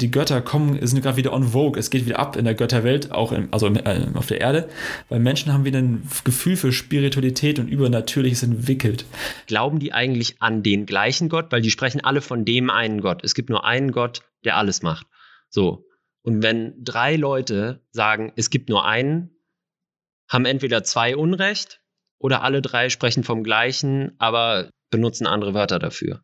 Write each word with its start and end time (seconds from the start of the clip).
die 0.00 0.10
Götter 0.10 0.40
kommen, 0.40 0.84
sind 0.86 1.02
gerade 1.02 1.16
wieder 1.16 1.32
on 1.32 1.44
vogue. 1.44 1.78
Es 1.78 1.90
geht 1.90 2.06
wieder 2.06 2.18
ab 2.18 2.36
in 2.36 2.44
der 2.44 2.54
Götterwelt, 2.54 3.12
auch 3.12 3.32
im, 3.32 3.48
also 3.52 3.66
im, 3.66 3.76
äh, 3.76 4.06
auf 4.14 4.26
der 4.26 4.40
Erde, 4.40 4.68
weil 5.08 5.20
Menschen 5.20 5.52
haben 5.52 5.64
wieder 5.64 5.78
ein 5.78 6.08
Gefühl 6.24 6.56
für 6.56 6.72
Spiritualität 6.72 7.58
und 7.58 7.68
Übernatürliches 7.68 8.42
entwickelt. 8.42 9.04
Glauben 9.46 9.78
die 9.78 9.92
eigentlich 9.92 10.40
an 10.40 10.62
den 10.62 10.86
gleichen 10.86 11.28
Gott? 11.28 11.46
Weil 11.50 11.62
die 11.62 11.70
sprechen 11.70 12.02
alle 12.02 12.20
von 12.20 12.44
dem 12.44 12.70
einen 12.70 13.00
Gott. 13.00 13.22
Es 13.24 13.34
gibt 13.34 13.50
nur 13.50 13.64
einen 13.64 13.92
Gott, 13.92 14.22
der 14.44 14.56
alles 14.56 14.82
macht. 14.82 15.06
So. 15.48 15.86
Und 16.22 16.42
wenn 16.42 16.74
drei 16.82 17.16
Leute 17.16 17.82
sagen, 17.90 18.32
es 18.36 18.50
gibt 18.50 18.68
nur 18.68 18.84
einen, 18.84 19.30
haben 20.28 20.44
entweder 20.44 20.84
zwei 20.84 21.16
Unrecht 21.16 21.80
oder 22.18 22.42
alle 22.42 22.62
drei 22.62 22.88
sprechen 22.88 23.24
vom 23.24 23.42
gleichen, 23.42 24.12
aber 24.18 24.70
benutzen 24.90 25.26
andere 25.26 25.54
Wörter 25.54 25.78
dafür. 25.78 26.22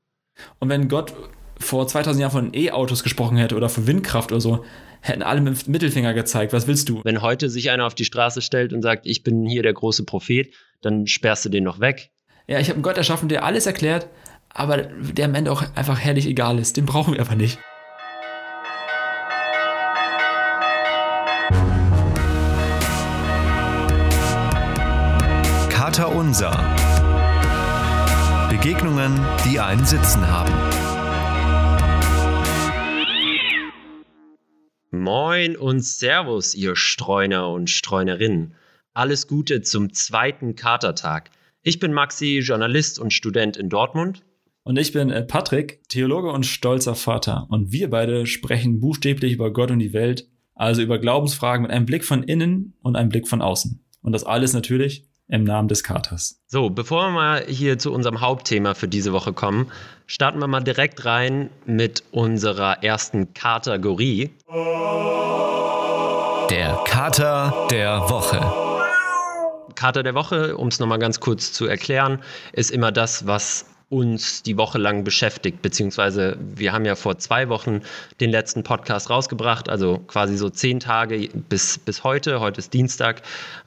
Und 0.59 0.69
wenn 0.69 0.89
Gott 0.89 1.15
vor 1.59 1.86
2000 1.86 2.20
Jahren 2.20 2.32
von 2.32 2.54
E-Autos 2.54 3.02
gesprochen 3.02 3.36
hätte 3.36 3.56
oder 3.56 3.68
von 3.68 3.86
Windkraft 3.86 4.32
oder 4.32 4.41
so, 4.41 4.64
hätten 5.00 5.23
alle 5.23 5.41
mit 5.41 5.66
dem 5.66 5.73
Mittelfinger 5.73 6.14
gezeigt. 6.14 6.52
Was 6.52 6.66
willst 6.66 6.88
du? 6.88 7.01
Wenn 7.05 7.23
heute 7.23 7.48
sich 7.48 7.70
einer 7.70 7.87
auf 7.87 7.95
die 7.95 8.05
Straße 8.05 8.42
stellt 8.42 8.73
und 8.73 8.83
sagt, 8.83 9.06
ich 9.06 9.23
bin 9.23 9.47
hier 9.47 9.62
der 9.62 9.73
große 9.73 10.05
Prophet, 10.05 10.52
dann 10.83 11.06
sperrst 11.06 11.45
du 11.45 11.48
den 11.48 11.64
noch 11.64 11.80
weg. 11.80 12.11
Ja, 12.47 12.61
ich 12.61 12.69
habe 12.69 12.74
einen 12.74 12.83
Gott 12.83 12.97
erschaffen, 12.97 13.28
der 13.28 13.45
alles 13.45 13.66
erklärt, 13.66 14.09
aber 14.50 14.78
der 14.78 15.27
am 15.27 15.34
Ende 15.34 15.50
auch 15.50 15.64
einfach 15.74 15.98
herrlich 15.98 16.27
egal 16.27 16.59
ist. 16.59 16.77
Den 16.77 16.87
brauchen 16.87 17.14
wir 17.14 17.20
einfach 17.20 17.34
nicht. 17.34 17.59
Kater 25.70 26.14
Unser. 26.14 26.50
Begegnungen, 28.50 29.20
die 29.45 29.61
einen 29.61 29.84
Sitzen 29.84 30.27
haben. 30.27 30.52
Moin 34.91 35.57
und 35.57 35.85
Servus, 35.85 36.55
ihr 36.55 36.77
Streuner 36.77 37.51
und 37.51 37.69
Streunerinnen. 37.69 38.55
Alles 38.95 39.27
Gute 39.27 39.62
zum 39.62 39.93
zweiten 39.93 40.55
Katertag. 40.55 41.31
Ich 41.62 41.81
bin 41.81 41.93
Maxi, 41.93 42.39
Journalist 42.39 43.01
und 43.01 43.12
Student 43.12 43.56
in 43.56 43.69
Dortmund. 43.69 44.23
Und 44.62 44.78
ich 44.78 44.93
bin 44.93 45.11
äh, 45.11 45.25
Patrick, 45.25 45.81
Theologe 45.89 46.31
und 46.31 46.47
stolzer 46.47 46.95
Vater. 46.95 47.47
Und 47.51 47.73
wir 47.73 47.91
beide 47.91 48.27
sprechen 48.27 48.78
buchstäblich 48.81 49.33
über 49.33 49.53
Gott 49.53 49.70
und 49.70 49.81
die 49.81 49.93
Welt, 49.93 50.28
also 50.55 50.83
über 50.83 50.98
Glaubensfragen 50.98 51.62
mit 51.62 51.73
einem 51.73 51.87
Blick 51.87 52.05
von 52.05 52.23
innen 52.23 52.75
und 52.83 52.97
einem 52.97 53.09
Blick 53.09 53.28
von 53.28 53.43
außen. 53.43 53.84
Und 54.03 54.12
das 54.12 54.25
alles 54.25 54.53
natürlich 54.53 55.09
im 55.28 55.44
Namen 55.44 55.69
des 55.69 55.82
Katers. 55.82 56.41
So, 56.46 56.70
bevor 56.70 57.08
wir 57.08 57.10
mal 57.10 57.44
hier 57.46 57.78
zu 57.78 57.92
unserem 57.92 58.20
Hauptthema 58.20 58.74
für 58.74 58.88
diese 58.88 59.12
Woche 59.12 59.32
kommen, 59.32 59.72
starten 60.06 60.38
wir 60.38 60.46
mal 60.46 60.60
direkt 60.60 61.05
rein 61.05 61.50
mit 61.64 62.05
unserer 62.12 62.82
ersten 62.82 63.34
Kategorie. 63.34 64.30
Der 66.50 66.80
Kater 66.86 67.66
der 67.70 68.00
Woche. 68.08 68.41
Kater 69.74 70.02
der 70.02 70.14
Woche, 70.14 70.56
um 70.56 70.69
es 70.69 70.78
nochmal 70.78 70.98
ganz 70.98 71.20
kurz 71.20 71.52
zu 71.52 71.66
erklären, 71.66 72.20
ist 72.52 72.70
immer 72.70 72.92
das, 72.92 73.27
was 73.27 73.66
uns 73.88 74.42
die 74.42 74.56
Woche 74.56 74.78
lang 74.78 75.04
beschäftigt, 75.04 75.62
beziehungsweise 75.62 76.36
wir 76.41 76.72
haben 76.72 76.84
ja 76.84 76.97
vor 76.97 77.19
zwei 77.19 77.48
Wochen 77.48 77.82
den 78.20 78.30
letzten 78.30 78.64
Podcast 78.64 79.10
rausgebracht, 79.10 79.69
also 79.69 79.98
quasi 79.98 80.36
so 80.36 80.50
zehn 80.50 80.80
Tage 80.80 81.28
bis, 81.48 81.78
bis 81.78 82.02
heute, 82.02 82.41
heute 82.41 82.58
ist 82.58 82.74
Dienstag. 82.74 83.22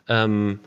Ähm, 0.09 0.59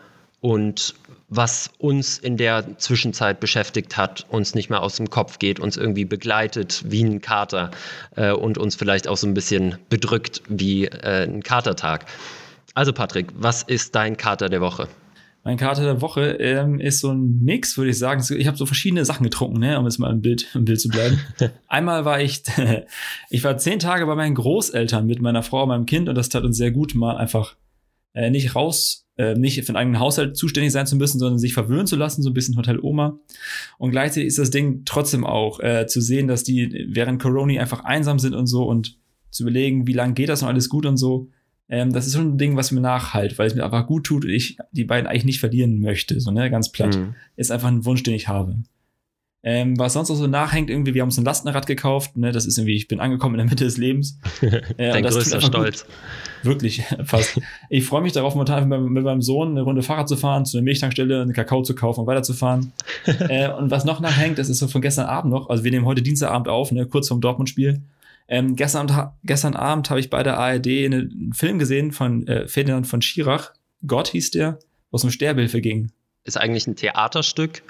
und 0.42 0.96
was 1.28 1.70
uns 1.78 2.18
in 2.18 2.36
der 2.36 2.76
Zwischenzeit 2.76 3.38
beschäftigt 3.38 3.96
hat, 3.96 4.26
uns 4.28 4.56
nicht 4.56 4.70
mehr 4.70 4.82
aus 4.82 4.96
dem 4.96 5.08
Kopf 5.08 5.38
geht, 5.38 5.60
uns 5.60 5.76
irgendwie 5.76 6.04
begleitet 6.04 6.82
wie 6.84 7.04
ein 7.04 7.20
Kater 7.20 7.70
äh, 8.16 8.32
und 8.32 8.58
uns 8.58 8.74
vielleicht 8.74 9.06
auch 9.06 9.16
so 9.16 9.28
ein 9.28 9.34
bisschen 9.34 9.76
bedrückt 9.88 10.42
wie 10.48 10.86
äh, 10.86 11.28
ein 11.28 11.44
Katertag. 11.44 12.06
Also 12.74 12.92
Patrick, 12.92 13.28
was 13.36 13.62
ist 13.62 13.94
dein 13.94 14.16
Kater 14.16 14.48
der 14.48 14.60
Woche? 14.60 14.88
Mein 15.44 15.56
Kater 15.56 15.84
der 15.84 16.00
Woche 16.00 16.32
ähm, 16.32 16.80
ist 16.80 17.00
so 17.00 17.12
ein 17.12 17.38
Mix, 17.42 17.76
würde 17.78 17.90
ich 17.90 17.98
sagen. 17.98 18.22
Ich 18.36 18.46
habe 18.48 18.56
so 18.56 18.66
verschiedene 18.66 19.04
Sachen 19.04 19.22
getrunken, 19.22 19.60
ne, 19.60 19.78
um 19.78 19.84
jetzt 19.84 19.98
mal 19.98 20.10
im 20.10 20.22
Bild, 20.22 20.48
im 20.54 20.64
Bild 20.64 20.80
zu 20.80 20.88
bleiben. 20.88 21.20
Einmal 21.68 22.04
war 22.04 22.20
ich, 22.20 22.42
ich 23.30 23.44
war 23.44 23.56
zehn 23.58 23.78
Tage 23.78 24.06
bei 24.06 24.16
meinen 24.16 24.34
Großeltern 24.34 25.06
mit 25.06 25.22
meiner 25.22 25.44
Frau 25.44 25.62
und 25.62 25.68
meinem 25.68 25.86
Kind 25.86 26.08
und 26.08 26.16
das 26.16 26.30
tat 26.30 26.42
uns 26.42 26.56
sehr 26.56 26.72
gut, 26.72 26.96
mal 26.96 27.16
einfach 27.16 27.54
äh, 28.12 28.28
nicht 28.28 28.56
raus, 28.56 29.01
äh, 29.16 29.34
nicht 29.34 29.60
für 29.60 29.72
den 29.72 29.76
eigenen 29.76 30.00
Haushalt 30.00 30.36
zuständig 30.36 30.72
sein 30.72 30.86
zu 30.86 30.96
müssen, 30.96 31.18
sondern 31.18 31.38
sich 31.38 31.54
verwöhnen 31.54 31.86
zu 31.86 31.96
lassen, 31.96 32.22
so 32.22 32.30
ein 32.30 32.34
bisschen 32.34 32.56
Hotel 32.56 32.78
Oma. 32.80 33.18
Und 33.78 33.90
gleichzeitig 33.90 34.28
ist 34.28 34.38
das 34.38 34.50
Ding 34.50 34.82
trotzdem 34.84 35.24
auch 35.24 35.60
äh, 35.60 35.86
zu 35.86 36.00
sehen, 36.00 36.28
dass 36.28 36.44
die 36.44 36.86
während 36.88 37.20
Corona 37.20 37.60
einfach 37.60 37.84
einsam 37.84 38.18
sind 38.18 38.34
und 38.34 38.46
so 38.46 38.64
und 38.64 38.98
zu 39.30 39.44
überlegen, 39.44 39.86
wie 39.86 39.92
lange 39.92 40.14
geht 40.14 40.28
das 40.28 40.42
noch 40.42 40.48
alles 40.48 40.68
gut 40.68 40.86
und 40.86 40.96
so. 40.96 41.28
Ähm, 41.68 41.92
das 41.92 42.06
ist 42.06 42.14
schon 42.14 42.34
ein 42.34 42.38
Ding, 42.38 42.56
was 42.56 42.70
mir 42.70 42.80
nachhalt, 42.80 43.38
weil 43.38 43.46
es 43.46 43.54
mir 43.54 43.64
einfach 43.64 43.86
gut 43.86 44.04
tut 44.04 44.24
und 44.24 44.30
ich 44.30 44.58
die 44.72 44.84
beiden 44.84 45.06
eigentlich 45.06 45.24
nicht 45.24 45.40
verlieren 45.40 45.80
möchte. 45.80 46.20
So, 46.20 46.30
ne, 46.30 46.50
ganz 46.50 46.70
platt. 46.70 46.96
Mhm. 46.96 47.14
Ist 47.36 47.50
einfach 47.50 47.68
ein 47.68 47.84
Wunsch, 47.84 48.02
den 48.02 48.14
ich 48.14 48.28
habe. 48.28 48.56
Ähm, 49.44 49.76
was 49.76 49.94
sonst 49.94 50.08
noch 50.08 50.14
so 50.14 50.28
nachhängt, 50.28 50.70
irgendwie, 50.70 50.94
wir 50.94 51.02
haben 51.02 51.08
uns 51.08 51.18
ein 51.18 51.24
Lastenrad 51.24 51.66
gekauft, 51.66 52.16
ne, 52.16 52.30
das 52.30 52.46
ist 52.46 52.58
irgendwie, 52.58 52.76
ich 52.76 52.86
bin 52.86 53.00
angekommen 53.00 53.34
in 53.34 53.38
der 53.38 53.46
Mitte 53.46 53.64
des 53.64 53.76
Lebens. 53.76 54.18
Äh, 54.76 54.92
Dein 54.92 55.04
größter 55.04 55.40
Stolz. 55.40 55.84
Gut. 55.84 55.94
Wirklich, 56.42 56.82
fast. 57.04 57.40
ich 57.68 57.84
freue 57.84 58.02
mich 58.02 58.12
darauf, 58.12 58.34
momentan 58.34 58.68
mit, 58.68 58.80
mit, 58.80 59.04
meinem 59.04 59.22
Sohn 59.22 59.50
eine 59.50 59.62
Runde 59.62 59.82
Fahrrad 59.82 60.08
zu 60.08 60.16
fahren, 60.16 60.44
zu 60.44 60.56
einer 60.56 60.64
Milchtankstelle, 60.64 61.22
einen 61.22 61.32
Kakao 61.32 61.62
zu 61.62 61.74
kaufen 61.74 62.00
und 62.00 62.06
weiterzufahren. 62.06 62.72
äh, 63.06 63.50
und 63.52 63.70
was 63.70 63.84
noch 63.84 64.00
nachhängt, 64.00 64.38
das 64.38 64.48
ist 64.48 64.58
so 64.58 64.68
von 64.68 64.80
gestern 64.82 65.06
Abend 65.06 65.32
noch, 65.32 65.48
also 65.48 65.64
wir 65.64 65.70
nehmen 65.70 65.86
heute 65.86 66.02
Dienstagabend 66.02 66.48
auf, 66.48 66.70
ne, 66.70 66.86
kurz 66.86 67.08
vorm 67.08 67.20
Dortmund-Spiel. 67.20 67.82
Ähm, 68.28 68.56
gestern, 68.56 69.12
gestern 69.24 69.56
Abend 69.56 69.90
habe 69.90 70.00
ich 70.00 70.10
bei 70.10 70.22
der 70.22 70.38
ARD 70.38 70.66
einen 70.66 71.32
Film 71.34 71.58
gesehen 71.58 71.92
von 71.92 72.26
äh, 72.26 72.46
Ferdinand 72.46 72.86
von 72.86 73.02
Schirach, 73.02 73.52
Gott 73.86 74.08
hieß 74.08 74.30
der, 74.30 74.58
wo 74.90 74.96
es 74.96 75.04
um 75.04 75.10
Sterbehilfe 75.10 75.60
ging. 75.60 75.90
Ist 76.24 76.38
eigentlich 76.38 76.66
ein 76.66 76.76
Theaterstück 76.76 77.62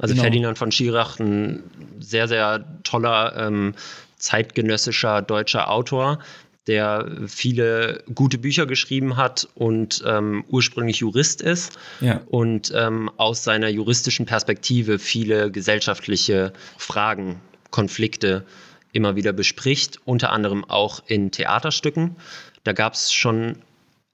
also 0.00 0.14
genau. 0.14 0.22
Ferdinand 0.22 0.58
von 0.58 0.72
Schirach, 0.72 1.18
ein 1.20 1.62
sehr, 2.00 2.26
sehr 2.26 2.64
toller 2.82 3.36
ähm, 3.36 3.74
zeitgenössischer 4.16 5.22
deutscher 5.22 5.70
Autor, 5.70 6.18
der 6.66 7.06
viele 7.26 8.02
gute 8.14 8.38
Bücher 8.38 8.66
geschrieben 8.66 9.16
hat 9.16 9.48
und 9.54 10.02
ähm, 10.06 10.44
ursprünglich 10.48 10.98
Jurist 10.98 11.42
ist 11.42 11.78
ja. 12.00 12.20
und 12.26 12.72
ähm, 12.74 13.10
aus 13.16 13.44
seiner 13.44 13.68
juristischen 13.68 14.26
Perspektive 14.26 14.98
viele 14.98 15.50
gesellschaftliche 15.50 16.52
Fragen, 16.78 17.40
Konflikte 17.70 18.44
immer 18.92 19.16
wieder 19.16 19.32
bespricht, 19.32 20.00
unter 20.04 20.32
anderem 20.32 20.64
auch 20.64 21.02
in 21.06 21.30
Theaterstücken. 21.30 22.16
Da 22.64 22.72
gab 22.72 22.94
es 22.94 23.12
schon 23.12 23.56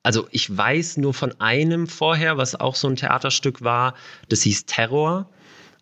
also 0.03 0.29
ich 0.31 0.57
weiß 0.57 0.99
nur 0.99 1.15
von 1.15 1.41
einem 1.41 1.89
vorher, 1.89 2.37
was 2.37 2.55
auch 2.55 2.77
so 2.77 2.87
ein 2.87 2.95
Theaterstück 2.95 3.63
war, 3.63 3.95
das 4.29 4.43
hieß 4.43 4.67
Terror 4.67 5.29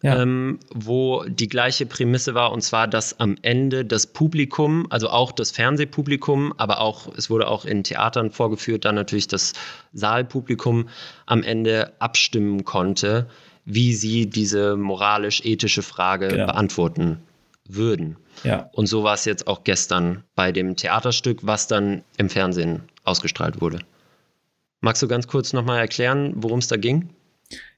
ja. 0.05 0.21
ähm, 0.21 0.61
wo 0.73 1.25
die 1.27 1.49
gleiche 1.49 1.87
Prämisse 1.87 2.35
war, 2.35 2.53
und 2.53 2.61
zwar, 2.61 2.87
dass 2.87 3.19
am 3.21 3.37
Ende 3.41 3.87
das 3.87 4.07
Publikum, 4.07 4.87
also 4.91 5.09
auch 5.09 5.33
das 5.33 5.51
Fernsehpublikum, 5.51 6.53
aber 6.59 6.81
auch, 6.81 7.09
es 7.17 7.31
wurde 7.31 7.49
auch 7.49 7.65
in 7.65 7.85
Theatern 7.85 8.31
vorgeführt, 8.31 8.85
dann 8.85 8.97
natürlich 8.97 9.29
das 9.29 9.55
Saalpublikum 9.95 10.91
am 11.25 11.43
Ende 11.43 11.93
abstimmen 12.01 12.65
konnte, 12.65 13.29
wie 13.65 13.95
sie 13.95 14.29
diese 14.29 14.77
moralisch-ethische 14.77 15.83
Frage 15.83 16.29
genau. 16.29 16.47
beantworten 16.47 17.23
würden. 17.67 18.17
Ja. 18.43 18.69
Und 18.73 18.89
so 18.89 19.05
war 19.05 19.15
es 19.15 19.25
jetzt 19.25 19.47
auch 19.47 19.65
gestern 19.65 20.23
bei 20.35 20.53
dem 20.53 20.77
Theaterstück, 20.77 21.39
was 21.47 21.67
dann 21.67 22.03
im 22.19 22.29
Fernsehen 22.29 22.83
ausgestrahlt 23.05 23.63
wurde. 23.63 23.79
Magst 24.83 25.03
du 25.03 25.09
ganz 25.09 25.27
kurz 25.29 25.55
nochmal 25.55 25.79
erklären, 25.79 26.35
worum 26.37 26.59
es 26.59 26.69
da 26.69 26.77
ging? 26.77 27.09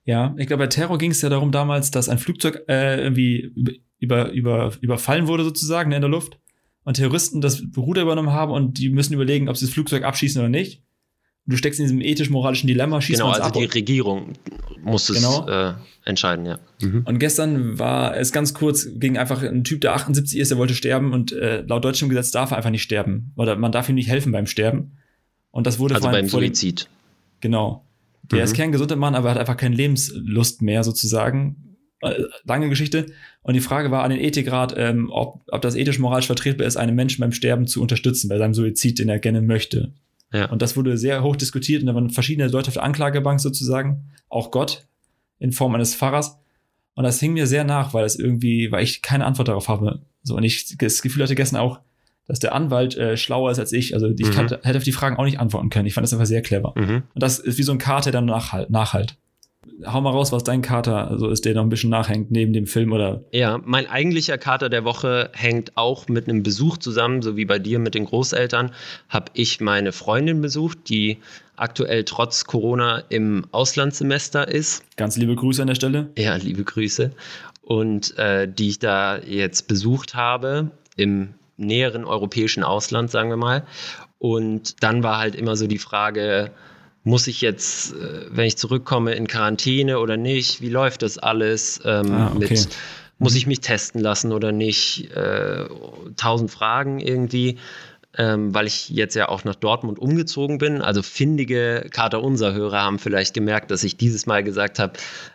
Ja, 0.04 0.34
ich 0.38 0.46
glaube, 0.46 0.64
bei 0.64 0.68
Terror 0.68 0.98
ging 0.98 1.10
es 1.10 1.20
ja 1.20 1.28
darum 1.28 1.50
damals, 1.50 1.90
dass 1.90 2.08
ein 2.08 2.18
Flugzeug 2.18 2.64
äh, 2.68 3.02
irgendwie 3.02 3.52
über, 3.98 4.30
über, 4.30 4.72
überfallen 4.80 5.26
wurde 5.26 5.44
sozusagen 5.44 5.92
in 5.92 6.00
der 6.00 6.10
Luft 6.10 6.38
und 6.84 6.94
Terroristen 6.94 7.40
das 7.40 7.62
Ruder 7.76 8.02
übernommen 8.02 8.32
haben 8.32 8.52
und 8.52 8.78
die 8.78 8.90
müssen 8.90 9.14
überlegen, 9.14 9.48
ob 9.48 9.56
sie 9.56 9.66
das 9.66 9.74
Flugzeug 9.74 10.04
abschießen 10.04 10.40
oder 10.40 10.48
nicht. 10.48 10.82
Und 11.46 11.52
du 11.52 11.56
steckst 11.56 11.80
in 11.80 11.86
diesem 11.86 12.00
ethisch-moralischen 12.00 12.66
Dilemma, 12.66 13.00
schießt 13.00 13.20
Genau, 13.20 13.30
also 13.30 13.42
ab 13.42 13.52
die 13.52 13.64
Regierung 13.64 14.34
muss 14.82 15.08
es 15.08 15.16
genau. 15.16 15.48
äh, 15.48 15.74
entscheiden, 16.04 16.46
ja. 16.46 16.58
Mhm. 16.80 17.02
Und 17.04 17.18
gestern 17.18 17.78
war 17.78 18.16
es 18.16 18.32
ganz 18.32 18.54
kurz, 18.54 18.88
ging 18.94 19.16
einfach 19.16 19.42
ein 19.42 19.64
Typ, 19.64 19.80
der 19.80 19.94
78 19.94 20.38
ist, 20.38 20.50
der 20.50 20.58
wollte 20.58 20.74
sterben 20.74 21.12
und 21.12 21.32
äh, 21.32 21.62
laut 21.62 21.84
deutschem 21.84 22.08
Gesetz 22.08 22.30
darf 22.30 22.52
er 22.52 22.56
einfach 22.56 22.70
nicht 22.70 22.82
sterben. 22.82 23.32
Oder 23.36 23.56
man 23.56 23.72
darf 23.72 23.88
ihm 23.88 23.96
nicht 23.96 24.08
helfen 24.08 24.32
beim 24.32 24.46
Sterben. 24.46 24.98
Und 25.50 25.66
das 25.66 25.78
wurde 25.78 25.96
also 25.96 26.08
beim 26.08 26.28
Suizid. 26.28 26.88
Genau. 27.40 27.85
Der 28.30 28.38
mhm. 28.38 28.44
ist 28.44 28.56
kein 28.56 28.72
gesunder 28.72 28.96
Mann, 28.96 29.14
aber 29.14 29.30
hat 29.30 29.38
einfach 29.38 29.56
keine 29.56 29.76
Lebenslust 29.76 30.62
mehr 30.62 30.84
sozusagen. 30.84 31.76
Äh, 32.00 32.22
lange 32.44 32.68
Geschichte. 32.68 33.06
Und 33.42 33.54
die 33.54 33.60
Frage 33.60 33.90
war 33.90 34.04
an 34.04 34.10
den 34.10 34.20
Ethikrat, 34.20 34.74
ähm, 34.76 35.08
ob, 35.10 35.42
ob 35.48 35.62
das 35.62 35.76
ethisch-moralisch 35.76 36.26
vertretbar 36.26 36.66
ist, 36.66 36.76
einen 36.76 36.94
Menschen 36.94 37.20
beim 37.20 37.32
Sterben 37.32 37.66
zu 37.66 37.80
unterstützen, 37.80 38.28
bei 38.28 38.38
seinem 38.38 38.54
Suizid, 38.54 38.98
den 38.98 39.08
er 39.08 39.18
gerne 39.18 39.40
möchte. 39.40 39.94
Ja. 40.32 40.50
Und 40.50 40.62
das 40.62 40.76
wurde 40.76 40.98
sehr 40.98 41.22
hoch 41.22 41.36
diskutiert 41.36 41.82
und 41.82 41.86
da 41.86 41.94
waren 41.94 42.10
verschiedene 42.10 42.48
Leute 42.48 42.68
auf 42.68 42.74
der 42.74 42.82
Anklagebank 42.82 43.40
sozusagen, 43.40 44.10
auch 44.28 44.50
Gott 44.50 44.86
in 45.38 45.52
Form 45.52 45.74
eines 45.74 45.94
Pfarrers. 45.94 46.38
Und 46.94 47.04
das 47.04 47.20
hing 47.20 47.34
mir 47.34 47.46
sehr 47.46 47.64
nach, 47.64 47.94
weil 47.94 48.04
es 48.04 48.18
irgendwie, 48.18 48.72
weil 48.72 48.82
ich 48.82 49.02
keine 49.02 49.24
Antwort 49.24 49.48
darauf 49.48 49.68
habe. 49.68 50.02
So, 50.22 50.36
und 50.36 50.42
ich 50.42 50.76
das 50.78 51.02
Gefühl 51.02 51.22
hatte 51.22 51.34
gestern 51.34 51.60
auch, 51.60 51.80
dass 52.28 52.38
der 52.38 52.54
Anwalt 52.54 52.96
äh, 52.96 53.16
schlauer 53.16 53.50
ist 53.50 53.58
als 53.58 53.72
ich. 53.72 53.94
Also 53.94 54.08
ich 54.08 54.26
Mhm. 54.26 54.32
kann, 54.32 54.48
hätte 54.62 54.78
auf 54.78 54.84
die 54.84 54.92
Fragen 54.92 55.16
auch 55.16 55.24
nicht 55.24 55.38
antworten 55.40 55.70
können. 55.70 55.86
Ich 55.86 55.94
fand 55.94 56.04
das 56.04 56.12
einfach 56.12 56.26
sehr 56.26 56.42
clever. 56.42 56.72
Mhm. 56.76 57.02
Und 57.14 57.22
das 57.22 57.38
ist 57.38 57.58
wie 57.58 57.62
so 57.62 57.72
ein 57.72 57.78
Kater, 57.78 58.10
der 58.10 58.20
nachhalt. 58.20 58.70
nachhalt. 58.70 59.16
Hau 59.84 60.00
mal 60.00 60.10
raus, 60.10 60.32
was 60.32 60.42
dein 60.44 60.62
Kater 60.62 61.10
also 61.10 61.28
ist, 61.28 61.44
der 61.44 61.54
noch 61.54 61.62
ein 61.62 61.68
bisschen 61.68 61.90
nachhängt 61.90 62.30
neben 62.30 62.52
dem 62.52 62.66
Film 62.66 62.92
oder 62.92 63.24
Ja, 63.32 63.58
mein 63.64 63.86
eigentlicher 63.90 64.38
Kater 64.38 64.68
der 64.70 64.84
Woche 64.84 65.28
hängt 65.34 65.76
auch 65.76 66.08
mit 66.08 66.28
einem 66.28 66.42
Besuch 66.42 66.78
zusammen, 66.78 67.20
so 67.20 67.36
wie 67.36 67.44
bei 67.44 67.58
dir 67.58 67.78
mit 67.78 67.94
den 67.94 68.06
Großeltern. 68.06 68.70
Habe 69.08 69.32
ich 69.34 69.60
meine 69.60 69.92
Freundin 69.92 70.40
besucht, 70.40 70.78
die 70.88 71.18
aktuell 71.56 72.04
trotz 72.04 72.44
Corona 72.44 73.02
im 73.08 73.44
Auslandssemester 73.52 74.48
ist. 74.48 74.82
ganz 74.96 75.16
liebe 75.16 75.34
Grüße 75.34 75.60
an 75.62 75.68
der 75.68 75.74
Stelle. 75.74 76.10
Ja, 76.16 76.36
liebe 76.36 76.64
Grüße. 76.64 77.10
Und 77.62 78.16
äh, 78.18 78.48
die 78.48 78.68
ich 78.68 78.78
da 78.78 79.18
jetzt 79.18 79.66
besucht 79.68 80.14
habe 80.14 80.70
im 80.96 81.34
näheren 81.56 82.04
europäischen 82.04 82.62
Ausland, 82.62 83.10
sagen 83.10 83.30
wir 83.30 83.36
mal. 83.36 83.64
Und 84.18 84.82
dann 84.82 85.02
war 85.02 85.18
halt 85.18 85.34
immer 85.34 85.56
so 85.56 85.66
die 85.66 85.78
Frage, 85.78 86.50
muss 87.04 87.26
ich 87.26 87.40
jetzt, 87.40 87.92
äh, 87.92 88.26
wenn 88.30 88.46
ich 88.46 88.56
zurückkomme, 88.56 89.14
in 89.14 89.26
Quarantäne 89.28 90.00
oder 90.00 90.16
nicht? 90.16 90.60
Wie 90.60 90.70
läuft 90.70 91.02
das 91.02 91.18
alles? 91.18 91.80
Ähm, 91.84 92.12
Ah, 92.12 92.32
okay. 92.34 92.48
mit, 92.50 92.68
muss 93.18 93.34
ich 93.36 93.46
mich 93.46 93.60
testen 93.60 94.00
lassen 94.00 94.32
oder 94.32 94.52
nicht? 94.52 95.10
Äh, 95.14 95.66
tausend 96.16 96.50
Fragen 96.50 96.98
irgendwie. 96.98 97.58
Ähm, 98.18 98.54
weil 98.54 98.66
ich 98.66 98.88
jetzt 98.88 99.14
ja 99.14 99.28
auch 99.28 99.44
nach 99.44 99.56
Dortmund 99.56 99.98
umgezogen 99.98 100.56
bin. 100.56 100.80
Also 100.80 101.02
findige 101.02 101.86
Kater 101.90 102.22
unser 102.22 102.54
Hörer 102.54 102.80
haben 102.80 102.98
vielleicht 102.98 103.34
gemerkt, 103.34 103.70
dass 103.70 103.84
ich 103.84 103.98
dieses 103.98 104.24
Mal 104.24 104.42
gesagt 104.42 104.78
habe, 104.78 104.94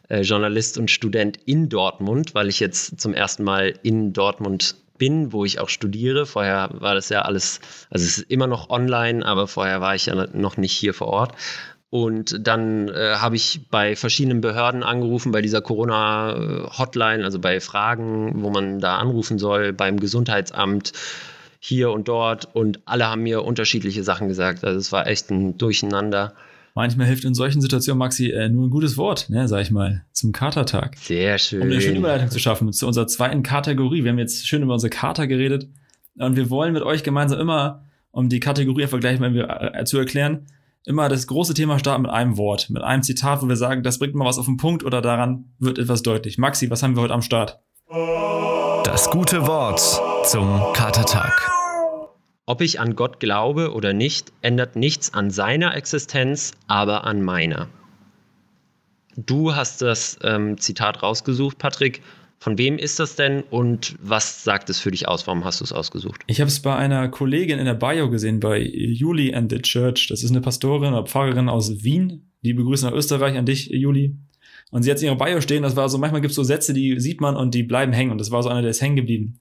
äh, 0.09 0.21
Journalist 0.21 0.79
und 0.79 0.89
Student 0.89 1.37
in 1.45 1.69
Dortmund, 1.69 2.33
weil 2.33 2.49
ich 2.49 2.59
jetzt 2.59 2.99
zum 2.99 3.13
ersten 3.13 3.43
Mal 3.43 3.75
in 3.83 4.13
Dortmund 4.13 4.77
bin, 5.01 5.33
wo 5.33 5.45
ich 5.45 5.59
auch 5.59 5.69
studiere. 5.69 6.27
Vorher 6.27 6.69
war 6.73 6.93
das 6.93 7.09
ja 7.09 7.23
alles, 7.23 7.59
also 7.89 8.05
es 8.05 8.19
ist 8.19 8.29
immer 8.29 8.45
noch 8.45 8.69
online, 8.69 9.25
aber 9.25 9.47
vorher 9.47 9.81
war 9.81 9.95
ich 9.95 10.05
ja 10.05 10.27
noch 10.31 10.57
nicht 10.57 10.73
hier 10.73 10.93
vor 10.93 11.07
Ort. 11.07 11.33
Und 11.89 12.47
dann 12.47 12.87
äh, 12.87 13.15
habe 13.15 13.35
ich 13.35 13.61
bei 13.71 13.95
verschiedenen 13.95 14.41
Behörden 14.41 14.83
angerufen, 14.83 15.31
bei 15.31 15.41
dieser 15.41 15.59
Corona-Hotline, 15.61 17.23
also 17.23 17.39
bei 17.39 17.59
Fragen, 17.59 18.43
wo 18.43 18.51
man 18.51 18.79
da 18.79 18.97
anrufen 18.97 19.39
soll, 19.39 19.73
beim 19.73 19.99
Gesundheitsamt 19.99 20.93
hier 21.59 21.89
und 21.89 22.07
dort. 22.07 22.47
Und 22.53 22.79
alle 22.85 23.07
haben 23.07 23.23
mir 23.23 23.43
unterschiedliche 23.43 24.03
Sachen 24.03 24.27
gesagt. 24.27 24.63
Also 24.63 24.77
es 24.77 24.91
war 24.91 25.07
echt 25.07 25.31
ein 25.31 25.57
Durcheinander. 25.57 26.35
Manchmal 26.73 27.07
hilft 27.07 27.25
in 27.25 27.33
solchen 27.33 27.61
Situationen, 27.61 27.99
Maxi, 27.99 28.29
äh, 28.29 28.49
nur 28.49 28.67
ein 28.67 28.69
gutes 28.69 28.97
Wort, 28.97 29.29
ne, 29.29 29.47
sag 29.47 29.61
ich 29.61 29.71
mal, 29.71 30.05
zum 30.11 30.31
Katertag. 30.31 30.97
Sehr 30.97 31.37
schön. 31.37 31.61
Um 31.61 31.67
eine 31.67 31.81
schöne 31.81 31.99
Überleitung 31.99 32.29
zu 32.29 32.39
schaffen 32.39 32.71
zu 32.71 32.87
unserer 32.87 33.07
zweiten 33.07 33.43
Kategorie. 33.43 34.03
Wir 34.03 34.11
haben 34.11 34.19
jetzt 34.19 34.47
schön 34.47 34.63
über 34.63 34.73
unsere 34.73 34.89
Kater 34.89 35.27
geredet 35.27 35.67
und 36.17 36.35
wir 36.35 36.49
wollen 36.49 36.73
mit 36.73 36.83
euch 36.83 37.03
gemeinsam 37.03 37.39
immer, 37.39 37.85
um 38.11 38.29
die 38.29 38.39
Kategorie 38.39 38.83
einfach 38.83 38.99
gleich 38.99 39.19
mal 39.19 39.35
äh, 39.73 39.83
zu 39.83 39.97
erklären, 39.97 40.47
immer 40.85 41.09
das 41.09 41.27
große 41.27 41.53
Thema 41.53 41.79
starten 41.79 42.03
mit 42.03 42.11
einem 42.11 42.37
Wort, 42.37 42.69
mit 42.69 42.83
einem 42.83 43.03
Zitat, 43.03 43.41
wo 43.41 43.47
wir 43.47 43.55
sagen, 43.55 43.83
das 43.83 43.99
bringt 43.99 44.15
mal 44.15 44.25
was 44.25 44.39
auf 44.39 44.45
den 44.45 44.57
Punkt 44.57 44.83
oder 44.83 45.01
daran 45.01 45.45
wird 45.59 45.77
etwas 45.77 46.01
deutlich. 46.01 46.37
Maxi, 46.37 46.69
was 46.69 46.83
haben 46.83 46.95
wir 46.95 47.03
heute 47.03 47.13
am 47.13 47.21
Start? 47.21 47.59
Das 48.83 49.09
gute 49.09 49.45
Wort 49.47 49.79
zum 50.25 50.73
Katertag. 50.73 51.60
Ob 52.51 52.59
ich 52.59 52.81
an 52.81 52.97
Gott 52.97 53.21
glaube 53.21 53.71
oder 53.71 53.93
nicht, 53.93 54.33
ändert 54.41 54.75
nichts 54.75 55.13
an 55.13 55.31
seiner 55.31 55.73
Existenz, 55.73 56.51
aber 56.67 57.05
an 57.05 57.21
meiner. 57.21 57.69
Du 59.15 59.55
hast 59.55 59.81
das 59.81 60.19
ähm, 60.21 60.57
Zitat 60.57 61.01
rausgesucht, 61.01 61.57
Patrick. 61.57 62.01
Von 62.39 62.57
wem 62.57 62.77
ist 62.77 62.99
das 62.99 63.15
denn 63.15 63.43
und 63.51 63.95
was 64.01 64.43
sagt 64.43 64.69
es 64.69 64.81
für 64.81 64.91
dich 64.91 65.07
aus? 65.07 65.27
Warum 65.27 65.45
hast 65.45 65.61
du 65.61 65.63
es 65.63 65.71
ausgesucht? 65.71 66.23
Ich 66.27 66.41
habe 66.41 66.49
es 66.49 66.61
bei 66.61 66.75
einer 66.75 67.07
Kollegin 67.07 67.57
in 67.57 67.63
der 67.63 67.73
Bio 67.73 68.09
gesehen, 68.09 68.41
bei 68.41 68.59
Juli 68.59 69.33
and 69.33 69.49
the 69.49 69.59
Church. 69.59 70.07
Das 70.09 70.21
ist 70.21 70.31
eine 70.31 70.41
Pastorin 70.41 70.91
oder 70.91 71.05
Pfarrerin 71.05 71.47
aus 71.47 71.85
Wien. 71.85 72.33
Liebe 72.41 72.65
Grüße 72.65 72.85
nach 72.85 72.93
Österreich 72.93 73.37
an 73.37 73.45
dich, 73.45 73.67
Juli. 73.67 74.17
Und 74.71 74.83
sie 74.83 74.91
hat 74.91 74.99
in 74.99 75.05
ihrer 75.05 75.15
Bio 75.15 75.39
stehen, 75.39 75.63
das 75.63 75.77
war 75.77 75.87
so, 75.87 75.97
manchmal 75.97 76.19
gibt 76.19 76.31
es 76.31 76.35
so 76.35 76.43
Sätze, 76.43 76.73
die 76.73 76.99
sieht 76.99 77.21
man 77.21 77.37
und 77.37 77.55
die 77.55 77.63
bleiben 77.63 77.93
hängen. 77.93 78.11
Und 78.11 78.17
das 78.17 78.29
war 78.29 78.43
so 78.43 78.49
einer, 78.49 78.61
der 78.61 78.71
ist 78.71 78.81
hängen 78.81 78.97
geblieben. 78.97 79.39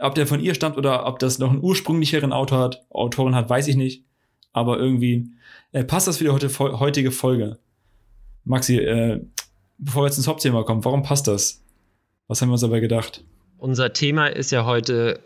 Ob 0.00 0.14
der 0.14 0.26
von 0.26 0.40
ihr 0.40 0.54
stammt 0.54 0.76
oder 0.76 1.06
ob 1.06 1.18
das 1.18 1.38
noch 1.38 1.50
einen 1.50 1.62
ursprünglicheren 1.62 2.32
Autor 2.32 2.58
hat, 2.58 2.84
Autorin 2.90 3.34
hat, 3.34 3.50
weiß 3.50 3.68
ich 3.68 3.76
nicht. 3.76 4.04
Aber 4.52 4.78
irgendwie 4.78 5.30
äh, 5.72 5.84
passt 5.84 6.08
das 6.08 6.16
für 6.18 6.24
die 6.24 6.30
heute, 6.30 6.58
heutige 6.58 7.10
Folge. 7.10 7.58
Maxi, 8.44 8.78
äh, 8.78 9.20
bevor 9.78 10.02
wir 10.02 10.06
jetzt 10.06 10.16
ins 10.16 10.26
Hauptthema 10.26 10.62
kommen, 10.62 10.84
warum 10.84 11.02
passt 11.02 11.28
das? 11.28 11.62
Was 12.26 12.40
haben 12.40 12.48
wir 12.48 12.52
uns 12.52 12.62
dabei 12.62 12.80
gedacht? 12.80 13.24
Unser 13.58 13.92
Thema 13.92 14.28
ist 14.28 14.50
ja 14.50 14.64
heute 14.64 15.20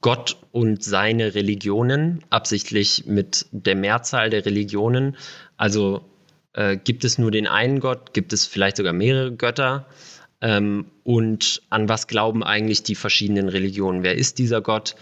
Gott 0.00 0.36
und 0.52 0.82
seine 0.82 1.34
Religionen, 1.34 2.24
absichtlich 2.30 3.06
mit 3.06 3.46
der 3.50 3.74
Mehrzahl 3.74 4.30
der 4.30 4.44
Religionen. 4.44 5.16
Also 5.56 6.02
äh, 6.52 6.76
gibt 6.76 7.04
es 7.04 7.18
nur 7.18 7.30
den 7.30 7.46
einen 7.46 7.80
Gott, 7.80 8.12
gibt 8.12 8.32
es 8.32 8.46
vielleicht 8.46 8.76
sogar 8.76 8.92
mehrere 8.92 9.34
Götter? 9.34 9.86
Ähm, 10.40 10.86
und 11.04 11.62
an 11.70 11.88
was 11.88 12.06
glauben 12.06 12.44
eigentlich 12.44 12.82
die 12.82 12.94
verschiedenen 12.94 13.48
Religionen? 13.48 14.02
Wer 14.02 14.14
ist 14.14 14.38
dieser 14.38 14.60
Gott? 14.60 14.94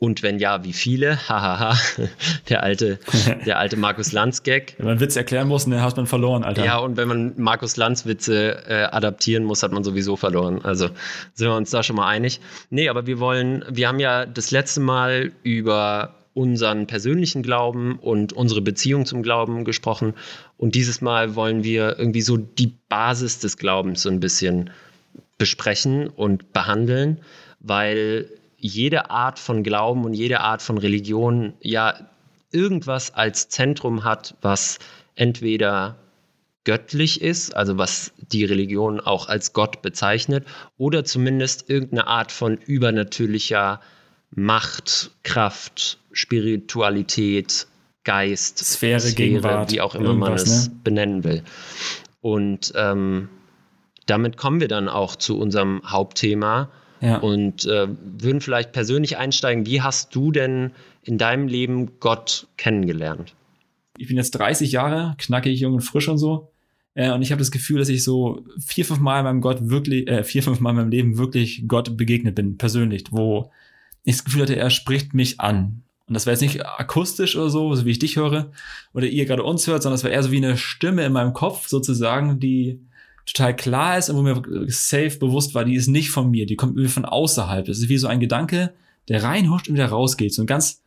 Und 0.00 0.22
wenn 0.22 0.38
ja, 0.38 0.62
wie 0.62 0.72
viele? 0.72 1.28
Hahaha, 1.28 1.76
der 2.48 2.62
alte, 2.62 3.00
der 3.46 3.58
alte 3.58 3.76
Markus 3.76 4.12
Lanz-Gag. 4.12 4.76
Wenn 4.78 4.86
man 4.86 5.00
Witz 5.00 5.16
erklären 5.16 5.48
muss, 5.48 5.64
dann 5.64 5.82
hat 5.82 5.96
man 5.96 6.06
verloren, 6.06 6.44
Alter. 6.44 6.64
Ja, 6.64 6.78
und 6.78 6.96
wenn 6.96 7.08
man 7.08 7.32
Markus 7.36 7.76
Lanz-Witze 7.76 8.62
äh, 8.68 8.84
adaptieren 8.84 9.42
muss, 9.42 9.64
hat 9.64 9.72
man 9.72 9.82
sowieso 9.82 10.14
verloren. 10.14 10.64
Also 10.64 10.88
sind 11.34 11.48
wir 11.48 11.56
uns 11.56 11.70
da 11.70 11.82
schon 11.82 11.96
mal 11.96 12.06
einig. 12.06 12.40
Nee, 12.70 12.88
aber 12.88 13.06
wir 13.06 13.18
wollen, 13.18 13.64
wir 13.68 13.88
haben 13.88 13.98
ja 13.98 14.24
das 14.24 14.52
letzte 14.52 14.80
Mal 14.80 15.32
über 15.42 16.14
unseren 16.32 16.86
persönlichen 16.86 17.42
Glauben 17.42 17.98
und 17.98 18.32
unsere 18.32 18.62
Beziehung 18.62 19.04
zum 19.04 19.24
Glauben 19.24 19.64
gesprochen. 19.64 20.14
Und 20.58 20.74
dieses 20.74 21.00
Mal 21.00 21.36
wollen 21.36 21.64
wir 21.64 21.98
irgendwie 21.98 22.20
so 22.20 22.36
die 22.36 22.74
Basis 22.88 23.38
des 23.38 23.56
Glaubens 23.56 24.02
so 24.02 24.10
ein 24.10 24.20
bisschen 24.20 24.70
besprechen 25.38 26.08
und 26.08 26.52
behandeln, 26.52 27.20
weil 27.60 28.28
jede 28.56 29.08
Art 29.10 29.38
von 29.38 29.62
Glauben 29.62 30.04
und 30.04 30.14
jede 30.14 30.40
Art 30.40 30.60
von 30.60 30.76
Religion 30.76 31.54
ja 31.60 32.10
irgendwas 32.50 33.14
als 33.14 33.48
Zentrum 33.48 34.02
hat, 34.02 34.34
was 34.42 34.80
entweder 35.14 35.96
göttlich 36.64 37.22
ist, 37.22 37.54
also 37.54 37.78
was 37.78 38.12
die 38.18 38.44
Religion 38.44 39.00
auch 39.00 39.28
als 39.28 39.52
Gott 39.52 39.80
bezeichnet, 39.80 40.44
oder 40.76 41.04
zumindest 41.04 41.70
irgendeine 41.70 42.08
Art 42.08 42.32
von 42.32 42.56
übernatürlicher 42.56 43.80
Macht, 44.30 45.12
Kraft, 45.22 45.98
Spiritualität, 46.12 47.68
Geist, 48.08 48.58
Sphäre, 48.58 49.12
Gegenwart, 49.12 49.70
wie 49.70 49.82
auch 49.82 49.94
immer 49.94 50.14
man 50.14 50.32
es 50.32 50.68
ne? 50.68 50.74
benennen 50.82 51.24
will. 51.24 51.42
Und 52.22 52.72
ähm, 52.74 53.28
damit 54.06 54.38
kommen 54.38 54.60
wir 54.60 54.68
dann 54.68 54.88
auch 54.88 55.14
zu 55.14 55.38
unserem 55.38 55.82
Hauptthema 55.84 56.70
Ja. 57.02 57.18
und 57.18 57.66
äh, 57.66 57.86
würden 58.02 58.40
vielleicht 58.40 58.72
persönlich 58.72 59.18
einsteigen. 59.18 59.66
Wie 59.66 59.82
hast 59.82 60.14
du 60.14 60.32
denn 60.32 60.72
in 61.02 61.18
deinem 61.18 61.48
Leben 61.48 62.00
Gott 62.00 62.46
kennengelernt? 62.56 63.34
ich 63.98 64.06
bin 64.06 64.16
jetzt 64.16 64.30
30 64.30 64.72
Jahre, 64.72 65.14
knackig, 65.18 65.58
jung 65.60 65.74
und 65.74 65.80
frisch 65.80 66.08
und 66.08 66.18
so. 66.18 66.52
Äh, 66.94 67.10
und 67.10 67.20
ich 67.20 67.30
habe 67.32 67.40
das 67.40 67.50
Gefühl, 67.50 67.78
dass 67.80 67.88
ich 67.88 68.04
so 68.04 68.44
vier, 68.64 68.84
fünf 68.84 69.00
Mal 69.00 69.18
in 69.18 69.24
meinem 69.24 69.40
Gott 69.40 69.58
wirklich, 69.68 70.08
äh, 70.08 70.24
vier, 70.24 70.42
fünf 70.42 70.60
Mal 70.60 70.70
in 70.70 70.76
meinem 70.76 70.90
Leben 70.90 71.18
wirklich 71.18 71.64
Gott 71.66 71.96
begegnet 71.96 72.36
bin, 72.36 72.56
persönlich, 72.56 73.04
wo 73.10 73.50
ich 74.04 74.16
das 74.16 74.24
Gefühl 74.24 74.42
hatte, 74.42 74.56
er 74.56 74.70
spricht 74.70 75.14
mich 75.14 75.40
an. 75.40 75.82
Und 76.08 76.14
das 76.14 76.26
war 76.26 76.32
jetzt 76.32 76.40
nicht 76.40 76.64
akustisch 76.64 77.36
oder 77.36 77.50
so, 77.50 77.74
so 77.74 77.84
wie 77.84 77.90
ich 77.90 77.98
dich 77.98 78.16
höre, 78.16 78.50
oder 78.94 79.06
ihr 79.06 79.26
gerade 79.26 79.42
uns 79.42 79.66
hört, 79.66 79.82
sondern 79.82 79.96
es 79.96 80.04
war 80.04 80.10
eher 80.10 80.22
so 80.22 80.30
wie 80.30 80.38
eine 80.38 80.56
Stimme 80.56 81.04
in 81.04 81.12
meinem 81.12 81.34
Kopf 81.34 81.68
sozusagen, 81.68 82.40
die 82.40 82.80
total 83.26 83.54
klar 83.54 83.98
ist 83.98 84.08
und 84.08 84.16
wo 84.16 84.22
mir 84.22 84.42
safe 84.68 85.18
bewusst 85.18 85.54
war, 85.54 85.66
die 85.66 85.74
ist 85.74 85.88
nicht 85.88 86.10
von 86.10 86.30
mir, 86.30 86.46
die 86.46 86.56
kommt 86.56 86.76
mir 86.76 86.88
von 86.88 87.04
außerhalb. 87.04 87.66
Das 87.66 87.78
ist 87.78 87.90
wie 87.90 87.98
so 87.98 88.08
ein 88.08 88.20
Gedanke, 88.20 88.72
der 89.08 89.22
reinhuscht 89.22 89.68
und 89.68 89.74
wieder 89.74 89.88
rausgeht. 89.88 90.32
So 90.32 90.42
ein 90.42 90.46
ganz 90.46 90.82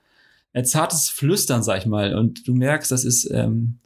ein 0.53 0.65
zartes 0.65 1.09
Flüstern, 1.09 1.63
sag 1.63 1.79
ich 1.79 1.85
mal. 1.85 2.15
Und 2.15 2.47
du 2.47 2.53
merkst, 2.53 2.91
das 2.91 3.05
ist, 3.05 3.29
ähm, 3.31 3.77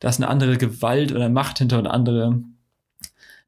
da 0.00 0.08
ist 0.08 0.18
eine 0.18 0.28
andere 0.28 0.58
Gewalt 0.58 1.12
oder 1.12 1.28
Macht 1.28 1.58
hinter 1.58 1.78
und 1.78 1.86
andere. 1.86 2.42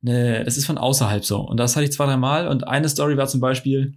Ne, 0.01 0.45
das 0.45 0.57
ist 0.57 0.67
von 0.67 0.79
außerhalb 0.79 1.25
so. 1.25 1.41
Und 1.41 1.59
das 1.59 1.77
hatte 1.77 1.85
ich 1.85 1.93
zwei, 1.93 2.07
drei 2.07 2.17
Mal. 2.17 2.49
Und 2.49 2.67
eine 2.67 2.89
Story 2.89 3.17
war 3.17 3.27
zum 3.27 3.41
Beispiel, 3.41 3.95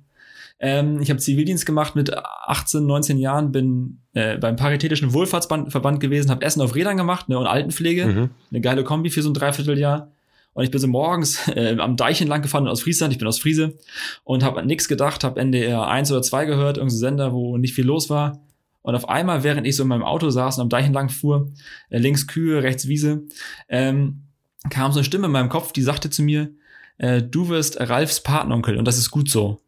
ähm, 0.60 1.02
ich 1.02 1.10
habe 1.10 1.20
Zivildienst 1.20 1.66
gemacht 1.66 1.96
mit 1.96 2.16
18, 2.16 2.86
19 2.86 3.18
Jahren, 3.18 3.52
bin 3.52 4.00
äh, 4.14 4.38
beim 4.38 4.56
Paritätischen 4.56 5.14
Wohlfahrtsverband 5.14 6.00
gewesen, 6.00 6.32
habe 6.32 6.46
Essen 6.46 6.62
auf 6.62 6.76
Rädern 6.76 6.98
gemacht 6.98 7.30
ne, 7.30 7.38
und 7.38 7.48
Altenpflege. 7.48 8.06
Mhm. 8.06 8.30
Eine 8.52 8.62
geile 8.62 8.84
Kombi 8.84 9.10
für 9.10 9.22
so 9.22 9.30
ein 9.30 9.34
Dreivierteljahr. 9.34 10.12
Und 10.54 10.64
ich 10.64 10.72
bin 10.72 10.80
so 10.80 10.88
morgens 10.88 11.48
äh, 11.50 11.76
am 11.78 11.98
Deich 11.98 12.22
entlang 12.22 12.42
gefahren 12.42 12.68
aus 12.68 12.84
Friesland, 12.84 13.12
ich 13.12 13.20
bin 13.20 13.28
aus 13.28 13.40
Friese 13.40 13.78
und 14.24 14.44
habe 14.44 14.62
an 14.62 14.68
nichts 14.68 14.88
gedacht, 14.88 15.26
habe 15.26 15.40
NDR 15.40 15.88
1 15.88 16.12
oder 16.12 16.22
2 16.22 16.46
gehört, 16.46 16.78
irgendein 16.78 16.98
Sender, 16.98 17.34
wo 17.34 17.58
nicht 17.58 17.74
viel 17.74 17.86
los 17.86 18.10
war. 18.10 18.40
Und 18.82 18.96
auf 18.96 19.10
einmal, 19.10 19.44
während 19.44 19.68
ich 19.68 19.76
so 19.76 19.84
in 19.84 19.90
meinem 19.90 20.04
Auto 20.04 20.30
saß 20.30 20.58
und 20.58 20.62
am 20.62 20.70
Deich 20.70 20.86
entlang 20.86 21.10
fuhr, 21.10 21.50
äh, 21.90 21.98
links 21.98 22.28
Kühe, 22.28 22.64
rechts 22.64 22.88
Wiese, 22.88 23.24
ähm, 23.68 24.22
kam 24.70 24.94
so 24.94 25.00
eine 25.00 25.04
Stimme 25.04 25.26
in 25.26 25.34
meinem 25.34 25.50
Kopf, 25.50 25.74
die 25.74 25.82
sagte 25.82 26.10
zu 26.10 26.24
mir, 26.24 26.52
äh, 26.98 27.22
du 27.22 27.50
wirst 27.50 27.80
Ralfs 27.80 28.22
Patenonkel 28.22 28.78
und 28.78 28.86
das 28.86 28.98
ist 28.98 29.12
gut 29.12 29.30
so. 29.30 29.60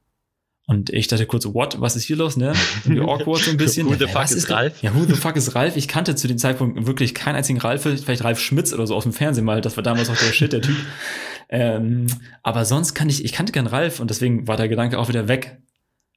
Und 0.70 0.90
ich 0.90 1.08
dachte 1.08 1.26
kurz, 1.26 1.46
what, 1.46 1.80
was 1.80 1.96
ist 1.96 2.04
hier 2.04 2.18
los, 2.18 2.36
ne? 2.36 2.52
Irgendwie 2.84 3.02
awkward 3.10 3.40
so 3.40 3.52
ein 3.52 3.58
bisschen. 3.58 3.88
who 3.88 3.94
the 3.94 4.06
fuck 4.06 4.30
ist 4.30 4.50
Ralf? 4.50 4.82
Ja, 4.82 4.94
who 4.94 5.06
the 5.06 5.16
fuck 5.16 5.38
ist 5.38 5.56
Ralf? 5.56 5.78
Ich 5.78 5.88
kannte 5.88 6.16
zu 6.16 6.28
dem 6.28 6.38
Zeitpunkt 6.38 6.86
wirklich 6.86 7.16
keinen 7.16 7.36
einzigen 7.36 7.60
Ralf, 7.60 7.84
vielleicht 7.84 8.26
Ralf 8.26 8.42
Schmitz 8.42 8.74
oder 8.74 8.86
so 8.86 8.94
aus 8.94 9.04
dem 9.04 9.14
Fernsehen 9.14 9.46
mal. 9.46 9.62
Das 9.62 9.78
war 9.78 9.84
damals 9.84 10.10
auch 10.10 10.18
der 10.18 10.34
Shit, 10.34 10.52
der 10.52 10.62
Typ. 10.62 10.76
Ähm, 11.48 12.08
aber 12.44 12.66
sonst 12.66 12.96
kann 12.96 13.08
ich, 13.08 13.24
ich 13.24 13.32
kannte 13.32 13.54
keinen 13.54 13.68
Ralf 13.68 14.02
und 14.02 14.10
deswegen 14.10 14.46
war 14.50 14.58
der 14.58 14.68
Gedanke 14.68 15.00
auch 15.00 15.08
wieder 15.08 15.30
weg. 15.30 15.62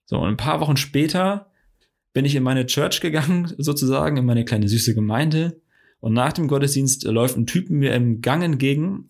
So, 0.05 0.19
und 0.19 0.29
ein 0.29 0.37
paar 0.37 0.61
Wochen 0.61 0.77
später 0.77 1.47
bin 2.13 2.25
ich 2.25 2.35
in 2.35 2.43
meine 2.43 2.67
Church 2.67 3.01
gegangen, 3.01 3.55
sozusagen, 3.57 4.17
in 4.17 4.27
meine 4.27 4.45
kleine 4.45 4.69
süße 4.69 4.97
Gemeinde. 4.97 5.61
Und 6.01 6.13
nach 6.15 6.33
dem 6.33 6.49
Gottesdienst 6.49 7.05
läuft 7.05 7.37
ein 7.37 7.47
Typ 7.47 7.71
mir 7.71 7.95
im 7.95 8.21
Gang 8.21 8.43
entgegen. 8.43 9.07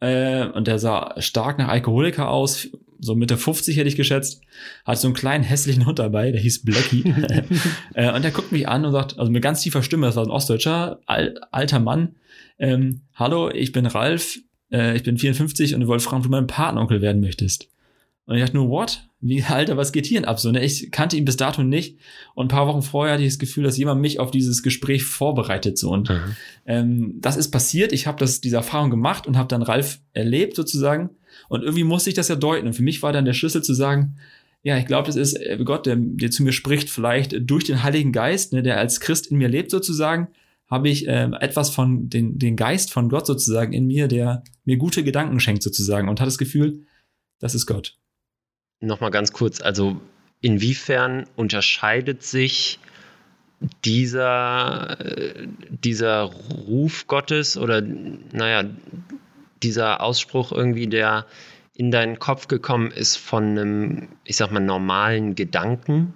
Äh, 0.00 0.46
und 0.46 0.66
der 0.66 0.78
sah 0.78 1.20
stark 1.20 1.58
nach 1.58 1.68
Alkoholiker 1.68 2.30
aus, 2.30 2.68
so 3.00 3.14
Mitte 3.14 3.36
50 3.36 3.76
hätte 3.76 3.88
ich 3.88 3.96
geschätzt, 3.96 4.42
hat 4.84 4.98
so 4.98 5.08
einen 5.08 5.14
kleinen 5.14 5.44
hässlichen 5.44 5.86
Hund 5.86 5.98
dabei, 5.98 6.30
der 6.30 6.40
hieß 6.40 6.64
Blackie. 6.64 7.04
äh, 7.94 8.12
und 8.12 8.22
der 8.22 8.30
guckt 8.30 8.52
mich 8.52 8.68
an 8.68 8.84
und 8.84 8.92
sagt, 8.92 9.18
also 9.18 9.30
mit 9.30 9.42
ganz 9.42 9.62
tiefer 9.62 9.82
Stimme, 9.82 10.06
das 10.06 10.16
war 10.16 10.24
ein 10.24 10.30
Ostdeutscher, 10.30 11.00
al 11.06 11.40
alter 11.50 11.80
Mann, 11.80 12.16
ähm, 12.58 13.02
hallo, 13.14 13.50
ich 13.50 13.72
bin 13.72 13.86
Ralf, 13.86 14.38
äh, 14.70 14.96
ich 14.96 15.02
bin 15.02 15.18
54 15.18 15.74
und 15.74 15.82
ich 15.82 15.88
wollte 15.88 16.04
fragen, 16.04 16.18
ob 16.18 16.24
du 16.24 16.30
mein 16.30 16.46
Patenonkel 16.46 17.00
werden 17.00 17.20
möchtest. 17.20 17.68
Und 18.26 18.36
ich 18.36 18.42
dachte 18.42 18.56
nur, 18.56 18.68
what? 18.68 19.08
Wie, 19.20 19.42
Alter, 19.48 19.76
was 19.76 19.92
geht 19.92 20.06
hier 20.06 20.20
denn 20.20 20.28
ab? 20.28 20.38
So, 20.38 20.52
ne? 20.52 20.64
Ich 20.64 20.92
kannte 20.92 21.16
ihn 21.16 21.24
bis 21.24 21.36
dato 21.36 21.62
nicht. 21.62 21.98
Und 22.34 22.46
ein 22.46 22.48
paar 22.48 22.68
Wochen 22.68 22.82
vorher 22.82 23.14
hatte 23.14 23.24
ich 23.24 23.30
das 23.30 23.38
Gefühl, 23.38 23.64
dass 23.64 23.76
jemand 23.76 24.00
mich 24.00 24.20
auf 24.20 24.30
dieses 24.30 24.62
Gespräch 24.62 25.02
vorbereitet. 25.02 25.78
So. 25.78 25.90
Und 25.90 26.10
mhm. 26.10 26.36
ähm, 26.64 27.14
das 27.20 27.36
ist 27.36 27.50
passiert. 27.50 27.92
Ich 27.92 28.06
habe 28.06 28.18
das 28.18 28.40
diese 28.40 28.56
Erfahrung 28.56 28.90
gemacht 28.90 29.26
und 29.26 29.36
habe 29.36 29.48
dann 29.48 29.62
Ralf 29.62 30.00
erlebt 30.12 30.54
sozusagen. 30.54 31.10
Und 31.50 31.62
irgendwie 31.62 31.82
musste 31.82 32.10
ich 32.10 32.14
das 32.14 32.28
ja 32.28 32.36
deuten. 32.36 32.68
Und 32.68 32.74
für 32.74 32.84
mich 32.84 33.02
war 33.02 33.12
dann 33.12 33.24
der 33.24 33.32
Schlüssel 33.32 33.60
zu 33.60 33.74
sagen, 33.74 34.16
ja, 34.62 34.78
ich 34.78 34.86
glaube, 34.86 35.08
das 35.08 35.16
ist 35.16 35.34
äh, 35.34 35.58
Gott, 35.64 35.84
der, 35.84 35.96
der 35.98 36.30
zu 36.30 36.44
mir 36.44 36.52
spricht, 36.52 36.88
vielleicht 36.88 37.34
durch 37.40 37.64
den 37.64 37.82
Heiligen 37.82 38.12
Geist, 38.12 38.52
ne, 38.52 38.62
der 38.62 38.78
als 38.78 39.00
Christ 39.00 39.32
in 39.32 39.38
mir 39.38 39.48
lebt 39.48 39.72
sozusagen, 39.72 40.28
habe 40.68 40.88
ich 40.88 41.08
äh, 41.08 41.28
etwas 41.40 41.70
von 41.70 42.08
den, 42.08 42.38
den 42.38 42.54
Geist 42.54 42.92
von 42.92 43.08
Gott 43.08 43.26
sozusagen 43.26 43.72
in 43.72 43.88
mir, 43.88 44.06
der 44.06 44.44
mir 44.64 44.76
gute 44.76 45.02
Gedanken 45.02 45.40
schenkt 45.40 45.64
sozusagen 45.64 46.08
und 46.08 46.20
hat 46.20 46.28
das 46.28 46.38
Gefühl, 46.38 46.86
das 47.40 47.56
ist 47.56 47.66
Gott. 47.66 47.98
Nochmal 48.80 49.10
ganz 49.10 49.32
kurz, 49.32 49.60
also 49.60 50.00
inwiefern 50.40 51.26
unterscheidet 51.34 52.22
sich 52.22 52.78
dieser, 53.84 55.00
äh, 55.00 55.48
dieser 55.82 56.22
Ruf 56.68 57.08
Gottes 57.08 57.56
oder 57.56 57.82
naja, 57.82 58.70
dieser 59.62 60.02
Ausspruch 60.02 60.52
irgendwie, 60.52 60.86
der 60.86 61.26
in 61.74 61.90
deinen 61.90 62.18
Kopf 62.18 62.48
gekommen 62.48 62.90
ist 62.90 63.16
von 63.16 63.58
einem, 63.58 64.08
ich 64.24 64.36
sag 64.36 64.50
mal, 64.50 64.60
normalen 64.60 65.34
Gedanken? 65.34 66.14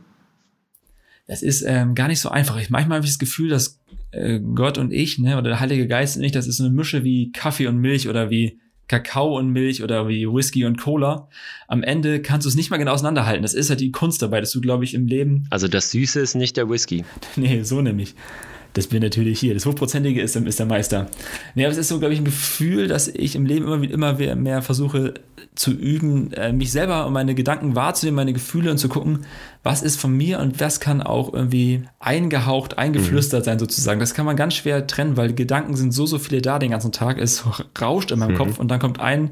Das 1.27 1.43
ist 1.43 1.63
ähm, 1.67 1.95
gar 1.95 2.09
nicht 2.09 2.21
so 2.21 2.29
einfach. 2.29 2.59
Ich 2.61 2.69
manchmal 2.69 2.97
habe 2.97 3.07
ich 3.07 3.13
das 3.13 3.19
Gefühl, 3.19 3.49
dass 3.49 3.81
äh, 4.11 4.41
Gott 4.41 4.77
und 4.77 4.93
ich, 4.93 5.19
ne, 5.19 5.39
oder 5.39 5.51
der 5.51 5.61
Heilige 5.61 5.87
Geist 5.87 6.17
und 6.17 6.23
ich, 6.23 6.33
das 6.33 6.47
ist 6.47 6.59
so 6.59 6.65
eine 6.65 6.75
Mische 6.75 7.03
wie 7.03 7.33
Kaffee 7.33 7.67
und 7.67 7.79
Milch 7.79 8.09
oder 8.09 8.29
wie 8.29 8.61
Kakao 8.89 9.39
und 9.39 9.51
Milch 9.51 9.83
oder 9.83 10.09
wie 10.09 10.27
Whisky 10.27 10.65
und 10.65 10.79
Cola. 10.79 11.29
Am 11.69 11.83
Ende 11.83 12.21
kannst 12.21 12.45
du 12.45 12.49
es 12.49 12.57
nicht 12.57 12.71
mal 12.71 12.77
genau 12.77 12.93
auseinanderhalten. 12.93 13.43
Das 13.43 13.55
ist 13.55 13.71
halt 13.71 13.81
die 13.81 13.91
Kunst 13.91 14.21
dabei, 14.21 14.41
dass 14.41 14.51
du, 14.51 14.61
glaube 14.61 14.85
ich, 14.85 14.95
im 14.95 15.07
Leben. 15.07 15.47
Also 15.51 15.69
das 15.69 15.91
Süße 15.91 16.21
ist 16.21 16.35
nicht 16.35 16.57
der 16.57 16.69
Whisky. 16.69 17.05
nee, 17.37 17.63
so 17.63 17.81
nämlich. 17.81 18.15
Das 18.75 18.88
bin 18.88 19.02
natürlich 19.02 19.38
hier. 19.38 19.54
Das 19.54 19.66
Hochprozentige 19.66 20.21
ist, 20.21 20.35
ist 20.35 20.59
der 20.59 20.66
Meister. 20.66 21.07
Nee, 21.54 21.64
aber 21.64 21.73
es 21.73 21.78
ist 21.78 21.88
so, 21.88 22.00
glaube 22.00 22.12
ich, 22.12 22.21
ein 22.21 22.25
Gefühl, 22.25 22.88
dass 22.88 23.09
ich 23.09 23.37
im 23.37 23.47
Leben 23.47 23.66
immer, 23.66 23.83
immer 24.14 24.35
mehr 24.35 24.62
versuche 24.62 25.14
zu 25.54 25.71
üben, 25.71 26.33
äh, 26.33 26.52
mich 26.52 26.73
selber 26.73 27.07
und 27.07 27.12
meine 27.12 27.37
Gedanken 27.37 27.76
wahrzunehmen, 27.76 28.16
meine 28.16 28.33
Gefühle 28.33 28.73
und 28.73 28.78
zu 28.78 28.88
gucken, 28.88 29.25
was 29.62 29.83
ist 29.83 30.00
von 30.00 30.16
mir 30.16 30.40
und 30.40 30.59
was 30.59 30.81
kann 30.81 31.00
auch 31.00 31.33
irgendwie 31.33 31.85
eingehaucht, 32.00 32.76
eingeflüstert 32.76 33.43
mhm. 33.43 33.45
sein 33.45 33.59
sozusagen. 33.61 34.00
Das 34.00 34.14
kann 34.14 34.26
man 34.26 34.35
ganz 34.35 34.54
schwer 34.54 34.88
trennen, 34.88 35.16
weil 35.16 35.33
Gedanken 35.33 35.76
sind 35.76 35.93
so, 35.93 36.07
so 36.07 36.19
viele 36.19 36.43
da 36.43 36.59
den 36.59 36.73
ganzen 36.73 36.90
Tag. 36.90 37.19
Es 37.19 37.45
rauscht 37.81 38.11
in 38.11 38.19
meinem 38.19 38.33
mhm. 38.33 38.38
Kopf 38.38 38.59
und 38.59 38.69
dann 38.69 38.81
kommt 38.81 38.99
ein, 38.99 39.31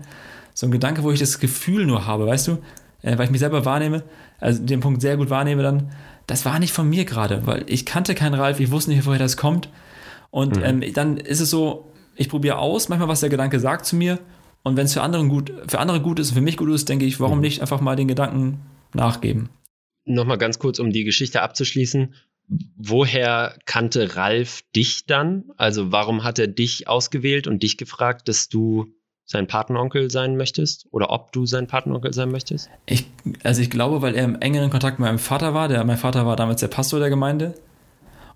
so 0.54 0.66
ein 0.66 0.72
Gedanke, 0.72 1.02
wo 1.02 1.11
ich 1.11 1.18
das 1.18 1.40
Gefühl 1.40 1.84
nur 1.84 2.06
habe, 2.06 2.26
weißt 2.26 2.46
du? 2.46 2.58
Äh, 3.02 3.18
weil 3.18 3.25
ich 3.25 3.32
mich 3.32 3.40
selber 3.40 3.64
wahrnehme, 3.64 4.04
also 4.38 4.62
den 4.62 4.78
Punkt 4.78 5.00
sehr 5.00 5.16
gut 5.16 5.30
wahrnehme 5.30 5.64
dann, 5.64 5.90
das 6.26 6.44
war 6.44 6.58
nicht 6.58 6.72
von 6.72 6.88
mir 6.88 7.04
gerade, 7.04 7.46
weil 7.46 7.64
ich 7.68 7.86
kannte 7.86 8.14
keinen 8.14 8.34
Ralf, 8.34 8.60
ich 8.60 8.70
wusste 8.70 8.90
nicht, 8.90 9.06
woher 9.06 9.18
das 9.18 9.36
kommt. 9.36 9.68
Und 10.30 10.56
mhm. 10.56 10.82
ähm, 10.82 10.92
dann 10.94 11.16
ist 11.16 11.40
es 11.40 11.50
so, 11.50 11.92
ich 12.16 12.28
probiere 12.28 12.58
aus, 12.58 12.88
manchmal, 12.88 13.08
was 13.08 13.20
der 13.20 13.28
Gedanke 13.28 13.60
sagt 13.60 13.86
zu 13.86 13.96
mir. 13.96 14.18
Und 14.62 14.76
wenn 14.76 14.86
es 14.86 14.92
für 14.92 15.02
andere 15.02 15.26
gut, 15.26 15.52
für 15.66 15.78
andere 15.78 16.00
gut 16.00 16.18
ist, 16.18 16.32
für 16.32 16.40
mich 16.40 16.56
gut 16.56 16.70
ist, 16.70 16.88
denke 16.88 17.04
ich, 17.04 17.20
warum 17.20 17.38
mhm. 17.38 17.42
nicht 17.42 17.60
einfach 17.60 17.80
mal 17.80 17.96
den 17.96 18.08
Gedanken 18.08 18.60
nachgeben? 18.94 19.48
Nochmal 20.04 20.38
ganz 20.38 20.58
kurz, 20.58 20.78
um 20.78 20.90
die 20.90 21.04
Geschichte 21.04 21.42
abzuschließen. 21.42 22.14
Woher 22.76 23.56
kannte 23.66 24.16
Ralf 24.16 24.62
dich 24.74 25.06
dann? 25.06 25.44
Also 25.56 25.92
warum 25.92 26.24
hat 26.24 26.38
er 26.38 26.48
dich 26.48 26.88
ausgewählt 26.88 27.46
und 27.46 27.62
dich 27.62 27.76
gefragt, 27.76 28.28
dass 28.28 28.48
du 28.48 28.92
sein 29.32 29.48
Patenonkel 29.48 30.10
sein 30.10 30.36
möchtest 30.36 30.86
oder 30.92 31.10
ob 31.10 31.32
du 31.32 31.44
sein 31.46 31.66
Patenonkel 31.66 32.14
sein 32.14 32.30
möchtest? 32.30 32.70
Ich, 32.86 33.06
also 33.42 33.60
ich 33.60 33.70
glaube, 33.70 34.02
weil 34.02 34.14
er 34.14 34.24
im 34.24 34.40
engeren 34.40 34.70
Kontakt 34.70 34.98
mit 34.98 35.08
meinem 35.08 35.18
Vater 35.18 35.54
war. 35.54 35.68
Der, 35.68 35.82
mein 35.84 35.96
Vater 35.96 36.24
war 36.24 36.36
damals 36.36 36.60
der 36.60 36.68
Pastor 36.68 37.00
der 37.00 37.10
Gemeinde. 37.10 37.54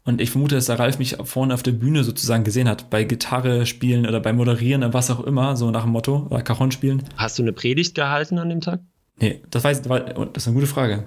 Und 0.04 0.20
ich 0.20 0.30
vermute, 0.30 0.54
dass 0.54 0.66
der 0.66 0.78
Ralf 0.78 0.98
mich 0.98 1.16
vorne 1.24 1.52
auf 1.52 1.64
der 1.64 1.72
Bühne 1.72 2.04
sozusagen 2.04 2.44
gesehen 2.44 2.68
hat, 2.68 2.90
bei 2.90 3.04
Gitarre 3.04 3.66
spielen 3.66 4.06
oder 4.06 4.20
bei 4.20 4.32
Moderieren 4.32 4.84
oder 4.84 4.94
was 4.94 5.10
auch 5.10 5.20
immer, 5.20 5.56
so 5.56 5.70
nach 5.70 5.82
dem 5.82 5.90
Motto, 5.90 6.28
oder 6.30 6.42
Cajon 6.42 6.70
spielen. 6.70 7.02
Hast 7.16 7.38
du 7.38 7.42
eine 7.42 7.52
Predigt 7.52 7.96
gehalten 7.96 8.38
an 8.38 8.48
dem 8.48 8.60
Tag? 8.60 8.80
Nee, 9.18 9.42
das 9.50 9.64
weiß 9.64 9.80
ich, 9.80 9.86
das 9.86 10.06
ist 10.36 10.46
eine 10.46 10.54
gute 10.54 10.68
Frage. 10.68 11.04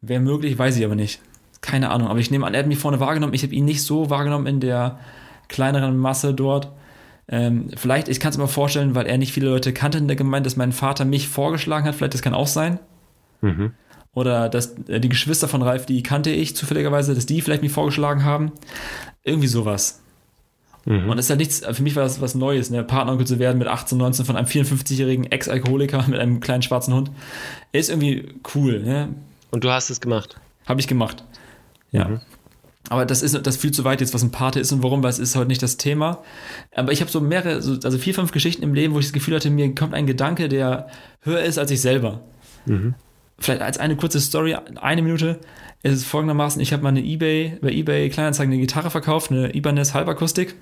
Wäre 0.00 0.20
möglich, 0.20 0.56
weiß 0.56 0.76
ich 0.76 0.84
aber 0.84 0.94
nicht. 0.94 1.20
Keine 1.62 1.90
Ahnung, 1.90 2.08
aber 2.08 2.20
ich 2.20 2.30
nehme 2.30 2.46
an, 2.46 2.54
er 2.54 2.60
hat 2.60 2.68
mich 2.68 2.78
vorne 2.78 3.00
wahrgenommen. 3.00 3.34
Ich 3.34 3.42
habe 3.42 3.54
ihn 3.54 3.64
nicht 3.64 3.82
so 3.82 4.08
wahrgenommen 4.08 4.46
in 4.46 4.60
der 4.60 5.00
kleineren 5.48 5.96
Masse 5.96 6.32
dort. 6.32 6.70
Ähm, 7.28 7.70
vielleicht, 7.76 8.08
ich 8.08 8.20
kann 8.20 8.30
es 8.30 8.38
mir 8.38 8.48
vorstellen, 8.48 8.94
weil 8.94 9.06
er 9.06 9.18
nicht 9.18 9.32
viele 9.32 9.48
Leute 9.48 9.72
kannte 9.72 9.98
in 9.98 10.08
der 10.08 10.16
Gemeinde, 10.16 10.46
dass 10.46 10.56
mein 10.56 10.72
Vater 10.72 11.04
mich 11.04 11.28
vorgeschlagen 11.28 11.86
hat. 11.86 11.94
Vielleicht, 11.94 12.14
das 12.14 12.22
kann 12.22 12.34
auch 12.34 12.46
sein. 12.46 12.78
Mhm. 13.40 13.72
Oder 14.12 14.48
dass 14.48 14.78
äh, 14.88 15.00
die 15.00 15.08
Geschwister 15.08 15.48
von 15.48 15.62
Ralf, 15.62 15.86
die 15.86 16.02
kannte 16.02 16.30
ich 16.30 16.54
zufälligerweise, 16.54 17.14
dass 17.14 17.26
die 17.26 17.40
vielleicht 17.40 17.62
mich 17.62 17.72
vorgeschlagen 17.72 18.24
haben. 18.24 18.52
Irgendwie 19.22 19.48
sowas. 19.48 20.00
Mhm. 20.84 21.08
Und 21.08 21.16
das 21.16 21.26
ist 21.26 21.30
ja 21.30 21.36
nichts, 21.36 21.62
für 21.64 21.82
mich 21.82 21.96
war 21.96 22.04
das 22.04 22.20
was 22.20 22.34
Neues, 22.34 22.70
ne? 22.70 22.84
Partneronkel 22.84 23.26
zu 23.26 23.38
werden 23.38 23.58
mit 23.58 23.68
18, 23.68 23.96
19 23.96 24.26
von 24.26 24.36
einem 24.36 24.46
54-jährigen 24.46 25.24
Ex-Alkoholiker 25.24 26.04
mit 26.08 26.20
einem 26.20 26.40
kleinen 26.40 26.62
schwarzen 26.62 26.94
Hund. 26.94 27.10
Ist 27.72 27.90
irgendwie 27.90 28.34
cool, 28.54 28.82
ne? 28.82 29.08
Und 29.50 29.64
du 29.64 29.70
hast 29.70 29.90
es 29.90 30.00
gemacht? 30.00 30.36
Habe 30.66 30.80
ich 30.80 30.88
gemacht. 30.88 31.24
Ja. 31.90 32.08
Mhm. 32.08 32.20
Aber 32.90 33.06
das 33.06 33.22
ist 33.22 33.46
das 33.46 33.56
viel 33.56 33.70
zu 33.70 33.84
weit 33.84 34.00
jetzt, 34.00 34.12
was 34.12 34.22
ein 34.22 34.30
Pate 34.30 34.60
ist 34.60 34.70
und 34.72 34.82
warum, 34.82 35.02
weil 35.02 35.10
es 35.10 35.18
ist 35.18 35.36
heute 35.36 35.48
nicht 35.48 35.62
das 35.62 35.78
Thema. 35.78 36.22
Aber 36.74 36.92
ich 36.92 37.00
habe 37.00 37.10
so 37.10 37.20
mehrere, 37.20 37.54
also 37.54 37.98
vier, 37.98 38.14
fünf 38.14 38.30
Geschichten 38.30 38.62
im 38.62 38.74
Leben, 38.74 38.94
wo 38.94 38.98
ich 38.98 39.06
das 39.06 39.12
Gefühl 39.12 39.34
hatte, 39.34 39.48
mir 39.50 39.74
kommt 39.74 39.94
ein 39.94 40.06
Gedanke, 40.06 40.48
der 40.48 40.88
höher 41.22 41.42
ist 41.42 41.58
als 41.58 41.70
ich 41.70 41.80
selber. 41.80 42.20
Mhm. 42.66 42.94
Vielleicht 43.38 43.62
als 43.62 43.78
eine 43.78 43.96
kurze 43.96 44.20
Story, 44.20 44.54
eine 44.80 45.02
Minute, 45.02 45.40
ist 45.82 45.92
es 45.92 46.04
folgendermaßen, 46.04 46.60
ich 46.60 46.72
habe 46.72 46.82
mal 46.82 46.90
eine 46.90 47.02
Ebay, 47.02 47.58
bei 47.60 47.70
Ebay 47.70 48.08
Kleinanzeigen 48.10 48.52
eine 48.52 48.60
Gitarre 48.60 48.90
verkauft, 48.90 49.30
eine 49.30 49.54
Ibanez 49.54 49.94
Halbakustik. 49.94 50.54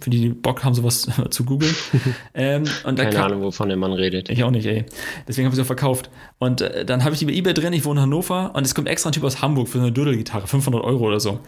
Für 0.00 0.10
die, 0.10 0.20
die 0.20 0.28
Bock 0.28 0.64
haben, 0.64 0.74
sowas 0.74 1.08
zu 1.30 1.44
googeln. 1.44 1.74
ähm, 2.34 2.64
Keine 2.84 3.10
kam, 3.10 3.24
Ahnung, 3.24 3.42
wovon 3.42 3.68
der 3.68 3.76
Mann 3.76 3.92
redet. 3.92 4.28
Ich 4.30 4.44
auch 4.44 4.50
nicht, 4.50 4.66
ey. 4.66 4.84
Deswegen 5.26 5.46
habe 5.46 5.54
ich 5.54 5.56
sie 5.56 5.62
auch 5.62 5.66
verkauft. 5.66 6.10
Und 6.38 6.60
äh, 6.60 6.84
dann 6.84 7.04
habe 7.04 7.14
ich 7.14 7.18
die 7.18 7.26
bei 7.26 7.32
Ebay 7.32 7.54
drin, 7.54 7.72
ich 7.72 7.84
wohne 7.84 8.00
in 8.00 8.02
Hannover 8.04 8.52
und 8.54 8.64
es 8.64 8.74
kommt 8.74 8.88
extra 8.88 9.10
ein 9.10 9.12
Typ 9.12 9.24
aus 9.24 9.42
Hamburg 9.42 9.68
für 9.68 9.78
eine 9.78 9.92
Dödelgitarre, 9.92 10.46
500 10.46 10.82
Euro 10.82 11.04
oder 11.04 11.20
so. 11.20 11.40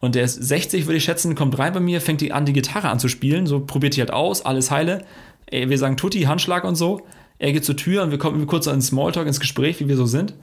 Und 0.00 0.14
der 0.14 0.24
ist 0.24 0.34
60, 0.34 0.86
würde 0.86 0.98
ich 0.98 1.04
schätzen, 1.04 1.34
kommt 1.34 1.58
rein 1.58 1.72
bei 1.72 1.80
mir, 1.80 2.00
fängt 2.00 2.20
die 2.20 2.32
an, 2.32 2.44
die 2.44 2.52
Gitarre 2.52 2.88
anzuspielen, 2.90 3.46
so 3.46 3.60
probiert 3.60 3.96
die 3.96 4.00
halt 4.00 4.12
aus, 4.12 4.44
alles 4.44 4.70
heile. 4.70 5.04
Wir 5.50 5.78
sagen 5.78 5.96
Tutti, 5.96 6.22
Handschlag 6.22 6.64
und 6.64 6.74
so. 6.74 7.00
Er 7.38 7.52
geht 7.52 7.64
zur 7.64 7.76
Tür 7.76 8.02
und 8.02 8.10
wir 8.10 8.18
kommen 8.18 8.46
kurz 8.46 8.66
ins 8.66 8.88
Smalltalk, 8.88 9.26
ins 9.26 9.40
Gespräch, 9.40 9.80
wie 9.80 9.88
wir 9.88 9.96
so 9.96 10.06
sind. 10.06 10.34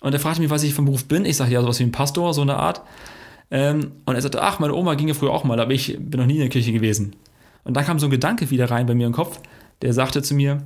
Und 0.00 0.12
er 0.12 0.20
fragt 0.20 0.38
mich, 0.38 0.50
was 0.50 0.62
ich 0.62 0.74
vom 0.74 0.84
Beruf 0.84 1.04
bin. 1.04 1.24
Ich 1.24 1.36
sage, 1.36 1.52
ja, 1.52 1.60
sowas 1.60 1.78
wie 1.78 1.84
ein 1.84 1.92
Pastor, 1.92 2.34
so 2.34 2.42
eine 2.42 2.56
Art. 2.56 2.82
Ähm, 3.52 3.92
und 4.06 4.14
er 4.14 4.22
sagte, 4.22 4.42
ach, 4.42 4.58
meine 4.58 4.74
Oma 4.74 4.94
ging 4.94 5.08
ja 5.08 5.14
früher 5.14 5.30
auch 5.30 5.44
mal, 5.44 5.60
aber 5.60 5.72
ich 5.72 5.98
bin 6.00 6.18
noch 6.18 6.26
nie 6.26 6.34
in 6.34 6.40
der 6.40 6.48
Kirche 6.48 6.72
gewesen. 6.72 7.14
Und 7.64 7.76
dann 7.76 7.84
kam 7.84 7.98
so 7.98 8.06
ein 8.06 8.10
Gedanke 8.10 8.50
wieder 8.50 8.70
rein 8.70 8.86
bei 8.86 8.94
mir 8.94 9.06
im 9.06 9.12
Kopf, 9.12 9.38
der 9.82 9.92
sagte 9.92 10.22
zu 10.22 10.34
mir, 10.34 10.62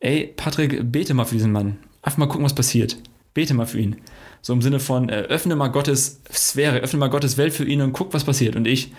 ey, 0.00 0.32
Patrick, 0.34 0.90
bete 0.90 1.12
mal 1.12 1.26
für 1.26 1.34
diesen 1.34 1.52
Mann. 1.52 1.76
Einfach 2.00 2.18
mal 2.18 2.26
gucken, 2.26 2.46
was 2.46 2.54
passiert. 2.54 2.96
Bete 3.34 3.52
mal 3.52 3.66
für 3.66 3.78
ihn. 3.78 3.96
So 4.40 4.54
im 4.54 4.62
Sinne 4.62 4.80
von, 4.80 5.10
äh, 5.10 5.26
öffne 5.28 5.54
mal 5.54 5.68
Gottes 5.68 6.22
Sphäre, 6.32 6.78
öffne 6.78 6.98
mal 6.98 7.10
Gottes 7.10 7.36
Welt 7.36 7.52
für 7.52 7.64
ihn 7.64 7.82
und 7.82 7.92
guck, 7.92 8.14
was 8.14 8.24
passiert. 8.24 8.56
Und 8.56 8.66
ich, 8.66 8.92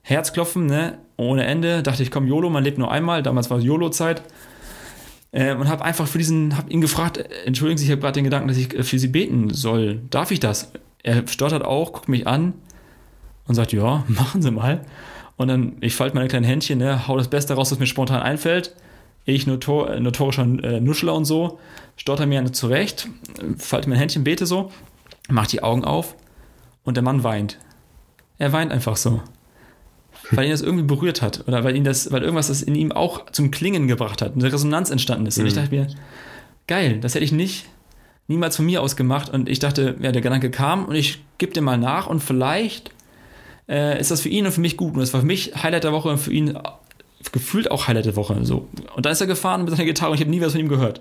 Herzklopfen, 0.00 0.64
ne, 0.64 0.98
ohne 1.18 1.44
Ende, 1.44 1.82
dachte 1.82 2.02
ich, 2.02 2.10
komm, 2.10 2.26
YOLO, 2.26 2.48
man 2.48 2.64
lebt 2.64 2.78
nur 2.78 2.90
einmal, 2.90 3.22
damals 3.22 3.50
war 3.50 3.60
YOLO-Zeit. 3.60 4.22
Äh, 5.32 5.54
und 5.54 5.68
habe 5.68 5.84
einfach 5.84 6.06
für 6.06 6.18
diesen, 6.18 6.56
habe 6.56 6.70
ihn 6.70 6.80
gefragt, 6.80 7.18
äh, 7.18 7.28
entschuldigen 7.44 7.76
Sie, 7.76 7.84
ich 7.84 7.90
habe 7.90 8.00
gerade 8.00 8.14
den 8.14 8.24
Gedanken, 8.24 8.48
dass 8.48 8.56
ich 8.56 8.72
äh, 8.74 8.82
für 8.84 8.98
Sie 8.98 9.08
beten 9.08 9.50
soll. 9.52 10.00
Darf 10.08 10.30
ich 10.30 10.40
das? 10.40 10.70
Er 11.04 11.28
stottert 11.28 11.64
auch, 11.64 11.92
guckt 11.92 12.08
mich 12.08 12.26
an 12.26 12.54
und 13.46 13.54
sagt, 13.54 13.72
ja, 13.72 14.04
machen 14.08 14.42
Sie 14.42 14.50
mal. 14.50 14.84
Und 15.36 15.48
dann, 15.48 15.76
ich 15.80 15.94
falte 15.94 16.16
meine 16.16 16.28
kleinen 16.28 16.44
Händchen, 16.44 16.78
ne, 16.78 17.06
hau 17.06 17.16
das 17.16 17.28
Beste 17.28 17.54
raus, 17.54 17.70
was 17.70 17.78
mir 17.78 17.86
spontan 17.86 18.22
einfällt. 18.22 18.74
Ich, 19.26 19.46
notor, 19.46 19.98
notorischer 20.00 20.42
äh, 20.42 20.80
Nuschler 20.80 21.14
und 21.14 21.24
so, 21.24 21.58
stotter 21.96 22.26
mir 22.26 22.44
zurecht, 22.52 23.08
falte 23.56 23.88
mein 23.88 23.98
Händchen, 23.98 24.24
bete 24.24 24.44
so, 24.44 24.70
mach 25.28 25.46
die 25.46 25.62
Augen 25.62 25.84
auf 25.84 26.14
und 26.84 26.96
der 26.96 27.04
Mann 27.04 27.24
weint. 27.24 27.58
Er 28.38 28.52
weint 28.52 28.72
einfach 28.72 28.96
so. 28.96 29.22
Weil 30.30 30.46
ihn 30.46 30.50
das 30.50 30.62
irgendwie 30.62 30.84
berührt 30.84 31.22
hat. 31.22 31.46
Oder 31.48 31.64
weil 31.64 31.76
ihn 31.76 31.84
das, 31.84 32.10
weil 32.12 32.22
irgendwas 32.22 32.48
das 32.48 32.62
in 32.62 32.74
ihm 32.74 32.92
auch 32.92 33.30
zum 33.30 33.50
Klingen 33.50 33.88
gebracht 33.88 34.22
hat, 34.22 34.34
eine 34.34 34.52
Resonanz 34.52 34.90
entstanden 34.90 35.26
ist. 35.26 35.38
Und 35.38 35.46
ich 35.46 35.54
mhm. 35.54 35.58
dachte 35.58 35.74
mir, 35.74 35.86
geil, 36.66 36.98
das 37.00 37.14
hätte 37.14 37.24
ich 37.24 37.32
nicht 37.32 37.66
niemals 38.26 38.56
von 38.56 38.66
mir 38.66 38.82
aus 38.82 38.96
gemacht. 38.96 39.30
Und 39.30 39.48
ich 39.48 39.58
dachte, 39.58 39.96
ja, 40.00 40.12
der 40.12 40.22
Gedanke 40.22 40.50
kam 40.50 40.86
und 40.86 40.94
ich 40.94 41.24
gebe 41.38 41.52
dem 41.52 41.64
mal 41.64 41.78
nach 41.78 42.06
und 42.06 42.22
vielleicht 42.22 42.90
äh, 43.68 43.98
ist 44.00 44.10
das 44.10 44.20
für 44.20 44.28
ihn 44.28 44.46
und 44.46 44.52
für 44.52 44.60
mich 44.60 44.76
gut. 44.76 44.94
Und 44.94 45.00
das 45.00 45.12
war 45.12 45.20
für 45.20 45.26
mich 45.26 45.62
Highlight 45.62 45.84
der 45.84 45.92
Woche 45.92 46.08
und 46.08 46.18
für 46.18 46.32
ihn 46.32 46.58
gefühlt 47.32 47.70
auch 47.70 47.88
Highlight 47.88 48.06
der 48.06 48.16
Woche. 48.16 48.44
So. 48.44 48.68
Und 48.94 49.06
da 49.06 49.10
ist 49.10 49.20
er 49.20 49.26
gefahren 49.26 49.62
mit 49.62 49.70
seiner 49.70 49.84
Gitarre 49.84 50.10
und 50.10 50.16
ich 50.16 50.20
habe 50.22 50.30
nie 50.30 50.40
was 50.40 50.52
von 50.52 50.60
ihm 50.60 50.68
gehört. 50.68 51.00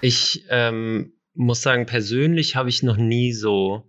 Ich 0.00 0.44
ähm, 0.50 1.12
muss 1.34 1.62
sagen, 1.62 1.86
persönlich 1.86 2.56
habe 2.56 2.68
ich 2.68 2.82
noch 2.82 2.96
nie 2.96 3.32
so 3.32 3.84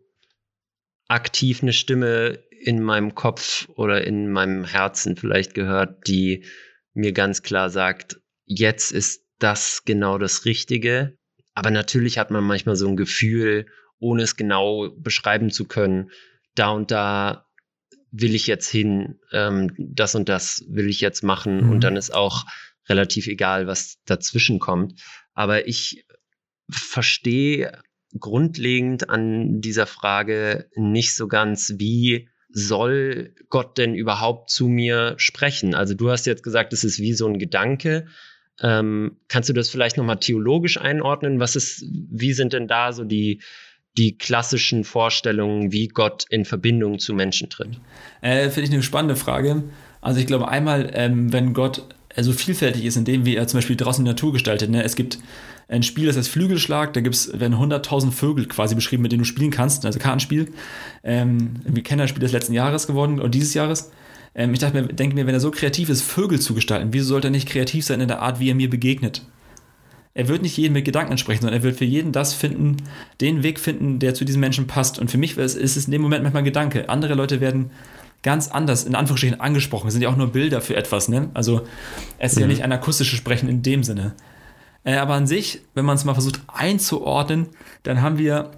aktiv 1.08 1.62
eine 1.62 1.74
Stimme 1.74 2.40
in 2.50 2.82
meinem 2.82 3.14
Kopf 3.14 3.68
oder 3.76 4.06
in 4.06 4.32
meinem 4.32 4.66
Herzen 4.66 5.18
vielleicht 5.18 5.54
gehört, 5.54 6.08
die 6.08 6.46
mir 6.94 7.12
ganz 7.12 7.44
klar 7.44 7.70
sagt, 7.70 8.18
jetzt 8.46 8.92
ist 8.92 9.24
das 9.40 9.84
genau 9.86 10.18
das 10.18 10.46
Richtige. 10.46 11.18
Aber 11.56 11.72
natürlich 11.72 12.18
hat 12.18 12.32
man 12.32 12.44
manchmal 12.44 12.76
so 12.76 12.88
ein 12.88 12.98
Gefühl, 12.98 13.66
ohne 14.00 14.24
es 14.24 14.36
genau 14.36 14.90
beschreiben 14.98 15.50
zu 15.50 15.66
können, 15.66 16.12
da 16.54 16.70
und 16.70 16.92
da 16.92 17.48
will 18.12 18.36
ich 18.36 18.48
jetzt 18.48 18.70
hin, 18.70 19.20
ähm, 19.32 19.74
das 19.78 20.16
und 20.16 20.30
das 20.30 20.64
will 20.68 20.90
ich 20.90 21.02
jetzt 21.02 21.24
machen. 21.24 21.66
Mhm. 21.66 21.72
Und 21.72 21.84
dann 21.84 21.96
ist 21.96 22.14
auch 22.14 22.46
relativ 22.88 23.28
egal, 23.28 23.68
was 23.68 23.98
dazwischen 24.06 24.60
kommt. 24.60 25.02
Aber 25.34 25.68
ich 25.68 26.06
verstehe 26.70 27.82
grundlegend 28.18 29.10
an 29.10 29.60
dieser 29.60 29.86
Frage 29.86 30.70
nicht 30.76 31.16
so 31.16 31.28
ganz, 31.28 31.74
wie 31.78 32.30
soll 32.50 33.36
Gott 33.50 33.78
denn 33.78 33.96
überhaupt 33.96 34.50
zu 34.50 34.68
mir 34.68 35.16
sprechen? 35.18 35.76
Also 35.76 35.94
du 35.94 36.10
hast 36.10 36.26
jetzt 36.26 36.44
gesagt, 36.44 36.72
es 36.72 36.86
ist 36.86 37.00
wie 37.00 37.14
so 37.14 37.28
ein 37.28 37.38
Gedanke. 37.38 38.08
Ähm, 38.62 39.18
kannst 39.28 39.50
du 39.50 39.54
das 39.54 39.70
vielleicht 39.70 39.98
nochmal 39.98 40.20
theologisch 40.20 40.80
einordnen? 40.80 41.40
Was 41.40 41.56
ist, 41.56 41.86
wie 41.90 42.34
sind 42.34 42.54
denn 42.54 42.68
da 42.68 42.94
so 42.94 43.04
die, 43.04 43.42
die 43.98 44.18
klassischen 44.18 44.84
Vorstellungen, 44.84 45.72
wie 45.72 45.88
Gott 45.88 46.26
in 46.30 46.46
Verbindung 46.46 47.00
zu 47.00 47.14
Menschen 47.14 47.50
tritt? 47.50 47.80
Äh, 48.22 48.50
Finde 48.50 48.70
ich 48.70 48.74
eine 48.74 48.84
spannende 48.84 49.16
Frage. 49.16 49.64
Also 50.02 50.20
ich 50.20 50.28
glaube 50.28 50.48
einmal, 50.48 50.92
ähm, 50.94 51.34
wenn 51.34 51.54
Gott 51.54 51.84
so 52.24 52.32
also 52.32 52.34
vielfältig 52.34 52.86
ist, 52.86 52.96
in 52.96 53.04
dem 53.04 53.26
wie 53.26 53.36
er 53.36 53.48
zum 53.48 53.58
Beispiel 53.58 53.76
draußen 53.76 54.04
die 54.04 54.10
Natur 54.10 54.32
gestaltet. 54.32 54.70
Ne? 54.70 54.84
Es 54.84 54.96
gibt 54.96 55.20
ein 55.68 55.84
Spiel, 55.84 56.06
das 56.06 56.16
heißt 56.16 56.30
Flügelschlag, 56.30 56.94
da 56.94 57.02
gibt's, 57.02 57.32
werden 57.38 57.56
100.000 57.56 58.12
Vögel 58.12 58.46
quasi 58.46 58.76
beschrieben, 58.76 59.04
mit 59.04 59.12
denen 59.12 59.24
du 59.24 59.26
spielen 59.26 59.52
kannst, 59.52 59.86
also 59.86 60.00
Kartenspiel. 60.00 60.54
Ähm, 61.04 61.56
wir 61.66 61.84
kennen 61.84 62.00
das 62.00 62.10
Spiel 62.10 62.22
des 62.22 62.32
letzten 62.32 62.54
Jahres 62.54 62.88
geworden, 62.88 63.20
oder 63.20 63.30
dieses 63.30 63.54
Jahres. 63.54 63.92
Ähm, 64.36 64.54
ich 64.54 64.60
dachte 64.60 64.80
mir, 64.80 64.88
denke 64.88 65.16
mir, 65.16 65.26
wenn 65.26 65.34
er 65.34 65.40
so 65.40 65.52
kreativ 65.52 65.90
ist, 65.90 66.02
Vögel 66.02 66.40
zu 66.40 66.54
gestalten, 66.54 66.90
wieso 66.92 67.08
sollte 67.08 67.30
er 67.30 67.32
nicht 67.32 67.50
kreativ 67.50 67.86
sein 67.86 68.02
in 68.02 68.08
der 68.08 68.22
Art, 68.22 68.40
wie 68.40 68.50
er 68.50 68.56
mir 68.56 68.70
begegnet? 68.70 69.26
Er 70.14 70.28
wird 70.30 70.42
nicht 70.42 70.56
jeden 70.56 70.74
mit 70.74 70.86
Gedanken 70.86 71.12
ansprechen, 71.12 71.42
sondern 71.42 71.60
er 71.60 71.64
wird 71.64 71.78
für 71.78 71.86
jeden 71.86 72.14
das 72.14 72.34
finden, 72.34 72.78
den 73.20 73.44
Weg 73.44 73.60
finden, 73.60 74.00
der 74.00 74.14
zu 74.14 74.24
diesem 74.24 74.40
Menschen 74.40 74.66
passt. 74.66 74.98
Und 74.98 75.12
für 75.12 75.18
mich 75.18 75.38
ist 75.38 75.56
es 75.58 75.86
in 75.86 75.92
dem 75.92 76.02
Moment 76.02 76.24
manchmal 76.24 76.44
ein 76.44 76.46
Gedanke. 76.46 76.88
Andere 76.88 77.16
Leute 77.16 77.42
werden 77.42 77.72
ganz 78.24 78.48
anders, 78.48 78.86
in 78.86 78.96
Anführungsstrichen, 78.96 79.42
angesprochen. 79.42 79.88
Es 79.88 79.94
sind 79.94 80.02
ja 80.02 80.10
auch 80.10 80.16
nur 80.16 80.32
Bilder 80.32 80.62
für 80.62 80.78
etwas, 80.78 81.10
ne? 81.10 81.30
Also 81.34 81.64
es 82.18 82.32
ist 82.32 82.38
mhm. 82.38 82.42
ja 82.44 82.48
nicht 82.48 82.64
ein 82.64 82.72
akustisches 82.72 83.18
Sprechen 83.18 83.50
in 83.50 83.62
dem 83.62 83.84
Sinne. 83.84 84.14
Äh, 84.86 84.96
aber 84.96 85.16
an 85.16 85.28
sich, 85.28 85.62
wenn 85.74 85.84
man 85.84 85.96
es 85.96 86.06
mal 86.06 86.14
versucht 86.14 86.40
einzuordnen, 86.48 87.48
dann 87.84 88.02
haben 88.02 88.18
wir 88.18 88.52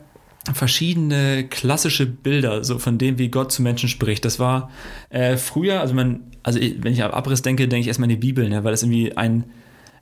verschiedene 0.53 1.47
klassische 1.47 2.05
Bilder, 2.05 2.63
so 2.63 2.79
von 2.79 2.97
dem, 2.97 3.17
wie 3.17 3.29
Gott 3.29 3.51
zu 3.51 3.61
Menschen 3.61 3.89
spricht. 3.89 4.25
Das 4.25 4.39
war 4.39 4.71
äh, 5.09 5.37
früher, 5.37 5.81
also 5.81 5.93
man, 5.93 6.31
also 6.43 6.59
wenn 6.59 6.93
ich 6.93 7.03
an 7.03 7.11
Abriss 7.11 7.41
denke, 7.41 7.67
denke 7.67 7.81
ich 7.81 7.87
erstmal 7.87 8.05
an 8.05 8.09
die 8.09 8.15
Bibel, 8.15 8.47
ne, 8.49 8.63
weil 8.63 8.71
das 8.71 8.83
irgendwie 8.83 9.15
ein, 9.15 9.45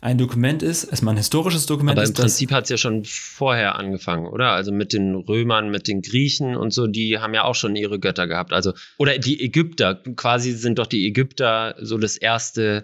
ein 0.02 0.18
Dokument 0.18 0.62
ist, 0.62 0.84
erstmal 0.84 1.16
ein 1.16 1.18
historisches 1.18 1.66
Dokument 1.66 1.98
Aber 1.98 2.04
ist. 2.04 2.10
im 2.10 2.16
Prinzip 2.16 2.52
hat 2.52 2.66
es 2.66 2.70
ja 2.70 2.78
schon 2.78 3.04
vorher 3.06 3.76
angefangen, 3.76 4.28
oder? 4.28 4.52
Also 4.52 4.72
mit 4.72 4.94
den 4.94 5.16
Römern, 5.16 5.72
mit 5.72 5.88
den 5.88 6.02
Griechen 6.02 6.56
und 6.56 6.72
so, 6.72 6.86
die 6.88 7.18
haben 7.20 7.34
ja 7.34 7.44
auch 7.44 7.56
schon 7.56 7.76
ihre 7.76 8.00
Götter 8.00 8.28
gehabt. 8.28 8.54
Also, 8.54 8.74
oder 8.98 9.18
die 9.18 9.44
Ägypter, 9.44 9.96
quasi 10.16 10.52
sind 10.52 10.78
doch 10.78 10.88
die 10.88 11.08
Ägypter 11.08 11.76
so 11.80 11.98
das 11.98 12.18
erste 12.18 12.84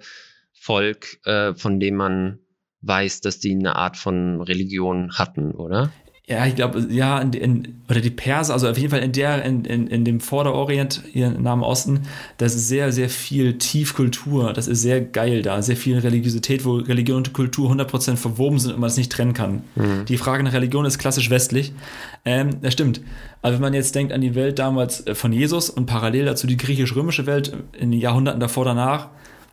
Volk, 0.54 1.20
äh, 1.26 1.54
von 1.54 1.80
dem 1.80 1.96
man 1.96 2.40
weiß, 2.82 3.22
dass 3.22 3.40
die 3.40 3.52
eine 3.52 3.76
Art 3.76 3.98
von 3.98 4.42
Religion 4.42 5.14
hatten, 5.14 5.52
oder? 5.52 5.92
Ja, 6.32 6.46
ich 6.46 6.56
glaube, 6.56 6.88
ja, 6.90 7.20
in, 7.20 7.34
in, 7.34 7.76
oder 7.90 8.00
die 8.00 8.10
Perser, 8.10 8.54
also 8.54 8.70
auf 8.70 8.78
jeden 8.78 8.90
Fall 8.90 9.02
in 9.02 9.12
der, 9.12 9.44
in, 9.44 9.66
in, 9.66 9.88
in 9.88 10.06
dem 10.06 10.22
Vorderorient, 10.22 11.04
hier 11.12 11.28
im 11.28 11.44
Nahen 11.44 11.62
Osten, 11.62 12.04
das 12.38 12.56
ist 12.56 12.70
sehr, 12.70 12.94
sehr 12.94 13.10
viel 13.10 13.58
Tiefkultur, 13.58 14.54
das 14.54 14.70
ist 14.70 14.82
sehr 14.82 15.02
geil 15.02 15.42
da, 15.42 15.62
sehr 15.62 15.76
viel 15.76 16.00
Religiosität, 16.00 16.64
wo 16.64 16.76
Religion 16.76 17.18
und 17.18 17.34
Kultur 17.34 17.70
100% 17.70 18.16
verwoben 18.16 18.60
sind 18.60 18.72
und 18.72 18.80
man 18.80 18.90
es 18.90 18.96
nicht 18.96 19.12
trennen 19.12 19.34
kann. 19.34 19.64
Mhm. 19.76 20.06
Die 20.08 20.16
Frage 20.16 20.42
nach 20.44 20.54
Religion 20.54 20.86
ist 20.86 21.00
klassisch 21.00 21.30
westlich. 21.30 21.74
Ähm, 22.24 22.62
das 22.62 22.72
stimmt. 22.72 23.02
Aber 23.42 23.56
wenn 23.56 23.62
man 23.62 23.74
jetzt 23.74 23.94
denkt 23.94 24.14
an 24.14 24.22
die 24.22 24.34
Welt 24.34 24.58
damals 24.58 25.06
äh, 25.06 25.14
von 25.14 25.34
Jesus 25.34 25.70
und 25.70 25.86
parallel 25.86 26.24
dazu 26.24 26.48
die 26.48 26.56
griechisch-römische 26.56 27.26
Welt 27.26 27.52
in 27.78 27.92
den 27.92 28.00
Jahrhunderten 28.00 28.40
davor, 28.40 28.64
danach, 28.64 29.10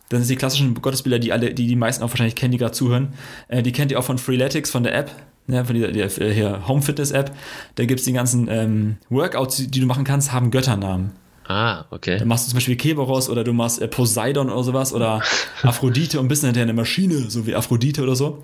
das 0.07 0.19
sind 0.19 0.29
die 0.29 0.37
klassischen 0.37 0.75
Gottesbilder, 0.75 1.19
die 1.19 1.33
alle, 1.33 1.53
die 1.53 1.67
die 1.67 1.75
meisten 1.75 2.05
auch 2.05 2.09
wahrscheinlich 2.09 2.35
kennen, 2.35 2.53
die 2.53 2.57
gerade 2.57 2.71
zuhören. 2.71 3.09
Äh, 3.49 3.63
die 3.63 3.73
kennt 3.73 3.91
ihr 3.91 3.99
auch 3.99 4.05
von 4.05 4.17
Freeletics, 4.17 4.71
von 4.71 4.83
der 4.83 4.95
App, 4.95 5.11
ja, 5.51 5.63
von 5.63 5.75
dieser, 5.75 5.91
der, 5.91 6.09
hier 6.09 6.67
Home 6.67 6.81
Fitness 6.81 7.11
App. 7.11 7.35
Da 7.75 7.85
gibt 7.85 7.99
es 7.99 8.05
die 8.05 8.13
ganzen 8.13 8.47
ähm, 8.49 8.97
Workouts, 9.09 9.67
die 9.67 9.79
du 9.79 9.85
machen 9.85 10.03
kannst, 10.03 10.31
haben 10.31 10.51
Götternamen. 10.51 11.11
Ah, 11.51 11.85
okay. 11.89 12.19
Dann 12.19 12.27
machst 12.27 12.45
du 12.45 12.51
zum 12.51 12.57
Beispiel 12.57 12.75
Keberos 12.75 13.27
oder 13.27 13.43
du 13.43 13.53
machst 13.53 13.81
äh, 13.81 13.87
Poseidon 13.87 14.51
oder 14.51 14.63
sowas 14.63 14.93
oder 14.93 15.23
Aphrodite 15.63 16.19
und 16.19 16.27
bist 16.27 16.43
dann 16.43 16.49
hinterher 16.49 16.67
eine 16.67 16.73
Maschine, 16.73 17.25
so 17.27 17.47
wie 17.47 17.55
Aphrodite 17.55 18.03
oder 18.03 18.15
so. 18.15 18.43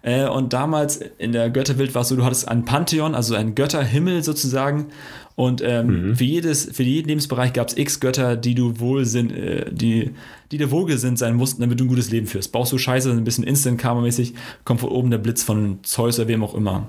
Äh, 0.00 0.26
und 0.26 0.54
damals 0.54 1.02
in 1.18 1.32
der 1.32 1.50
Götterwelt 1.50 1.94
war 1.94 2.00
es 2.00 2.08
so, 2.08 2.16
du 2.16 2.24
hattest 2.24 2.48
ein 2.48 2.64
Pantheon, 2.64 3.14
also 3.14 3.34
ein 3.34 3.54
Götterhimmel 3.54 4.22
sozusagen. 4.22 4.86
Und 5.34 5.60
ähm, 5.62 6.08
mhm. 6.08 6.16
für, 6.16 6.24
jedes, 6.24 6.64
für 6.72 6.82
jeden 6.82 7.08
Lebensbereich 7.08 7.52
gab 7.52 7.68
es 7.68 7.76
x 7.76 8.00
Götter, 8.00 8.36
die 8.36 8.54
du 8.54 8.80
wohlsinn, 8.80 9.30
äh, 9.30 9.70
die, 9.70 10.12
die 10.50 10.56
dir 10.56 10.70
wohlgesinnt 10.70 11.18
sein 11.18 11.36
mussten, 11.36 11.60
damit 11.60 11.78
du 11.78 11.84
ein 11.84 11.88
gutes 11.88 12.10
Leben 12.10 12.26
führst. 12.26 12.52
Baust 12.52 12.72
du 12.72 12.78
Scheiße, 12.78 13.10
ein 13.10 13.24
bisschen 13.24 13.44
Instant-Karma-mäßig, 13.44 14.32
kommt 14.64 14.80
von 14.80 14.88
oben 14.88 15.10
der 15.10 15.18
Blitz 15.18 15.42
von 15.42 15.80
Zeus 15.82 16.18
oder 16.18 16.28
wem 16.28 16.42
auch 16.42 16.54
immer. 16.54 16.88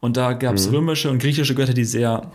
Und 0.00 0.18
da 0.18 0.34
gab 0.34 0.56
es 0.56 0.68
mhm. 0.68 0.74
römische 0.74 1.10
und 1.10 1.20
griechische 1.20 1.54
Götter, 1.54 1.72
die 1.72 1.86
sehr 1.86 2.30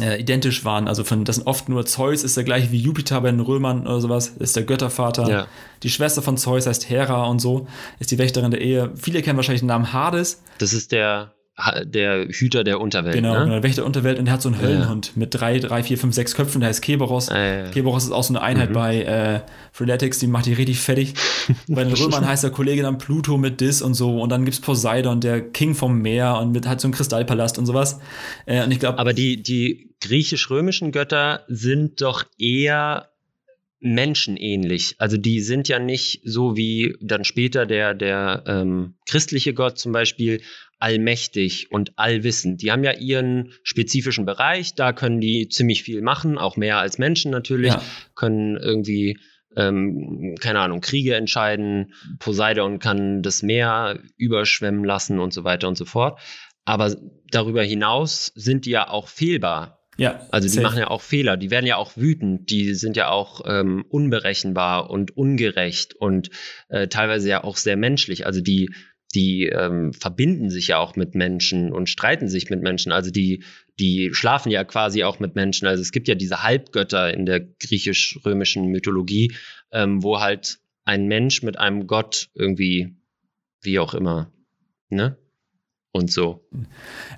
äh, 0.00 0.20
identisch 0.20 0.64
waren. 0.64 0.88
Also 0.88 1.04
von, 1.04 1.24
das 1.24 1.36
sind 1.36 1.46
oft 1.46 1.68
nur 1.68 1.86
Zeus 1.86 2.24
ist 2.24 2.36
der 2.36 2.44
gleiche 2.44 2.72
wie 2.72 2.78
Jupiter 2.78 3.20
bei 3.20 3.30
den 3.30 3.40
Römern 3.40 3.86
oder 3.86 4.00
sowas, 4.00 4.28
ist 4.28 4.56
der 4.56 4.64
Göttervater. 4.64 5.28
Ja. 5.28 5.46
Die 5.82 5.90
Schwester 5.90 6.22
von 6.22 6.36
Zeus 6.36 6.66
heißt 6.66 6.88
Hera 6.88 7.24
und 7.24 7.40
so, 7.40 7.66
ist 7.98 8.10
die 8.10 8.18
Wächterin 8.18 8.50
der 8.50 8.60
Ehe. 8.60 8.92
Viele 8.96 9.22
kennen 9.22 9.36
wahrscheinlich 9.36 9.62
den 9.62 9.68
Namen 9.68 9.92
Hades. 9.92 10.42
Das 10.58 10.72
ist 10.72 10.92
der 10.92 11.34
der 11.84 12.26
Hüter 12.28 12.64
der 12.64 12.80
Unterwelt. 12.80 13.14
Genau, 13.14 13.44
ne? 13.44 13.50
der 13.50 13.62
Wächter 13.62 13.82
der 13.82 13.86
Unterwelt 13.86 14.18
und 14.18 14.24
der 14.24 14.34
hat 14.34 14.42
so 14.42 14.48
einen 14.48 14.60
Höllenhund 14.60 15.08
ja. 15.08 15.12
mit 15.14 15.34
drei, 15.34 15.60
drei, 15.60 15.84
vier, 15.84 15.96
fünf, 15.96 16.12
sechs 16.14 16.34
Köpfen, 16.34 16.60
der 16.60 16.68
heißt 16.68 16.82
Keberos. 16.82 17.28
Ah, 17.28 17.38
ja, 17.38 17.56
ja. 17.64 17.70
Keberos 17.70 18.04
ist 18.04 18.10
auch 18.10 18.24
so 18.24 18.34
eine 18.34 18.42
Einheit 18.42 18.70
mhm. 18.70 18.74
bei 18.74 19.02
äh, 19.02 19.40
Freeletics, 19.70 20.18
die 20.18 20.26
macht 20.26 20.46
die 20.46 20.52
richtig 20.52 20.80
fertig. 20.80 21.14
bei 21.68 21.84
den 21.84 21.92
Römern 21.92 22.26
heißt 22.26 22.42
der 22.42 22.50
Kollege 22.50 22.82
dann 22.82 22.98
Pluto 22.98 23.38
mit 23.38 23.60
Dis 23.60 23.82
und 23.82 23.94
so 23.94 24.20
und 24.20 24.30
dann 24.30 24.44
gibt's 24.44 24.60
Poseidon, 24.60 25.20
der 25.20 25.40
King 25.40 25.76
vom 25.76 26.02
Meer 26.02 26.38
und 26.38 26.50
mit 26.50 26.66
hat 26.66 26.80
so 26.80 26.88
einen 26.88 26.94
Kristallpalast 26.94 27.56
und 27.58 27.66
sowas. 27.66 28.00
Äh, 28.46 28.64
und 28.64 28.72
ich 28.72 28.80
glaube. 28.80 28.98
Aber 28.98 29.12
die, 29.12 29.40
die 29.40 29.94
griechisch-römischen 30.00 30.90
Götter 30.90 31.44
sind 31.46 32.00
doch 32.00 32.24
eher 32.36 33.10
menschenähnlich. 33.84 34.96
Also 34.98 35.18
die 35.18 35.40
sind 35.40 35.68
ja 35.68 35.78
nicht 35.78 36.22
so 36.24 36.56
wie 36.56 36.96
dann 37.00 37.22
später 37.22 37.66
der, 37.66 37.94
der 37.94 38.42
ähm, 38.46 38.94
christliche 39.06 39.52
Gott 39.52 39.78
zum 39.78 39.92
Beispiel 39.92 40.40
allmächtig 40.78 41.70
und 41.70 41.98
allwissend. 41.98 42.62
Die 42.62 42.72
haben 42.72 42.84
ja 42.84 42.92
ihren 42.92 43.52
spezifischen 43.62 44.24
Bereich, 44.24 44.74
da 44.74 44.92
können 44.92 45.20
die 45.20 45.48
ziemlich 45.48 45.82
viel 45.82 46.02
machen, 46.02 46.38
auch 46.38 46.56
mehr 46.56 46.78
als 46.78 46.98
Menschen 46.98 47.30
natürlich, 47.30 47.72
ja. 47.72 47.82
können 48.14 48.56
irgendwie 48.56 49.18
ähm, 49.56 50.34
keine 50.40 50.60
Ahnung, 50.60 50.80
Kriege 50.80 51.14
entscheiden, 51.14 51.92
Poseidon 52.18 52.78
kann 52.78 53.22
das 53.22 53.42
Meer 53.42 54.00
überschwemmen 54.16 54.84
lassen 54.84 55.18
und 55.20 55.32
so 55.32 55.44
weiter 55.44 55.68
und 55.68 55.76
so 55.76 55.84
fort. 55.84 56.20
Aber 56.64 56.94
darüber 57.30 57.62
hinaus 57.62 58.32
sind 58.34 58.66
die 58.66 58.70
ja 58.70 58.88
auch 58.88 59.08
fehlbar. 59.08 59.80
Ja, 59.96 60.26
also 60.30 60.48
die 60.48 60.54
safe. 60.54 60.66
machen 60.66 60.78
ja 60.80 60.88
auch 60.88 61.02
Fehler, 61.02 61.36
die 61.36 61.52
werden 61.52 61.66
ja 61.66 61.76
auch 61.76 61.96
wütend, 61.96 62.50
die 62.50 62.74
sind 62.74 62.96
ja 62.96 63.10
auch 63.10 63.42
ähm, 63.46 63.84
unberechenbar 63.88 64.90
und 64.90 65.16
ungerecht 65.16 65.94
und 65.94 66.30
äh, 66.68 66.88
teilweise 66.88 67.28
ja 67.28 67.44
auch 67.44 67.56
sehr 67.56 67.76
menschlich. 67.76 68.26
Also 68.26 68.40
die, 68.40 68.74
die 69.14 69.46
ähm, 69.46 69.92
verbinden 69.92 70.50
sich 70.50 70.68
ja 70.68 70.78
auch 70.78 70.96
mit 70.96 71.14
Menschen 71.14 71.72
und 71.72 71.88
streiten 71.88 72.28
sich 72.28 72.50
mit 72.50 72.62
Menschen. 72.62 72.92
Also 72.92 73.10
die, 73.10 73.44
die 73.78 74.10
schlafen 74.12 74.50
ja 74.50 74.64
quasi 74.64 75.04
auch 75.04 75.20
mit 75.20 75.34
Menschen. 75.34 75.68
Also 75.68 75.82
es 75.82 75.92
gibt 75.92 76.08
ja 76.08 76.14
diese 76.14 76.42
Halbgötter 76.42 77.14
in 77.14 77.26
der 77.26 77.40
griechisch-römischen 77.40 78.66
Mythologie, 78.66 79.32
ähm, 79.72 80.02
wo 80.02 80.20
halt 80.20 80.58
ein 80.84 81.06
Mensch 81.06 81.42
mit 81.42 81.58
einem 81.58 81.86
Gott 81.86 82.28
irgendwie 82.34 82.96
wie 83.62 83.78
auch 83.78 83.94
immer. 83.94 84.32
Ne? 84.90 85.16
Und 85.96 86.10
so. 86.10 86.40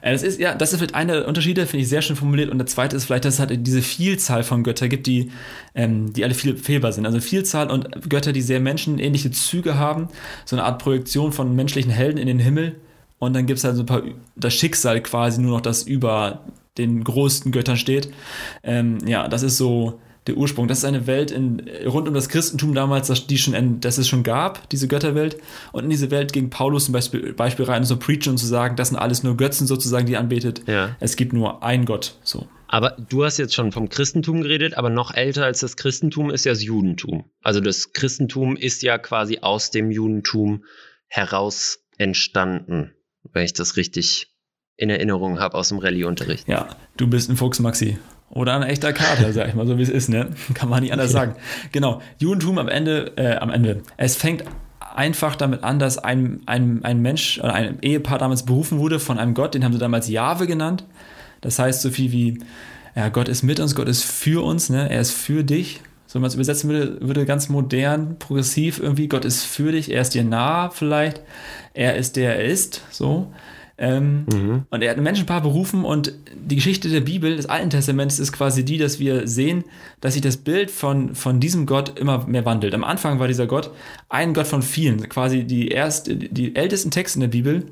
Äh, 0.03 0.13
das 0.13 0.23
ist, 0.23 0.39
ja, 0.39 0.55
das 0.55 0.73
ist 0.73 0.79
vielleicht 0.79 0.95
einer 0.95 1.15
der 1.15 1.29
Unterschiede, 1.29 1.67
finde 1.67 1.85
ich 1.85 1.89
sehr 1.89 2.03
schön 2.03 2.15
formuliert. 2.15 2.51
Und 2.51 2.59
der 2.59 2.67
zweite 2.67 2.95
ist 2.95 3.07
vielleicht, 3.07 3.25
dass 3.25 3.35
es 3.35 3.41
halt 3.41 3.67
diese 3.67 3.81
Vielzahl 3.81 4.43
von 4.43 4.65
Göttern 4.65 4.91
gibt, 4.91 5.07
die, 5.07 5.31
ähm, 5.75 6.13
die 6.13 6.23
alle 6.25 6.35
viel 6.35 6.59
fehlbar 6.59 6.93
sind. 6.93 7.07
Also 7.07 7.19
Vielzahl 7.21 7.71
und 7.71 8.11
Götter, 8.11 8.35
die 8.35 8.43
sehr 8.43 8.61
menschenähnliche 8.61 9.31
Züge 9.31 9.79
haben. 9.79 10.09
So 10.45 10.57
eine 10.57 10.65
Art 10.67 10.83
Projektion 10.83 11.33
von 11.33 11.57
menschlichen 11.57 11.91
Helden 11.91 12.19
in 12.19 12.27
den 12.27 12.39
Himmel. 12.39 12.77
Und 13.19 13.33
dann 13.35 13.47
gibt 13.47 13.57
es 13.57 13.65
halt 13.65 13.77
so 13.77 13.83
ein 13.83 13.87
paar, 13.87 14.03
das 14.37 14.53
Schicksal 14.53 15.01
quasi 15.01 15.41
nur 15.41 15.53
noch, 15.53 15.63
das 15.63 15.85
über 15.85 16.45
den 16.77 17.03
größten 17.03 17.53
Göttern 17.53 17.79
steht. 17.79 18.13
Ähm, 18.63 18.99
ja, 19.07 19.27
das 19.27 19.43
ist 19.43 19.57
so 19.57 20.01
der 20.27 20.37
Ursprung. 20.37 20.69
Das 20.69 20.79
ist 20.79 20.85
eine 20.85 21.07
Welt 21.07 21.31
in, 21.31 21.69
rund 21.87 22.09
um 22.09 22.15
das 22.15 22.29
Christentum 22.29 22.75
damals, 22.75 23.09
das, 23.09 23.27
die 23.27 23.39
schon, 23.39 23.81
das 23.81 23.99
es 23.99 24.09
schon 24.09 24.23
gab, 24.23 24.69
diese 24.71 24.89
Götterwelt. 24.89 25.37
Und 25.73 25.85
in 25.85 25.91
diese 25.91 26.11
Welt 26.11 26.33
ging 26.33 26.51
Paulus 26.51 26.87
zum 26.87 26.93
Beispiel, 26.93 27.33
Beispiel 27.33 27.65
rein, 27.65 27.85
so 27.85 27.97
preachen 27.97 28.31
und 28.31 28.39
zu 28.39 28.47
sagen, 28.47 28.77
das 28.77 28.89
sind 28.89 28.97
alles 28.97 29.23
nur 29.23 29.37
Götzen 29.37 29.67
sozusagen, 29.67 30.07
die 30.07 30.17
anbetet. 30.17 30.63
Ja. 30.67 30.97
Es 31.01 31.17
gibt 31.17 31.33
nur 31.33 31.63
ein 31.63 31.85
Gott. 31.85 32.17
So. 32.23 32.47
Aber 32.69 32.97
du 33.09 33.25
hast 33.25 33.39
jetzt 33.39 33.55
schon 33.55 33.71
vom 33.73 33.89
Christentum 33.89 34.43
geredet, 34.43 34.77
aber 34.77 34.91
noch 34.91 35.15
älter 35.15 35.45
als 35.45 35.61
das 35.61 35.77
Christentum 35.77 36.31
ist 36.31 36.45
ja 36.45 36.53
das 36.53 36.63
Judentum. 36.63 37.25
Also 37.43 37.61
das 37.61 37.93
Christentum 37.93 38.57
ist 38.57 38.83
ja 38.83 38.99
quasi 38.99 39.39
aus 39.41 39.71
dem 39.71 39.91
Judentum 39.91 40.65
heraus 41.07 41.79
entstanden, 41.97 42.93
wenn 43.33 43.45
ich 43.45 43.53
das 43.53 43.77
richtig 43.77 44.33
in 44.77 44.91
Erinnerung 44.91 45.39
habe 45.39 45.57
aus 45.57 45.69
dem 45.69 45.79
Rallye-Unterricht. 45.79 46.49
Ja, 46.49 46.77
du 46.97 47.07
bist 47.07 47.31
ein 47.31 47.37
Fuchs, 47.37 47.61
Maxi. 47.61 47.99
Oder 48.31 48.57
ein 48.57 48.63
echter 48.65 48.93
Kater, 48.93 49.33
sag 49.33 49.49
ich 49.49 49.55
mal, 49.55 49.67
so 49.67 49.79
wie 49.79 49.83
es 49.83 49.89
ist, 49.89 50.09
ne? 50.09 50.31
Kann 50.55 50.69
man 50.69 50.83
nicht 50.83 50.93
anders 50.93 51.11
okay. 51.11 51.19
sagen. 51.19 51.35
Genau. 51.73 52.03
Judentum 52.19 52.59
am 52.59 52.69
Ende, 52.69 53.13
äh, 53.17 53.37
am 53.37 53.51
Ende. 53.51 53.83
Es 53.97 54.17
fängt 54.17 54.45
einfach 54.95 55.37
damit 55.37 55.63
an, 55.63 55.79
dass 55.79 55.99
ein, 55.99 56.41
ein, 56.47 56.85
ein 56.85 57.01
Mensch 57.01 57.39
oder 57.39 57.55
ein 57.55 57.79
Ehepaar 57.83 58.19
damals 58.19 58.45
berufen 58.45 58.79
wurde 58.79 58.99
von 58.99 59.19
einem 59.19 59.35
Gott, 59.35 59.55
den 59.55 59.65
haben 59.65 59.73
sie 59.73 59.79
damals 59.79 60.09
Jahwe 60.09 60.47
genannt. 60.47 60.85
Das 61.41 61.59
heißt 61.59 61.83
so 61.83 61.91
viel 61.91 62.13
wie, 62.13 62.39
ja, 62.97 63.11
Gott 63.11 63.29
ist 63.29 63.43
mit 63.43 63.61
uns, 63.61 63.75
Gott 63.75 63.89
ist 63.89 64.05
für 64.05 64.43
uns, 64.43 64.71
ne? 64.71 64.91
Er 64.91 65.01
ist 65.01 65.13
für 65.13 65.45
dich. 65.45 65.83
So, 66.07 66.15
wenn 66.15 66.23
man 66.23 66.29
es 66.29 66.35
übersetzen 66.35 66.71
würde, 66.71 66.99
würde 67.01 67.27
ganz 67.27 67.49
modern, 67.49 68.19
progressiv 68.19 68.81
irgendwie, 68.81 69.09
Gott 69.09 69.25
ist 69.25 69.45
für 69.45 69.73
dich, 69.73 69.91
er 69.91 70.01
ist 70.01 70.15
dir 70.15 70.25
nah 70.25 70.71
vielleicht, 70.71 71.21
er 71.75 71.97
ist 71.97 72.17
der 72.17 72.37
er 72.37 72.45
ist, 72.45 72.83
so. 72.91 73.33
Ähm, 73.79 74.25
mhm. 74.33 74.65
Und 74.71 74.83
er 74.83 74.91
hat 74.91 74.97
ein 74.97 75.03
Menschenpaar 75.03 75.43
berufen 75.43 75.85
und 75.85 76.13
die 76.35 76.57
Geschichte 76.57 76.89
der 76.89 77.03
Bibel, 77.03 77.37
des 77.37 77.47
Alten 77.47 77.71
Testaments, 77.71 78.19
ist 78.19 78.33
quasi 78.33 78.65
die, 78.65 78.79
dass 78.79 78.99
wir 78.99 79.29
sehen, 79.29 79.65
dass 80.01 80.15
sich 80.15 80.23
das 80.23 80.39
Bild 80.39 80.71
von, 80.71 81.15
von 81.15 81.41
diesem 81.41 81.67
Gott 81.67 81.99
immer 81.99 82.27
mehr 82.27 82.45
wandelt. 82.47 82.75
Am 82.75 82.85
Anfang 82.85 83.19
war 83.19 83.29
dieser 83.29 83.47
Gott 83.47 83.71
ein 84.09 84.33
Gott 84.33 84.47
von 84.47 84.63
vielen, 84.63 85.09
quasi 85.09 85.45
die, 85.45 85.69
erst, 85.69 86.09
die 86.09 86.57
ältesten 86.57 86.91
Texte 86.91 87.19
in 87.19 87.21
der 87.23 87.29
Bibel. 87.29 87.67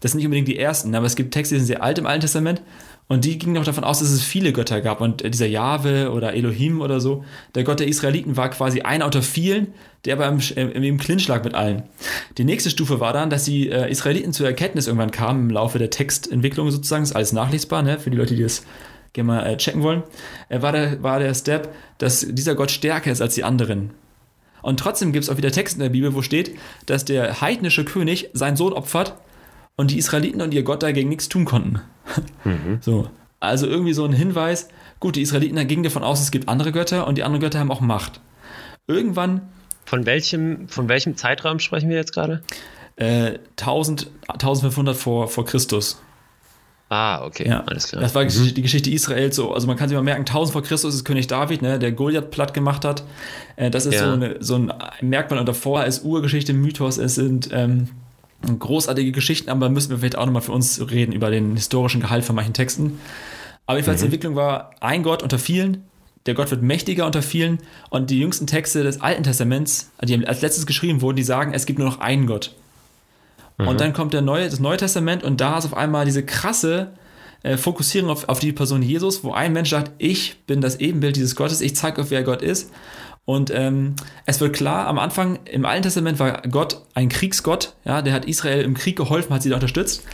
Das 0.00 0.12
sind 0.12 0.18
nicht 0.18 0.26
unbedingt 0.26 0.48
die 0.48 0.58
ersten, 0.58 0.94
aber 0.94 1.04
es 1.04 1.14
gibt 1.14 1.34
Texte, 1.34 1.54
die 1.54 1.60
sind 1.60 1.66
sehr 1.66 1.82
alt 1.82 1.98
im 1.98 2.06
Alten 2.06 2.22
Testament 2.22 2.62
und 3.10 3.24
die 3.24 3.38
gingen 3.38 3.58
auch 3.58 3.64
davon 3.64 3.82
aus, 3.82 3.98
dass 3.98 4.10
es 4.10 4.22
viele 4.22 4.52
Götter 4.52 4.80
gab. 4.80 5.00
Und 5.00 5.24
dieser 5.34 5.48
Jahwe 5.48 6.12
oder 6.12 6.32
Elohim 6.32 6.80
oder 6.80 7.00
so, 7.00 7.24
der 7.56 7.64
Gott 7.64 7.80
der 7.80 7.88
Israeliten, 7.88 8.36
war 8.36 8.50
quasi 8.50 8.82
einer 8.82 9.04
unter 9.04 9.20
vielen, 9.20 9.74
der 10.04 10.14
aber 10.14 10.28
im, 10.28 10.38
im, 10.54 10.82
im 10.84 10.96
Clinch 10.96 11.26
lag 11.26 11.42
mit 11.42 11.52
allen. 11.52 11.82
Die 12.38 12.44
nächste 12.44 12.70
Stufe 12.70 13.00
war 13.00 13.12
dann, 13.12 13.28
dass 13.28 13.42
die 13.42 13.68
äh, 13.68 13.90
Israeliten 13.90 14.32
zur 14.32 14.46
Erkenntnis 14.46 14.86
irgendwann 14.86 15.10
kamen 15.10 15.48
im 15.48 15.50
Laufe 15.50 15.80
der 15.80 15.90
Textentwicklung 15.90 16.70
sozusagen. 16.70 17.02
ist 17.02 17.16
alles 17.16 17.32
nachlesbar, 17.32 17.82
ne? 17.82 17.98
für 17.98 18.10
die 18.10 18.16
Leute, 18.16 18.36
die 18.36 18.44
das 18.44 18.62
gerne 19.12 19.26
mal 19.26 19.44
äh, 19.44 19.56
checken 19.56 19.82
wollen. 19.82 20.04
Äh, 20.48 20.62
war, 20.62 20.70
der, 20.70 21.02
war 21.02 21.18
der 21.18 21.34
Step, 21.34 21.74
dass 21.98 22.24
dieser 22.30 22.54
Gott 22.54 22.70
stärker 22.70 23.10
ist 23.10 23.20
als 23.20 23.34
die 23.34 23.42
anderen. 23.42 23.90
Und 24.62 24.78
trotzdem 24.78 25.10
gibt 25.12 25.24
es 25.24 25.30
auch 25.30 25.36
wieder 25.36 25.50
Texte 25.50 25.78
in 25.78 25.82
der 25.82 25.88
Bibel, 25.88 26.14
wo 26.14 26.22
steht, 26.22 26.56
dass 26.86 27.04
der 27.04 27.40
heidnische 27.40 27.84
König 27.84 28.30
seinen 28.34 28.56
Sohn 28.56 28.72
opfert 28.72 29.16
und 29.76 29.90
die 29.90 29.98
Israeliten 29.98 30.42
und 30.42 30.54
ihr 30.54 30.62
Gott 30.62 30.82
dagegen 30.82 31.08
nichts 31.08 31.28
tun 31.28 31.44
konnten. 31.44 31.80
Mhm. 32.44 32.78
So. 32.80 33.10
Also 33.40 33.66
irgendwie 33.66 33.94
so 33.94 34.04
ein 34.04 34.12
Hinweis, 34.12 34.68
gut, 35.00 35.16
die 35.16 35.22
Israeliten 35.22 35.66
gingen 35.66 35.82
davon 35.82 36.02
aus, 36.02 36.20
es 36.20 36.30
gibt 36.30 36.48
andere 36.48 36.72
Götter 36.72 37.06
und 37.06 37.16
die 37.16 37.22
anderen 37.22 37.40
Götter 37.40 37.58
haben 37.58 37.70
auch 37.70 37.80
Macht. 37.80 38.20
Irgendwann. 38.86 39.48
Von 39.86 40.06
welchem, 40.06 40.68
von 40.68 40.88
welchem 40.88 41.16
Zeitraum 41.16 41.58
sprechen 41.58 41.88
wir 41.88 41.96
jetzt 41.96 42.12
gerade? 42.12 42.42
Äh, 42.96 43.38
1000, 43.58 44.10
1500 44.28 44.94
vor, 44.94 45.26
vor 45.28 45.44
Christus. 45.46 46.00
Ah, 46.90 47.24
okay, 47.24 47.48
ja. 47.48 47.62
alles 47.66 47.88
klar. 47.88 48.02
Das 48.02 48.14
war 48.14 48.24
mhm. 48.24 48.54
die 48.54 48.62
Geschichte 48.62 48.90
Israels 48.90 49.36
so. 49.36 49.52
Also 49.52 49.68
man 49.68 49.76
kann 49.76 49.88
sich 49.88 49.96
mal 49.96 50.02
merken, 50.02 50.22
1000 50.22 50.52
vor 50.52 50.62
Christus 50.62 50.94
ist 50.94 51.04
König 51.04 51.28
David, 51.28 51.62
ne, 51.62 51.78
der 51.78 51.92
Goliath 51.92 52.30
platt 52.30 52.52
gemacht 52.52 52.84
hat. 52.84 53.04
Äh, 53.56 53.70
das 53.70 53.86
ist 53.86 53.94
ja. 53.94 54.06
so, 54.06 54.12
eine, 54.12 54.36
so 54.40 54.56
ein 54.56 54.72
Merkmal. 55.00 55.38
Und 55.38 55.48
davor 55.48 55.84
ist 55.84 56.04
Urgeschichte, 56.04 56.52
Mythos, 56.52 56.98
es 56.98 57.14
sind 57.14 57.48
ähm, 57.52 57.88
großartige 58.58 59.12
Geschichten, 59.12 59.50
aber 59.50 59.68
müssen 59.68 59.90
wir 59.90 59.98
vielleicht 59.98 60.16
auch 60.16 60.26
nochmal 60.26 60.42
für 60.42 60.52
uns 60.52 60.80
reden 60.90 61.12
über 61.12 61.30
den 61.30 61.56
historischen 61.56 62.00
Gehalt 62.00 62.24
von 62.24 62.36
manchen 62.36 62.54
Texten. 62.54 62.98
Aber 63.66 63.76
jedenfalls 63.78 63.98
mhm. 63.98 64.02
die 64.02 64.06
Entwicklung 64.06 64.36
war 64.36 64.70
ein 64.80 65.02
Gott 65.02 65.22
unter 65.22 65.38
vielen, 65.38 65.84
der 66.26 66.34
Gott 66.34 66.50
wird 66.50 66.62
mächtiger 66.62 67.06
unter 67.06 67.22
vielen 67.22 67.58
und 67.88 68.10
die 68.10 68.18
jüngsten 68.18 68.46
Texte 68.46 68.82
des 68.82 69.00
Alten 69.00 69.22
Testaments, 69.22 69.90
die 70.02 70.26
als 70.26 70.42
letztes 70.42 70.66
geschrieben 70.66 71.00
wurden, 71.00 71.16
die 71.16 71.22
sagen, 71.22 71.54
es 71.54 71.66
gibt 71.66 71.78
nur 71.78 71.88
noch 71.88 72.00
einen 72.00 72.26
Gott. 72.26 72.54
Mhm. 73.58 73.68
Und 73.68 73.80
dann 73.80 73.92
kommt 73.92 74.12
der 74.12 74.22
neue, 74.22 74.48
das 74.48 74.60
Neue 74.60 74.76
Testament 74.76 75.22
und 75.22 75.40
da 75.40 75.58
ist 75.58 75.64
auf 75.64 75.76
einmal 75.76 76.04
diese 76.04 76.24
krasse 76.24 76.92
äh, 77.42 77.56
Fokussierung 77.56 78.10
auf, 78.10 78.28
auf 78.28 78.38
die 78.38 78.52
Person 78.52 78.82
Jesus, 78.82 79.24
wo 79.24 79.32
ein 79.32 79.52
Mensch 79.52 79.70
sagt, 79.70 79.92
ich 79.98 80.40
bin 80.46 80.60
das 80.60 80.76
Ebenbild 80.76 81.16
dieses 81.16 81.36
Gottes, 81.36 81.60
ich 81.60 81.74
zeige 81.74 82.02
euch, 82.02 82.10
wer 82.10 82.22
Gott 82.22 82.42
ist. 82.42 82.70
Und 83.24 83.50
ähm, 83.54 83.94
es 84.26 84.40
wird 84.40 84.56
klar, 84.56 84.86
am 84.86 84.98
Anfang 84.98 85.38
im 85.44 85.64
Alten 85.64 85.84
Testament 85.84 86.18
war 86.18 86.42
Gott 86.50 86.82
ein 86.94 87.08
Kriegsgott, 87.08 87.74
ja, 87.84 88.02
der 88.02 88.12
hat 88.12 88.24
Israel 88.24 88.64
im 88.64 88.74
Krieg 88.74 88.96
geholfen, 88.96 89.32
hat 89.32 89.42
sie 89.42 89.50
da 89.50 89.56
unterstützt. 89.56 90.04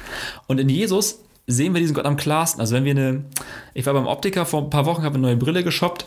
Und 0.47 0.61
in 0.61 0.69
Jesus 0.69 1.21
sehen 1.47 1.73
wir 1.73 1.81
diesen 1.81 1.95
Gott 1.95 2.05
am 2.05 2.17
klarsten. 2.17 2.61
Also 2.61 2.75
wenn 2.75 2.85
wir 2.85 2.93
eine, 2.93 3.25
ich 3.73 3.87
war 3.87 3.95
beim 3.95 4.07
Optiker 4.07 4.45
vor 4.45 4.63
ein 4.63 4.71
paar 4.71 4.85
Wochen, 4.87 5.03
habe 5.03 5.15
eine 5.15 5.29
neue 5.29 5.37
Brille 5.37 5.65
geshoppt 5.65 6.07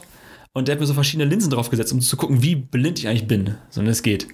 und 0.54 0.68
der 0.68 0.74
hat 0.74 0.80
mir 0.80 0.88
so 0.88 0.94
verschiedene 0.94 1.30
Linsen 1.30 1.52
draufgesetzt, 1.52 1.94
um 1.94 2.02
zu 2.02 2.18
gucken, 2.18 2.42
wie 2.42 2.56
blind 2.56 3.00
ich 3.00 3.08
eigentlich 3.08 3.28
bin, 3.28 3.56
sondern 3.70 3.92
es 3.92 4.02
geht. 4.02 4.28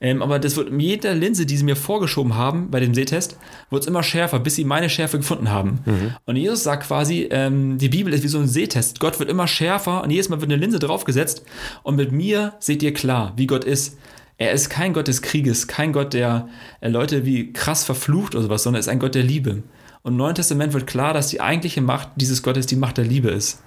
Ähm, 0.00 0.22
aber 0.22 0.38
das 0.38 0.56
wird 0.56 0.72
mit 0.72 0.80
jeder 0.80 1.14
Linse, 1.14 1.44
die 1.44 1.56
sie 1.56 1.64
mir 1.64 1.76
vorgeschoben 1.76 2.34
haben 2.34 2.70
bei 2.70 2.80
dem 2.80 2.94
Sehtest, 2.94 3.36
wird 3.68 3.82
es 3.82 3.88
immer 3.88 4.02
schärfer, 4.02 4.40
bis 4.40 4.56
sie 4.56 4.64
meine 4.64 4.88
Schärfe 4.88 5.18
gefunden 5.18 5.50
haben. 5.50 5.80
Mhm. 5.84 6.14
Und 6.24 6.36
Jesus 6.36 6.64
sagt 6.64 6.86
quasi, 6.86 7.28
ähm, 7.30 7.76
die 7.76 7.90
Bibel 7.90 8.12
ist 8.12 8.24
wie 8.24 8.28
so 8.28 8.38
ein 8.38 8.48
Sehtest. 8.48 8.98
Gott 8.98 9.18
wird 9.20 9.28
immer 9.28 9.46
schärfer 9.46 10.02
und 10.02 10.10
jedes 10.10 10.28
Mal 10.28 10.40
wird 10.40 10.50
eine 10.50 10.60
Linse 10.60 10.78
draufgesetzt 10.78 11.44
und 11.82 11.96
mit 11.96 12.12
mir 12.12 12.54
seht 12.60 12.82
ihr 12.82 12.94
klar, 12.94 13.34
wie 13.36 13.46
Gott 13.46 13.64
ist. 13.64 13.98
Er 14.38 14.52
ist 14.52 14.70
kein 14.70 14.94
Gott 14.94 15.06
des 15.06 15.20
Krieges, 15.20 15.68
kein 15.68 15.92
Gott, 15.92 16.14
der 16.14 16.48
äh, 16.80 16.88
Leute 16.88 17.26
wie 17.26 17.52
krass 17.52 17.84
verflucht 17.84 18.34
oder 18.34 18.44
sowas, 18.44 18.62
sondern 18.62 18.78
er 18.78 18.80
ist 18.80 18.88
ein 18.88 19.00
Gott 19.00 19.14
der 19.14 19.22
Liebe. 19.22 19.62
Und 20.02 20.12
im 20.12 20.16
Neuen 20.16 20.34
Testament 20.34 20.72
wird 20.72 20.86
klar, 20.86 21.12
dass 21.12 21.28
die 21.28 21.42
eigentliche 21.42 21.82
Macht 21.82 22.08
dieses 22.16 22.42
Gottes 22.42 22.64
die 22.64 22.76
Macht 22.76 22.96
der 22.96 23.04
Liebe 23.04 23.28
ist. 23.28 23.62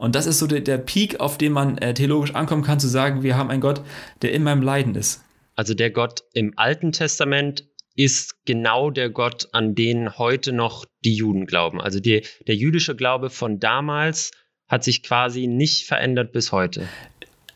Und 0.00 0.14
das 0.14 0.24
ist 0.24 0.38
so 0.38 0.46
der, 0.46 0.60
der 0.60 0.78
Peak, 0.78 1.20
auf 1.20 1.36
dem 1.36 1.52
man 1.52 1.76
äh, 1.76 1.92
theologisch 1.92 2.34
ankommen 2.34 2.62
kann, 2.62 2.80
zu 2.80 2.88
sagen, 2.88 3.22
wir 3.22 3.36
haben 3.36 3.50
einen 3.50 3.60
Gott, 3.60 3.82
der 4.22 4.32
in 4.32 4.42
meinem 4.42 4.62
Leiden 4.62 4.94
ist. 4.94 5.22
Also 5.56 5.74
der 5.74 5.90
Gott 5.90 6.24
im 6.32 6.54
Alten 6.56 6.92
Testament 6.92 7.68
ist 7.96 8.46
genau 8.46 8.90
der 8.90 9.10
Gott, 9.10 9.50
an 9.52 9.74
den 9.74 10.16
heute 10.16 10.54
noch 10.54 10.86
die 11.04 11.14
Juden 11.14 11.44
glauben. 11.44 11.82
Also 11.82 12.00
die, 12.00 12.22
der 12.46 12.56
jüdische 12.56 12.96
Glaube 12.96 13.28
von 13.28 13.60
damals 13.60 14.30
hat 14.68 14.84
sich 14.84 15.02
quasi 15.02 15.46
nicht 15.46 15.86
verändert 15.86 16.32
bis 16.32 16.50
heute. 16.50 16.88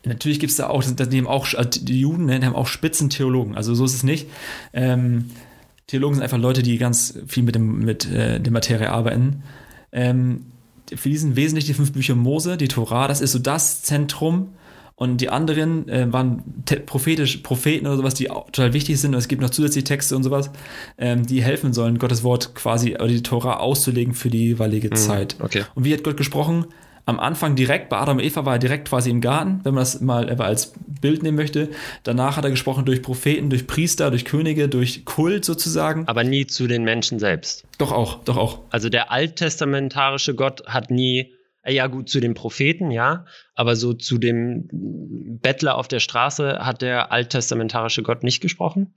Natürlich 0.05 0.39
gibt 0.39 0.51
es 0.51 0.59
da 0.59 0.69
auch, 0.69 0.85
die, 0.85 1.17
haben 1.17 1.27
auch, 1.27 1.55
also 1.55 1.81
die 1.81 1.99
Juden 1.99 2.29
die 2.29 2.35
haben 2.35 2.55
auch 2.55 2.67
Spitzentheologen, 2.67 3.57
also 3.57 3.75
so 3.75 3.87
ist 3.87 3.95
es 3.95 4.03
nicht. 4.03 4.29
Ähm, 4.75 5.31
Theologen 5.87 6.17
sind 6.17 6.23
einfach 6.23 6.37
Leute, 6.37 6.63
die 6.63 6.77
ganz 6.77 7.19
viel 7.27 7.43
mit, 7.43 7.55
dem, 7.55 7.79
mit 7.79 8.05
äh, 8.13 8.39
der 8.39 8.53
Materie 8.53 8.91
arbeiten. 8.91 9.45
Ähm, 9.93 10.45
für 10.95 11.09
die 11.09 11.17
sind 11.17 11.37
wesentlich 11.37 11.67
die 11.67 11.75
fünf 11.75 11.93
Bücher 11.93 12.15
Mose, 12.15 12.57
die 12.57 12.69
Torah, 12.69 13.09
das 13.09 13.21
ist 13.21 13.33
so 13.33 13.39
das 13.39 13.83
Zentrum 13.83 14.51
und 14.97 15.21
die 15.21 15.29
anderen 15.29 15.89
äh, 15.89 16.13
waren 16.13 16.43
prophetisch, 16.87 17.39
Propheten 17.39 17.87
oder 17.87 17.97
sowas, 17.97 18.15
die 18.15 18.31
auch 18.31 18.47
total 18.47 18.73
wichtig 18.73 19.01
sind. 19.01 19.13
Und 19.13 19.19
es 19.19 19.27
gibt 19.27 19.43
noch 19.43 19.51
zusätzliche 19.51 19.85
Texte 19.85 20.15
und 20.15 20.23
sowas, 20.23 20.51
ähm, 20.99 21.27
die 21.27 21.43
helfen 21.43 21.73
sollen, 21.73 21.99
Gottes 21.99 22.23
Wort 22.23 22.55
quasi 22.55 22.95
oder 22.95 23.09
die 23.09 23.23
Tora 23.23 23.57
auszulegen 23.57 24.15
für 24.15 24.31
die 24.31 24.47
jeweilige 24.47 24.89
mhm, 24.89 24.97
Zeit. 24.97 25.37
Okay. 25.41 25.65
Und 25.75 25.85
wie 25.85 25.93
hat 25.93 26.05
Gott 26.05 26.17
gesprochen? 26.17 26.67
Am 27.07 27.21
Anfang 27.21 27.55
direkt, 27.55 27.89
bei 27.91 27.99
Adam 27.99 28.17
und 28.17 28.25
Eva 28.25 28.45
war 28.45 28.55
er 28.55 28.59
direkt 28.59 28.89
quasi 28.89 29.11
im 29.11 29.21
Garten, 29.21 29.61
wenn 29.63 29.75
man 29.75 29.83
das 29.83 30.01
mal 30.01 30.29
als 30.41 30.73
Bild 31.01 31.23
nehmen 31.23 31.37
möchte. 31.37 31.69
Danach 32.03 32.37
hat 32.37 32.45
er 32.45 32.51
gesprochen 32.51 32.85
durch 32.85 33.03
Propheten, 33.03 33.51
durch 33.51 33.67
Priester, 33.67 34.11
durch 34.11 34.25
Könige, 34.25 34.69
durch 34.69 35.05
Kult 35.05 35.45
sozusagen. 35.45 36.09
Aber 36.09 36.25
nie 36.25 36.47
zu 36.47 36.67
den 36.67 36.85
Menschen 36.85 37.19
selbst. 37.19 37.65
Doch 37.79 37.93
auch, 37.93 38.25
doch 38.25 38.37
auch. 38.37 38.61
Also 38.71 38.89
der 38.89 39.13
alttestamentarische 39.13 40.35
Gott 40.35 40.67
hat 40.67 40.91
nie 40.91 41.35
ja 41.67 41.87
gut, 41.87 42.09
zu 42.09 42.21
den 42.21 42.35
Propheten, 42.35 42.91
ja, 42.91 43.25
aber 43.55 43.77
so 43.77 43.95
zu 43.95 44.19
dem 44.19 44.69
Bettler 45.41 45.77
auf 45.77 45.89
der 45.89 46.01
Straße 46.01 46.59
hat 46.61 46.83
der 46.83 47.11
alttestamentarische 47.11 48.03
Gott 48.03 48.23
nicht 48.23 48.41
gesprochen? 48.41 48.93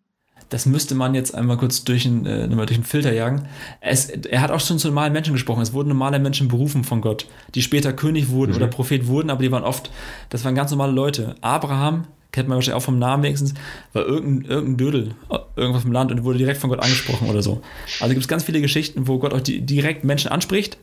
Das 0.50 0.66
müsste 0.66 0.96
man 0.96 1.14
jetzt 1.14 1.36
einmal 1.36 1.58
kurz 1.58 1.84
durch 1.84 2.06
einen, 2.06 2.26
äh, 2.26 2.48
durch 2.48 2.74
einen 2.74 2.84
Filter 2.84 3.12
jagen. 3.12 3.48
Es, 3.82 4.10
er 4.10 4.42
hat 4.42 4.52
auch 4.52 4.60
schon 4.60 4.80
zu 4.80 4.88
normalen 4.88 5.14
Menschen 5.14 5.34
gesprochen. 5.34 5.62
Es 5.62 5.74
wurden 5.74 5.90
normale 5.90 6.20
Menschen 6.20 6.48
berufen 6.48 6.84
von 6.84 7.02
Gott, 7.02 7.28
die 7.56 7.62
später 7.62 7.92
König 7.94 8.30
wurden 8.30 8.52
mhm. 8.52 8.58
oder 8.58 8.68
Prophet 8.68 9.08
wurden, 9.08 9.30
aber 9.30 9.42
die 9.42 9.52
waren 9.52 9.64
oft, 9.64 9.92
das 10.30 10.46
waren 10.46 10.56
ganz 10.56 10.72
normale 10.72 10.94
Leute. 10.94 11.36
Abraham 11.42 12.06
kennt 12.32 12.48
man 12.48 12.56
wahrscheinlich 12.56 12.78
auch 12.78 12.86
vom 12.86 13.00
Namen 13.00 13.24
wenigstens, 13.24 13.56
war 13.94 14.06
irgendein, 14.06 14.50
irgendein 14.50 14.78
Dödel, 14.78 15.16
irgendwas 15.56 15.84
vom 15.84 15.92
Land 15.92 16.12
und 16.12 16.24
wurde 16.24 16.38
direkt 16.38 16.60
von 16.60 16.70
Gott 16.70 16.82
angesprochen 16.82 17.30
oder 17.30 17.42
so. 17.42 17.62
Also 18.00 18.14
gibt 18.14 18.22
es 18.22 18.28
ganz 18.28 18.44
viele 18.44 18.62
Geschichten, 18.62 19.08
wo 19.08 19.18
Gott 19.18 19.34
auch 19.34 19.42
die, 19.42 19.62
direkt 19.62 20.04
Menschen 20.04 20.30
anspricht. 20.30 20.78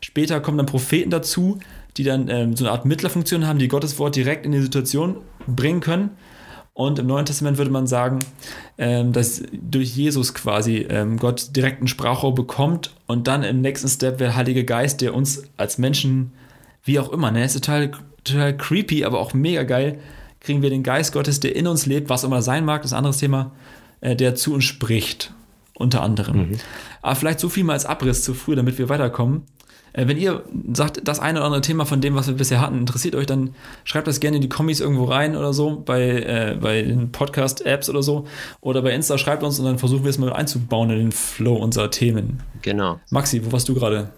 Später 0.00 0.40
kommen 0.40 0.58
dann 0.58 0.66
Propheten 0.66 1.10
dazu, 1.10 1.58
die 1.96 2.04
dann 2.04 2.28
ähm, 2.28 2.56
so 2.56 2.64
eine 2.64 2.72
Art 2.72 2.84
Mittlerfunktion 2.84 3.46
haben, 3.46 3.58
die 3.58 3.68
Gottes 3.68 3.98
Wort 3.98 4.16
direkt 4.16 4.46
in 4.46 4.52
die 4.52 4.60
Situation 4.60 5.16
bringen 5.46 5.80
können. 5.80 6.10
Und 6.74 6.98
im 6.98 7.06
Neuen 7.06 7.26
Testament 7.26 7.58
würde 7.58 7.70
man 7.70 7.86
sagen, 7.86 8.20
ähm, 8.78 9.12
dass 9.12 9.42
durch 9.52 9.94
Jesus 9.94 10.32
quasi 10.32 10.86
ähm, 10.88 11.18
Gott 11.18 11.54
direkt 11.54 11.78
einen 11.78 11.88
Sprachrohr 11.88 12.34
bekommt 12.34 12.92
und 13.06 13.26
dann 13.28 13.42
im 13.42 13.60
nächsten 13.60 13.88
Step 13.88 14.18
der 14.18 14.36
Heilige 14.36 14.64
Geist, 14.64 15.02
der 15.02 15.14
uns 15.14 15.42
als 15.58 15.76
Menschen, 15.76 16.32
wie 16.82 16.98
auch 16.98 17.12
immer, 17.12 17.30
ne, 17.30 17.44
ist 17.44 17.52
total, 17.52 17.90
total 18.24 18.56
creepy, 18.56 19.04
aber 19.04 19.20
auch 19.20 19.34
mega 19.34 19.64
geil, 19.64 19.98
kriegen 20.40 20.62
wir 20.62 20.70
den 20.70 20.82
Geist 20.82 21.12
Gottes, 21.12 21.40
der 21.40 21.54
in 21.54 21.66
uns 21.66 21.84
lebt, 21.84 22.08
was 22.08 22.24
immer 22.24 22.40
sein 22.40 22.64
mag, 22.64 22.82
das 22.82 22.90
ist 22.90 22.94
ein 22.94 22.98
anderes 22.98 23.18
Thema, 23.18 23.52
äh, 24.00 24.16
der 24.16 24.34
zu 24.34 24.54
uns 24.54 24.64
spricht, 24.64 25.34
unter 25.74 26.02
anderem. 26.02 26.36
Mhm. 26.36 26.58
Aber 27.02 27.16
vielleicht 27.16 27.40
so 27.40 27.50
viel 27.50 27.64
mal 27.64 27.74
als 27.74 27.84
Abriss 27.84 28.24
zu 28.24 28.32
früh, 28.32 28.56
damit 28.56 28.78
wir 28.78 28.88
weiterkommen. 28.88 29.42
Äh, 29.92 30.08
wenn 30.08 30.16
ihr 30.16 30.44
sagt, 30.72 31.06
das 31.06 31.20
eine 31.20 31.38
oder 31.38 31.46
andere 31.46 31.60
Thema 31.60 31.84
von 31.84 32.00
dem, 32.00 32.14
was 32.14 32.28
wir 32.28 32.34
bisher 32.34 32.60
hatten, 32.60 32.78
interessiert 32.78 33.14
euch, 33.14 33.26
dann 33.26 33.54
schreibt 33.84 34.06
das 34.06 34.20
gerne 34.20 34.36
in 34.36 34.42
die 34.42 34.48
Kommis 34.48 34.80
irgendwo 34.80 35.04
rein 35.04 35.36
oder 35.36 35.52
so, 35.52 35.80
bei, 35.80 36.02
äh, 36.02 36.58
bei 36.60 36.82
den 36.82 37.12
Podcast-Apps 37.12 37.88
oder 37.90 38.02
so. 38.02 38.26
Oder 38.60 38.82
bei 38.82 38.92
Insta 38.92 39.18
schreibt 39.18 39.42
uns 39.42 39.58
und 39.58 39.66
dann 39.66 39.78
versuchen 39.78 40.04
wir 40.04 40.10
es 40.10 40.18
mal 40.18 40.32
einzubauen 40.32 40.90
in 40.90 40.98
den 40.98 41.12
Flow 41.12 41.54
unserer 41.56 41.90
Themen. 41.90 42.42
Genau. 42.62 43.00
Maxi, 43.10 43.44
wo 43.44 43.52
warst 43.52 43.68
du 43.68 43.74
gerade? 43.74 44.12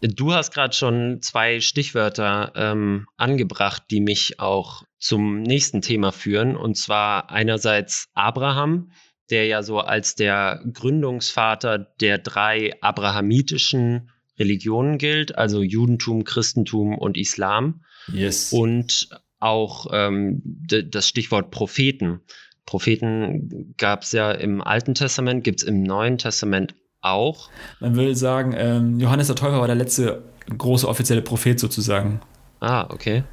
Du 0.00 0.34
hast 0.34 0.52
gerade 0.52 0.74
schon 0.74 1.22
zwei 1.22 1.60
Stichwörter 1.60 2.52
ähm, 2.56 3.06
angebracht, 3.16 3.84
die 3.90 4.00
mich 4.00 4.38
auch 4.38 4.82
zum 4.98 5.40
nächsten 5.40 5.80
Thema 5.80 6.12
führen. 6.12 6.56
Und 6.56 6.76
zwar 6.76 7.30
einerseits 7.30 8.08
Abraham, 8.12 8.90
der 9.30 9.46
ja 9.46 9.62
so 9.62 9.80
als 9.80 10.14
der 10.14 10.62
Gründungsvater 10.70 11.78
der 11.78 12.18
drei 12.18 12.72
abrahamitischen 12.82 14.10
Religionen 14.38 14.98
gilt, 14.98 15.36
also 15.36 15.62
Judentum, 15.62 16.24
Christentum 16.24 16.98
und 16.98 17.16
Islam. 17.16 17.82
Yes. 18.12 18.52
Und 18.52 19.08
auch 19.40 19.86
ähm, 19.92 20.42
das 20.44 21.08
Stichwort 21.08 21.50
Propheten. 21.50 22.20
Propheten 22.66 23.74
gab 23.76 24.02
es 24.02 24.12
ja 24.12 24.32
im 24.32 24.62
Alten 24.62 24.94
Testament, 24.94 25.44
gibt 25.44 25.60
es 25.60 25.68
im 25.68 25.82
Neuen 25.82 26.18
Testament 26.18 26.74
auch. 27.02 27.50
Man 27.80 27.94
würde 27.94 28.16
sagen, 28.16 28.54
ähm, 28.56 28.98
Johannes 28.98 29.26
der 29.26 29.36
Täufer 29.36 29.60
war 29.60 29.66
der 29.66 29.76
letzte 29.76 30.24
große 30.56 30.88
offizielle 30.88 31.22
Prophet 31.22 31.60
sozusagen. 31.60 32.20
Ah, 32.60 32.86
okay. 32.90 33.24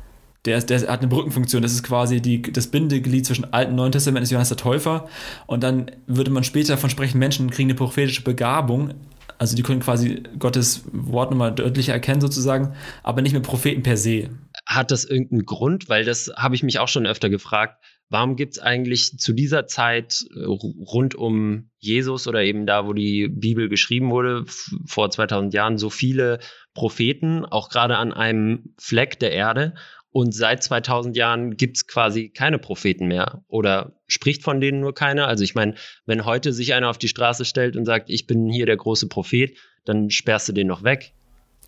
Der, 0.46 0.58
ist, 0.58 0.70
der 0.70 0.82
hat 0.82 1.00
eine 1.00 1.08
Brückenfunktion. 1.08 1.62
Das 1.62 1.72
ist 1.72 1.84
quasi 1.84 2.22
die, 2.22 2.42
das 2.42 2.68
Bindeglied 2.68 3.26
zwischen 3.26 3.54
Alten 3.54 3.72
und 3.72 3.78
Neuen 3.78 3.92
Testament 3.92 4.24
ist 4.24 4.32
Johannes 4.32 4.50
der 4.50 4.58
Täufer. 4.58 5.08
Und 5.46 5.64
dann 5.64 5.92
würde 6.08 6.32
man 6.32 6.44
später 6.44 6.74
davon 6.74 6.90
sprechen, 6.90 7.20
Menschen 7.20 7.52
kriegen 7.52 7.70
eine 7.70 7.78
prophetische 7.78 8.24
Begabung. 8.24 8.94
Also 9.42 9.56
die 9.56 9.64
können 9.64 9.80
quasi 9.80 10.22
Gottes 10.38 10.84
Wort 10.92 11.32
nochmal 11.32 11.52
deutlicher 11.52 11.94
erkennen 11.94 12.22
sozusagen, 12.22 12.76
aber 13.02 13.24
nicht 13.24 13.32
mehr 13.32 13.42
Propheten 13.42 13.82
per 13.82 13.98
se. 13.98 14.30
Hat 14.68 14.92
das 14.92 15.04
irgendeinen 15.04 15.48
Grund? 15.48 15.90
Weil 15.90 16.06
das 16.06 16.32
habe 16.38 16.54
ich 16.54 16.62
mich 16.62 16.78
auch 16.78 16.88
schon 16.88 17.08
öfter 17.08 17.28
gefragt. 17.28 17.84
Warum 18.08 18.36
gibt 18.36 18.54
es 18.54 18.60
eigentlich 18.60 19.18
zu 19.18 19.34
dieser 19.34 19.66
Zeit 19.66 20.26
äh, 20.36 20.44
rund 20.44 21.16
um 21.16 21.72
Jesus 21.80 22.28
oder 22.28 22.44
eben 22.44 22.68
da, 22.68 22.86
wo 22.86 22.94
die 22.94 23.30
Bibel 23.30 23.68
geschrieben 23.68 24.12
wurde, 24.12 24.46
vor 24.86 25.10
2000 25.10 25.56
Jahren, 25.56 25.80
so 25.80 25.90
viele 25.90 26.38
Propheten, 26.76 27.44
auch 27.44 27.70
gerade 27.70 27.98
an 27.98 28.14
einem 28.14 28.76
Fleck 28.78 29.18
der 29.18 29.32
Erde? 29.32 29.74
Und 30.14 30.34
seit 30.34 30.62
2000 30.62 31.16
Jahren 31.16 31.56
gibt 31.56 31.78
es 31.78 31.88
quasi 31.88 32.30
keine 32.30 32.60
Propheten 32.60 33.08
mehr 33.08 33.44
oder 33.48 33.94
spricht 34.08 34.44
von 34.44 34.60
denen 34.60 34.82
nur 34.82 34.94
keiner. 34.94 35.28
Also 35.28 35.44
ich 35.44 35.56
meine, 35.56 35.76
wenn 36.06 36.26
heute 36.26 36.52
sich 36.52 36.74
einer 36.74 36.90
auf 36.90 36.98
die 36.98 37.08
Straße 37.08 37.46
stellt 37.46 37.78
und 37.78 37.86
sagt, 37.86 38.10
ich 38.10 38.28
bin 38.28 38.50
hier 38.50 38.66
der 38.66 38.76
große 38.76 39.08
Prophet, 39.08 39.56
dann 39.86 40.10
sperrst 40.10 40.50
du 40.50 40.54
den 40.54 40.68
noch 40.68 40.84
weg. 40.84 41.14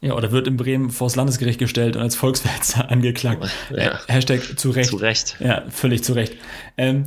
Ja, 0.01 0.15
oder 0.15 0.33
wird 0.33 0.47
in 0.47 0.57
Bremen 0.57 0.89
vors 0.89 1.15
Landesgericht 1.15 1.59
gestellt 1.59 1.95
und 1.95 2.01
als 2.01 2.17
Volksverhetzer 2.17 2.91
angeklagt. 2.91 3.49
Ja. 3.69 4.01
Hashtag 4.07 4.59
zu 4.59 4.71
Recht. 4.71 4.89
Zu 4.89 4.97
Recht. 4.97 5.37
Ja, 5.39 5.63
völlig 5.69 6.03
zu 6.03 6.11
Recht. 6.11 6.33
Ähm, 6.77 7.05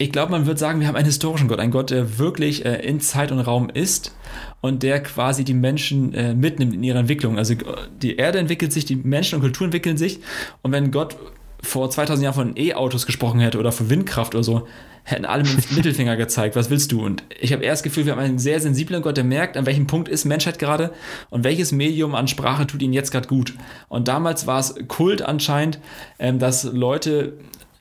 ich 0.00 0.12
glaube, 0.12 0.32
man 0.32 0.46
wird 0.46 0.58
sagen, 0.58 0.80
wir 0.80 0.88
haben 0.88 0.96
einen 0.96 1.04
historischen 1.04 1.46
Gott, 1.46 1.60
einen 1.60 1.72
Gott, 1.72 1.90
der 1.90 2.18
wirklich 2.18 2.64
äh, 2.64 2.76
in 2.76 3.00
Zeit 3.00 3.30
und 3.32 3.38
Raum 3.38 3.68
ist 3.68 4.16
und 4.62 4.82
der 4.82 5.02
quasi 5.02 5.44
die 5.44 5.52
Menschen 5.52 6.14
äh, 6.14 6.34
mitnimmt 6.34 6.72
in 6.72 6.82
ihrer 6.82 7.00
Entwicklung. 7.00 7.36
Also 7.36 7.54
die 8.00 8.16
Erde 8.16 8.38
entwickelt 8.38 8.72
sich, 8.72 8.86
die 8.86 8.96
Menschen 8.96 9.34
und 9.34 9.40
Kultur 9.42 9.66
entwickeln 9.66 9.98
sich 9.98 10.20
und 10.62 10.72
wenn 10.72 10.90
Gott 10.90 11.16
vor 11.62 11.90
2000 11.90 12.24
Jahren 12.24 12.34
von 12.34 12.56
E-Autos 12.56 13.04
gesprochen 13.04 13.40
hätte 13.40 13.58
oder 13.58 13.72
von 13.72 13.90
Windkraft 13.90 14.34
oder 14.34 14.42
so, 14.42 14.66
hätten 15.04 15.26
alle 15.26 15.44
mit 15.44 15.70
dem 15.70 15.76
Mittelfinger 15.76 16.16
gezeigt, 16.16 16.56
was 16.56 16.70
willst 16.70 16.92
du? 16.92 17.04
Und 17.04 17.22
ich 17.38 17.52
habe 17.52 17.62
eher 17.62 17.72
das 17.72 17.82
Gefühl, 17.82 18.06
wir 18.06 18.12
haben 18.12 18.20
einen 18.20 18.38
sehr 18.38 18.58
sensiblen 18.58 19.02
Gott, 19.02 19.18
der 19.18 19.24
merkt, 19.24 19.58
an 19.58 19.66
welchem 19.66 19.86
Punkt 19.86 20.08
ist 20.08 20.24
Menschheit 20.24 20.58
gerade 20.58 20.94
und 21.28 21.44
welches 21.44 21.72
Medium 21.72 22.14
an 22.14 22.26
Sprache 22.26 22.66
tut 22.66 22.80
ihnen 22.80 22.94
jetzt 22.94 23.10
gerade 23.10 23.28
gut. 23.28 23.52
Und 23.88 24.08
damals 24.08 24.46
war 24.46 24.60
es 24.60 24.74
Kult 24.88 25.20
anscheinend, 25.20 25.78
ähm, 26.18 26.38
dass 26.38 26.64
Leute 26.64 27.34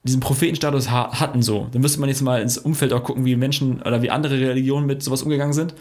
diesen 0.04 0.22
Prophetenstatus 0.22 0.90
ha 0.90 1.20
hatten 1.20 1.42
so. 1.42 1.68
Dann 1.72 1.82
müsste 1.82 2.00
man 2.00 2.10
jetzt 2.10 2.22
mal 2.22 2.42
ins 2.42 2.58
Umfeld 2.58 2.94
auch 2.94 3.04
gucken, 3.04 3.26
wie 3.26 3.36
Menschen 3.36 3.82
oder 3.82 4.02
wie 4.02 4.10
andere 4.10 4.40
Religionen 4.40 4.86
mit 4.86 5.04
sowas 5.04 5.24
umgegangen 5.24 5.54
sind. 5.54 5.74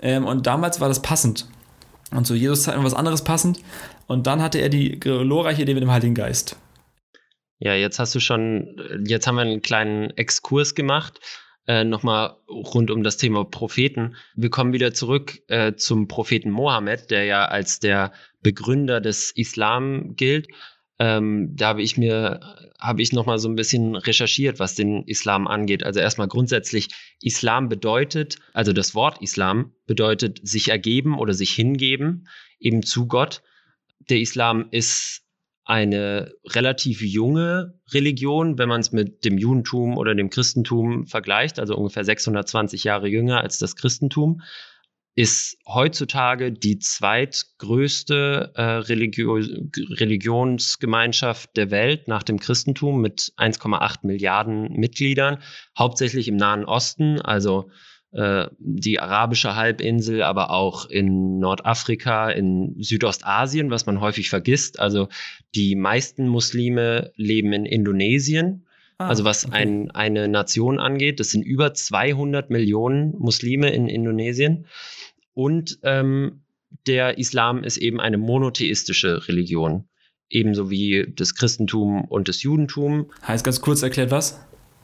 Ähm, 0.00 0.26
und 0.26 0.46
damals 0.46 0.80
war 0.80 0.88
das 0.88 1.02
passend. 1.02 1.46
Und 2.10 2.26
zu 2.26 2.34
Jesus 2.34 2.64
Zeit 2.64 2.76
was 2.82 2.94
anderes 2.94 3.24
passend. 3.24 3.60
Und 4.06 4.26
dann 4.26 4.42
hatte 4.42 4.58
er 4.58 4.68
die 4.68 5.00
glorreiche 5.00 5.62
Idee 5.62 5.74
mit 5.74 5.82
dem 5.82 5.90
Heiligen 5.90 6.14
Geist. 6.14 6.56
Ja, 7.58 7.74
jetzt 7.74 7.98
hast 7.98 8.14
du 8.14 8.20
schon, 8.20 8.76
jetzt 9.06 9.26
haben 9.26 9.36
wir 9.36 9.42
einen 9.42 9.62
kleinen 9.62 10.10
Exkurs 10.10 10.74
gemacht. 10.74 11.20
Äh, 11.66 11.84
Nochmal 11.84 12.36
rund 12.48 12.90
um 12.90 13.02
das 13.02 13.16
Thema 13.16 13.44
Propheten. 13.44 14.16
Wir 14.36 14.50
kommen 14.50 14.74
wieder 14.74 14.92
zurück 14.92 15.40
äh, 15.48 15.74
zum 15.74 16.08
Propheten 16.08 16.50
Mohammed, 16.50 17.10
der 17.10 17.24
ja 17.24 17.46
als 17.46 17.80
der 17.80 18.12
Begründer 18.42 19.00
des 19.00 19.30
Islam 19.30 20.14
gilt. 20.14 20.48
Ähm, 20.98 21.56
da 21.56 21.68
habe 21.68 21.82
ich 21.82 21.96
mir, 21.96 22.40
habe 22.78 23.02
ich 23.02 23.12
noch 23.12 23.26
mal 23.26 23.38
so 23.38 23.48
ein 23.48 23.56
bisschen 23.56 23.96
recherchiert, 23.96 24.60
was 24.60 24.74
den 24.74 25.02
Islam 25.04 25.48
angeht. 25.48 25.82
Also 25.82 26.00
erstmal 26.00 26.28
grundsätzlich, 26.28 26.88
Islam 27.20 27.68
bedeutet, 27.68 28.36
also 28.52 28.72
das 28.72 28.94
Wort 28.94 29.20
Islam 29.20 29.72
bedeutet 29.86 30.40
sich 30.46 30.68
ergeben 30.68 31.18
oder 31.18 31.34
sich 31.34 31.50
hingeben, 31.50 32.28
eben 32.60 32.82
zu 32.82 33.08
Gott. 33.08 33.42
Der 34.08 34.20
Islam 34.20 34.68
ist 34.70 35.22
eine 35.64 36.32
relativ 36.44 37.00
junge 37.00 37.80
Religion, 37.92 38.58
wenn 38.58 38.68
man 38.68 38.80
es 38.80 38.92
mit 38.92 39.24
dem 39.24 39.38
Judentum 39.38 39.96
oder 39.96 40.14
dem 40.14 40.28
Christentum 40.28 41.06
vergleicht, 41.06 41.58
also 41.58 41.74
ungefähr 41.74 42.04
620 42.04 42.84
Jahre 42.84 43.08
jünger 43.08 43.40
als 43.40 43.58
das 43.58 43.74
Christentum 43.74 44.42
ist 45.16 45.56
heutzutage 45.66 46.52
die 46.52 46.78
zweitgrößte 46.78 48.52
äh, 48.54 48.62
Religio 48.62 49.34
Religionsgemeinschaft 49.34 51.56
der 51.56 51.70
Welt 51.70 52.08
nach 52.08 52.24
dem 52.24 52.40
Christentum 52.40 53.00
mit 53.00 53.32
1,8 53.36 53.98
Milliarden 54.02 54.72
Mitgliedern, 54.72 55.38
hauptsächlich 55.78 56.26
im 56.26 56.36
Nahen 56.36 56.64
Osten, 56.64 57.20
also 57.20 57.70
äh, 58.14 58.48
die 58.58 58.98
arabische 58.98 59.54
Halbinsel, 59.54 60.22
aber 60.22 60.50
auch 60.50 60.86
in 60.86 61.38
Nordafrika, 61.38 62.30
in 62.30 62.74
Südostasien, 62.80 63.70
was 63.70 63.86
man 63.86 64.00
häufig 64.00 64.30
vergisst. 64.30 64.80
Also 64.80 65.08
die 65.54 65.76
meisten 65.76 66.28
Muslime 66.28 67.12
leben 67.16 67.52
in 67.52 67.66
Indonesien. 67.66 68.63
Ah, 68.98 69.08
also 69.08 69.24
was 69.24 69.46
okay. 69.46 69.56
ein, 69.56 69.90
eine 69.90 70.28
Nation 70.28 70.78
angeht, 70.78 71.20
das 71.20 71.30
sind 71.30 71.42
über 71.42 71.74
200 71.74 72.50
Millionen 72.50 73.14
Muslime 73.18 73.70
in 73.70 73.88
Indonesien. 73.88 74.66
Und 75.32 75.78
ähm, 75.82 76.42
der 76.86 77.18
Islam 77.18 77.64
ist 77.64 77.76
eben 77.76 78.00
eine 78.00 78.18
monotheistische 78.18 79.26
Religion, 79.28 79.88
ebenso 80.28 80.70
wie 80.70 81.12
das 81.14 81.34
Christentum 81.34 82.04
und 82.04 82.28
das 82.28 82.42
Judentum. 82.42 83.10
Heißt 83.26 83.44
ganz 83.44 83.60
kurz 83.60 83.82
erklärt 83.82 84.10
was? 84.10 84.40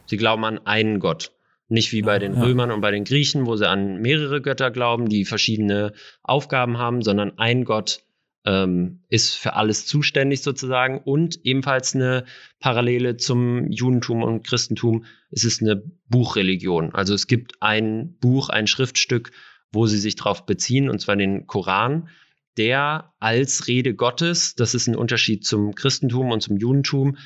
Sie 0.06 0.16
glauben 0.16 0.44
an 0.44 0.58
einen 0.66 0.98
Gott. 0.98 1.32
Nicht 1.68 1.92
wie 1.92 2.02
bei 2.02 2.18
den 2.18 2.34
ja. 2.34 2.42
Römern 2.42 2.72
und 2.72 2.80
bei 2.80 2.90
den 2.90 3.04
Griechen, 3.04 3.46
wo 3.46 3.54
sie 3.54 3.68
an 3.68 4.00
mehrere 4.00 4.42
Götter 4.42 4.72
glauben, 4.72 5.08
die 5.08 5.24
verschiedene 5.24 5.92
Aufgaben 6.24 6.78
haben, 6.78 7.02
sondern 7.02 7.38
ein 7.38 7.64
Gott 7.64 8.02
ähm, 8.44 9.02
ist 9.08 9.34
für 9.34 9.54
alles 9.54 9.86
zuständig 9.86 10.42
sozusagen. 10.42 10.98
Und 10.98 11.44
ebenfalls 11.44 11.94
eine 11.94 12.24
Parallele 12.58 13.16
zum 13.16 13.70
Judentum 13.70 14.22
und 14.22 14.46
Christentum, 14.46 15.04
es 15.30 15.44
ist 15.44 15.62
eine 15.62 15.82
Buchreligion. 16.08 16.94
Also 16.94 17.14
es 17.14 17.26
gibt 17.26 17.54
ein 17.60 18.16
Buch, 18.20 18.48
ein 18.48 18.66
Schriftstück, 18.66 19.32
wo 19.72 19.86
sie 19.86 19.98
sich 19.98 20.16
darauf 20.16 20.46
beziehen, 20.46 20.88
und 20.88 21.00
zwar 21.00 21.16
den 21.16 21.46
Koran, 21.46 22.08
der 22.56 23.12
als 23.20 23.68
Rede 23.68 23.94
Gottes, 23.94 24.54
das 24.54 24.74
ist 24.74 24.88
ein 24.88 24.96
Unterschied 24.96 25.46
zum 25.46 25.74
Christentum 25.74 26.30
und 26.30 26.42
zum 26.42 26.56
Judentum, 26.56 27.16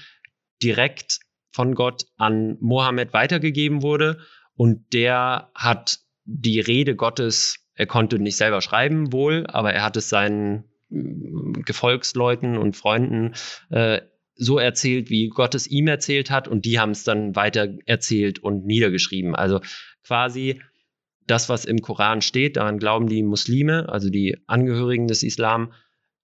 direkt 0.62 1.20
von 1.50 1.74
Gott 1.74 2.04
an 2.16 2.56
Mohammed 2.60 3.12
weitergegeben 3.12 3.82
wurde. 3.82 4.18
Und 4.56 4.92
der 4.92 5.50
hat 5.54 6.00
die 6.24 6.60
Rede 6.60 6.96
Gottes, 6.96 7.56
er 7.74 7.86
konnte 7.86 8.18
nicht 8.18 8.36
selber 8.36 8.60
schreiben 8.60 9.12
wohl, 9.12 9.46
aber 9.46 9.72
er 9.72 9.82
hat 9.82 9.96
es 9.96 10.08
seinen 10.08 10.64
Gefolgsleuten 11.64 12.56
und 12.56 12.76
Freunden 12.76 13.34
äh, 13.70 14.00
so 14.36 14.58
erzählt, 14.58 15.10
wie 15.10 15.28
Gott 15.28 15.54
es 15.54 15.66
ihm 15.66 15.86
erzählt 15.86 16.30
hat 16.30 16.48
und 16.48 16.64
die 16.64 16.78
haben 16.78 16.90
es 16.90 17.04
dann 17.04 17.36
weiter 17.36 17.68
erzählt 17.86 18.40
und 18.40 18.66
niedergeschrieben. 18.66 19.34
Also 19.34 19.60
quasi 20.04 20.60
das, 21.26 21.48
was 21.48 21.64
im 21.64 21.78
Koran 21.78 22.20
steht, 22.20 22.56
daran 22.56 22.78
glauben 22.78 23.08
die 23.08 23.22
Muslime, 23.22 23.88
also 23.88 24.10
die 24.10 24.36
Angehörigen 24.46 25.06
des 25.06 25.22
Islam, 25.22 25.72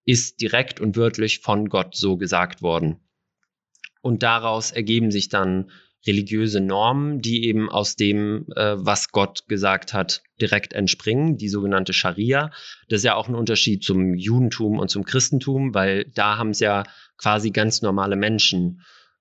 ist 0.05 0.41
direkt 0.41 0.81
und 0.81 0.97
wörtlich 0.97 1.41
von 1.41 1.69
Gott 1.69 1.95
so 1.95 2.17
gesagt 2.17 2.63
worden. 2.63 3.01
Und 4.03 4.23
daraus 4.23 4.73
ergeben 4.73 5.11
sich 5.11 5.29
dann 5.29 5.71
religiöse 6.07 6.61
Normen, 6.61 7.21
die 7.21 7.45
eben 7.45 7.69
aus 7.69 7.97
dem, 7.97 8.47
äh, 8.57 8.75
was 8.77 9.11
Gott 9.11 9.47
gesagt 9.49 9.93
hat, 9.93 10.23
direkt 10.41 10.73
entspringen, 10.73 11.37
die 11.37 11.49
sogenannte 11.49 11.93
Scharia. 11.93 12.51
Das 12.89 12.99
ist 12.99 13.05
ja 13.05 13.15
auch 13.15 13.29
ein 13.29 13.35
Unterschied 13.35 13.85
zum 13.85 14.15
Judentum 14.15 14.79
und 14.79 14.89
zum 14.89 15.05
Christentum, 15.05 15.75
weil 15.75 16.05
da 16.15 16.39
haben 16.39 16.51
es 16.51 16.61
ja 16.61 16.85
quasi 17.19 17.51
ganz 17.51 17.83
normale 17.83 18.17
Menschen 18.17 18.81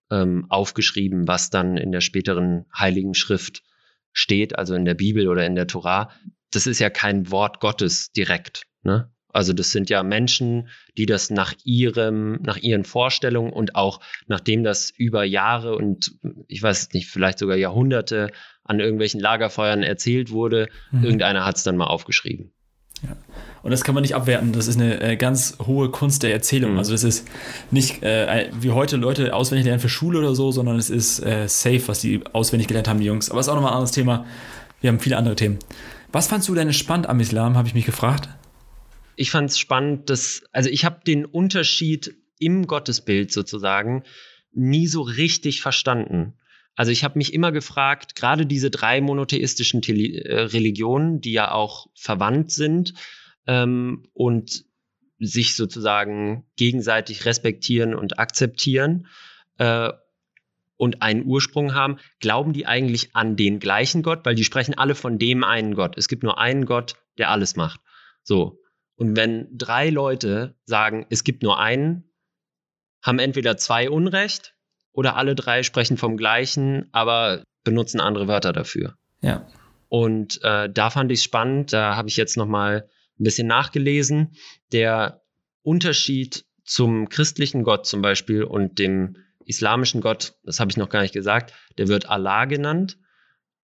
ähm, 0.10 0.46
aufgeschrieben, 0.50 1.28
was 1.28 1.50
dann 1.50 1.78
in 1.78 1.92
der 1.92 2.02
späteren 2.02 2.65
Heiligen 2.78 3.13
Schrift 3.13 3.63
steht, 4.12 4.58
also 4.58 4.74
in 4.76 4.86
der 4.86 4.96
Bibel 4.96 5.28
oder 5.28 5.46
in 5.46 5.56
der 5.56 5.68
Torah. 5.68 6.12
Das 6.52 6.65
ist 6.65 6.80
ja 6.80 6.89
kein 6.89 7.30
Wort 7.30 7.60
Gottes 7.60 8.12
direkt. 8.12 8.63
Ne? 8.84 9.12
Also 9.32 9.54
das 9.54 9.72
sind 9.72 9.89
ja 9.89 10.04
Menschen, 10.04 10.70
die 10.98 11.06
das 11.06 11.30
nach 11.30 11.54
ihrem, 11.63 12.39
nach 12.42 12.58
ihren 12.58 12.84
Vorstellungen 12.84 13.54
und 13.54 13.76
auch 13.76 14.00
nachdem 14.28 14.63
das 14.63 14.89
über 14.89 15.24
Jahre 15.24 15.76
und 15.76 16.15
ich 16.48 16.62
weiß 16.62 16.94
nicht, 16.94 17.08
vielleicht 17.08 17.39
sogar 17.39 17.58
Jahrhunderte 17.58 18.32
an 18.63 18.80
irgendwelchen 18.80 19.20
Lagerfeuern 19.20 19.84
erzählt 19.84 20.32
wurde, 20.32 20.68
mhm. 20.92 21.04
irgendeiner 21.04 21.46
hat 21.46 21.58
es 21.58 21.63
dann 21.63 21.78
mal 21.78 21.88
aufgeschrieben. 21.88 22.52
Ja. 23.04 23.15
Und 23.62 23.72
das 23.72 23.84
kann 23.84 23.96
man 23.96 24.02
nicht 24.02 24.15
abwerten. 24.15 24.52
Das 24.54 24.68
ist 24.68 24.80
eine 24.80 25.02
äh, 25.02 25.15
ganz 25.15 25.58
hohe 25.65 25.89
Kunst 25.89 26.24
der 26.24 26.34
Erzählung. 26.34 26.74
Mhm. 26.74 26.78
Also 26.80 26.92
das 26.92 27.04
ist 27.04 27.28
nicht 27.72 28.04
äh, 28.04 28.50
wie 28.60 28.72
heute 28.72 28.98
Leute 28.98 29.34
auswendig 29.34 29.65
lernen 29.65 29.80
für 29.80 29.89
Schule 29.89 30.20
oder 30.20 30.36
so, 30.36 30.52
sondern 30.52 30.78
es 30.78 30.89
ist 30.89 31.20
äh, 31.20 31.48
safe, 31.48 31.88
was 31.88 32.02
die 32.02 32.22
auswendig 32.34 32.68
gelernt 32.68 32.88
haben, 32.88 33.00
die 33.00 33.06
Jungs. 33.06 33.30
Aber 33.30 33.39
es 33.39 33.48
ist 33.48 33.50
auch 33.50 33.56
nochmal 33.56 33.72
ein 33.72 33.76
anderes 33.76 33.92
Thema. 33.92 34.26
Wir 34.82 34.89
haben 34.89 35.00
viele 35.00 35.18
andere 35.18 35.36
Themen. 35.36 35.60
Was 36.12 36.28
fandst 36.28 36.48
du 36.50 36.56
denn 36.56 36.74
spannend 36.74 37.08
am 37.08 37.20
Islam, 37.20 37.58
habe 37.58 37.68
ich 37.68 37.74
mich 37.74 37.86
gefragt? 37.86 38.30
Ich 39.19 39.32
fand 39.32 39.49
es 39.49 39.60
spannend, 39.60 40.10
dass, 40.10 40.43
also 40.53 40.69
ich 40.69 40.86
habe 40.86 41.01
den 41.05 41.25
Unterschied 41.25 42.15
im 42.39 42.67
Gottesbild 42.67 43.34
sozusagen 43.34 44.03
nie 44.53 44.88
so 44.88 45.01
richtig 45.01 45.62
verstanden. 45.62 46.36
Also 46.73 46.93
ich 46.93 47.03
habe 47.03 47.17
mich 47.17 47.34
immer 47.34 47.51
gefragt, 47.51 48.15
gerade 48.15 48.45
diese 48.45 48.71
drei 48.71 49.01
monotheistischen 49.01 49.82
Tele 49.82 50.23
äh, 50.23 50.41
Religionen, 50.43 51.19
die 51.19 51.34
ja 51.34 51.51
auch 51.51 51.88
verwandt 51.95 52.51
sind 52.53 52.93
ähm, 53.45 54.08
und 54.13 54.63
sich 55.19 55.58
sozusagen 55.58 56.45
gegenseitig 56.55 57.25
respektieren 57.25 57.95
und 57.95 58.19
akzeptieren 58.19 59.08
äh, 59.58 59.91
und 60.77 61.01
einen 61.01 61.25
Ursprung 61.25 61.75
haben, 61.75 61.97
glauben 62.21 62.53
die 62.53 62.67
eigentlich 62.67 63.17
an 63.17 63.36
den 63.36 63.60
gleichen 63.60 64.01
Gott? 64.01 64.21
Weil 64.23 64.36
die 64.36 64.45
sprechen 64.45 64.77
alle 64.77 64.95
von 64.95 65.19
dem 65.19 65.43
einen 65.43 65.75
Gott. 65.75 65.97
Es 65.97 66.08
gibt 66.08 66.23
nur 66.23 66.39
einen 66.39 66.63
Gott, 66.63 66.95
der 67.17 67.32
alles 67.32 67.58
macht. 67.58 67.82
So. 68.23 68.62
Und 69.00 69.16
wenn 69.16 69.48
drei 69.58 69.90
Leute 69.90 70.56
sagen, 70.66 71.06
es 71.10 71.24
gibt 71.24 71.42
nur 71.42 71.58
einen, 71.58 72.04
haben 73.02 73.20
entweder 73.20 73.56
zwei 73.56 73.90
Unrecht 73.90 74.56
oder 74.92 75.16
alle 75.16 75.36
drei 75.36 75.64
sprechen 75.64 75.96
vom 75.96 76.18
gleichen, 76.18 76.90
aber 76.92 77.42
benutzen 77.64 78.02
andere 78.02 78.28
Wörter 78.28 78.52
dafür. 78.52 78.96
Ja. 79.22 79.48
Und 79.88 80.44
äh, 80.44 80.70
da 80.70 80.90
fand 80.90 81.14
ich 81.14 81.20
es 81.20 81.24
spannend, 81.24 81.72
da 81.72 81.96
habe 81.96 82.10
ich 82.10 82.18
jetzt 82.18 82.36
noch 82.36 82.46
mal 82.46 82.90
ein 83.18 83.24
bisschen 83.24 83.48
nachgelesen. 83.48 84.34
Der 84.74 85.22
Unterschied 85.62 86.44
zum 86.66 87.08
christlichen 87.08 87.64
Gott 87.64 87.88
zum 87.88 88.02
Beispiel 88.02 88.44
und 88.44 88.80
dem 88.80 89.16
islamischen 89.46 90.02
Gott, 90.02 90.34
das 90.44 90.60
habe 90.60 90.72
ich 90.72 90.78
noch 90.78 90.90
gar 90.90 91.04
nicht 91.04 91.14
gesagt, 91.14 91.54
der 91.78 91.88
wird 91.88 92.10
Allah 92.10 92.44
genannt. 92.46 92.98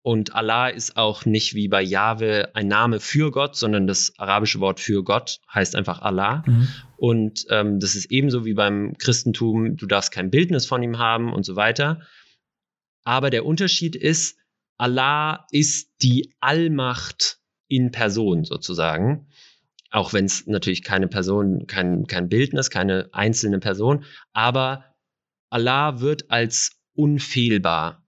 Und 0.02 0.34
Allah 0.34 0.68
ist 0.68 0.96
auch 0.96 1.24
nicht 1.24 1.54
wie 1.54 1.68
bei 1.68 1.82
Jahwe 1.82 2.54
ein 2.54 2.68
Name 2.68 3.00
für 3.00 3.30
Gott, 3.30 3.56
sondern 3.56 3.86
das 3.86 4.12
arabische 4.16 4.60
Wort 4.60 4.80
für 4.80 5.02
Gott 5.02 5.40
heißt 5.52 5.74
einfach 5.74 6.00
Allah. 6.00 6.44
Mhm. 6.46 6.68
Und 6.96 7.46
ähm, 7.50 7.80
das 7.80 7.94
ist 7.94 8.10
ebenso 8.10 8.44
wie 8.44 8.54
beim 8.54 8.96
Christentum, 8.98 9.76
du 9.76 9.86
darfst 9.86 10.12
kein 10.12 10.30
Bildnis 10.30 10.66
von 10.66 10.82
ihm 10.82 10.98
haben 10.98 11.32
und 11.32 11.44
so 11.44 11.56
weiter. 11.56 12.00
Aber 13.04 13.30
der 13.30 13.44
Unterschied 13.44 13.96
ist, 13.96 14.38
Allah 14.76 15.46
ist 15.50 15.90
die 16.02 16.32
Allmacht 16.40 17.38
in 17.66 17.90
Person 17.90 18.44
sozusagen. 18.44 19.26
Auch 19.90 20.12
wenn 20.12 20.26
es 20.26 20.46
natürlich 20.46 20.84
keine 20.84 21.08
Person, 21.08 21.66
kein, 21.66 22.06
kein 22.06 22.28
Bildnis, 22.28 22.70
keine 22.70 23.08
einzelne 23.12 23.58
Person, 23.58 24.04
aber 24.32 24.84
Allah 25.50 26.00
wird 26.00 26.30
als 26.30 26.78
unfehlbar 26.94 28.06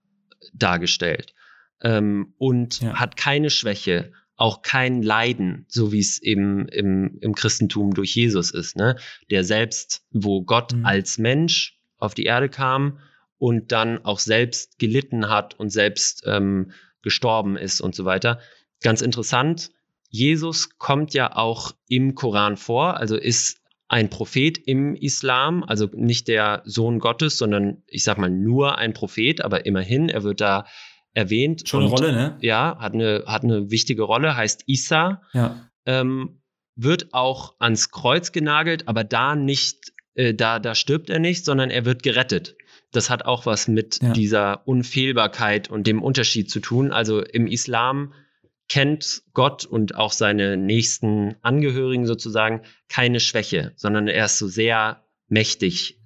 dargestellt 0.53 1.33
ähm, 1.81 2.33
und 2.37 2.81
ja. 2.81 2.99
hat 2.99 3.17
keine 3.17 3.49
Schwäche, 3.49 4.13
auch 4.35 4.61
kein 4.63 5.03
Leiden, 5.03 5.65
so 5.67 5.91
wie 5.91 5.99
es 5.99 6.21
eben 6.21 6.67
im, 6.67 7.17
im 7.21 7.35
Christentum 7.35 7.93
durch 7.93 8.15
Jesus 8.15 8.51
ist, 8.51 8.75
ne? 8.75 8.95
Der 9.29 9.43
selbst, 9.43 10.03
wo 10.11 10.41
Gott 10.41 10.73
mhm. 10.73 10.85
als 10.85 11.17
Mensch 11.17 11.79
auf 11.97 12.15
die 12.15 12.23
Erde 12.23 12.49
kam 12.49 12.99
und 13.37 13.71
dann 13.71 14.03
auch 14.03 14.19
selbst 14.19 14.79
gelitten 14.79 15.29
hat 15.29 15.59
und 15.59 15.69
selbst 15.69 16.23
ähm, 16.25 16.71
gestorben 17.01 17.57
ist 17.57 17.81
und 17.81 17.95
so 17.95 18.05
weiter. 18.05 18.39
Ganz 18.81 19.01
interessant, 19.01 19.71
Jesus 20.09 20.77
kommt 20.77 21.13
ja 21.13 21.35
auch 21.35 21.73
im 21.87 22.15
Koran 22.15 22.57
vor, 22.57 22.97
also 22.97 23.15
ist 23.15 23.61
ein 23.87 24.09
Prophet 24.09 24.57
im 24.57 24.95
Islam, 24.95 25.63
also 25.63 25.89
nicht 25.93 26.27
der 26.27 26.63
Sohn 26.65 26.99
Gottes, 26.99 27.37
sondern 27.37 27.83
ich 27.87 28.03
sag 28.03 28.17
mal 28.17 28.29
nur 28.29 28.77
ein 28.77 28.93
Prophet, 28.93 29.41
aber 29.41 29.65
immerhin, 29.65 30.09
er 30.09 30.23
wird 30.23 30.41
da 30.41 30.65
erwähnt. 31.13 31.67
Schon 31.67 31.83
eine 31.83 31.89
Rolle, 31.89 32.11
ne? 32.13 32.37
Ja, 32.41 32.77
hat 32.79 32.93
eine, 32.93 33.23
hat 33.25 33.43
eine 33.43 33.71
wichtige 33.71 34.03
Rolle, 34.03 34.35
heißt 34.35 34.63
Isa. 34.67 35.21
Ja. 35.33 35.69
Ähm, 35.85 36.41
wird 36.75 37.13
auch 37.13 37.55
ans 37.59 37.91
Kreuz 37.91 38.31
genagelt, 38.31 38.87
aber 38.87 39.03
da 39.03 39.35
nicht, 39.35 39.93
äh, 40.15 40.33
da, 40.33 40.59
da 40.59 40.73
stirbt 40.75 41.09
er 41.09 41.19
nicht, 41.19 41.45
sondern 41.45 41.69
er 41.69 41.85
wird 41.85 42.03
gerettet. 42.03 42.55
Das 42.91 43.09
hat 43.09 43.25
auch 43.25 43.45
was 43.45 43.67
mit 43.67 44.01
ja. 44.01 44.11
dieser 44.13 44.67
Unfehlbarkeit 44.67 45.69
und 45.69 45.87
dem 45.87 46.01
Unterschied 46.01 46.49
zu 46.49 46.59
tun. 46.59 46.91
Also 46.91 47.21
im 47.21 47.47
Islam 47.47 48.13
kennt 48.69 49.23
Gott 49.33 49.65
und 49.65 49.95
auch 49.95 50.13
seine 50.13 50.55
nächsten 50.55 51.35
Angehörigen 51.41 52.05
sozusagen 52.05 52.61
keine 52.87 53.19
Schwäche, 53.19 53.73
sondern 53.75 54.07
er 54.07 54.25
ist 54.25 54.37
so 54.37 54.47
sehr 54.47 55.03
mächtig. 55.27 55.99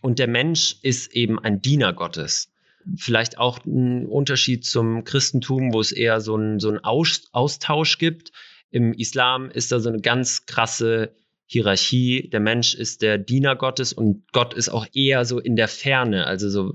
Und 0.00 0.18
der 0.18 0.28
Mensch 0.28 0.76
ist 0.82 1.12
eben 1.14 1.38
ein 1.38 1.60
Diener 1.60 1.92
Gottes 1.92 2.49
vielleicht 2.96 3.38
auch 3.38 3.64
ein 3.64 4.06
Unterschied 4.06 4.64
zum 4.64 5.04
Christentum, 5.04 5.72
wo 5.72 5.80
es 5.80 5.92
eher 5.92 6.20
so 6.20 6.36
einen 6.36 6.60
so 6.60 6.76
Austausch 6.82 7.98
gibt. 7.98 8.32
Im 8.70 8.92
Islam 8.92 9.50
ist 9.50 9.72
da 9.72 9.80
so 9.80 9.88
eine 9.88 10.00
ganz 10.00 10.46
krasse 10.46 11.14
Hierarchie. 11.46 12.28
Der 12.30 12.40
Mensch 12.40 12.74
ist 12.74 13.02
der 13.02 13.18
Diener 13.18 13.56
Gottes 13.56 13.92
und 13.92 14.24
Gott 14.32 14.54
ist 14.54 14.68
auch 14.68 14.86
eher 14.92 15.24
so 15.24 15.38
in 15.38 15.56
der 15.56 15.68
Ferne. 15.68 16.26
Also 16.26 16.48
so, 16.48 16.72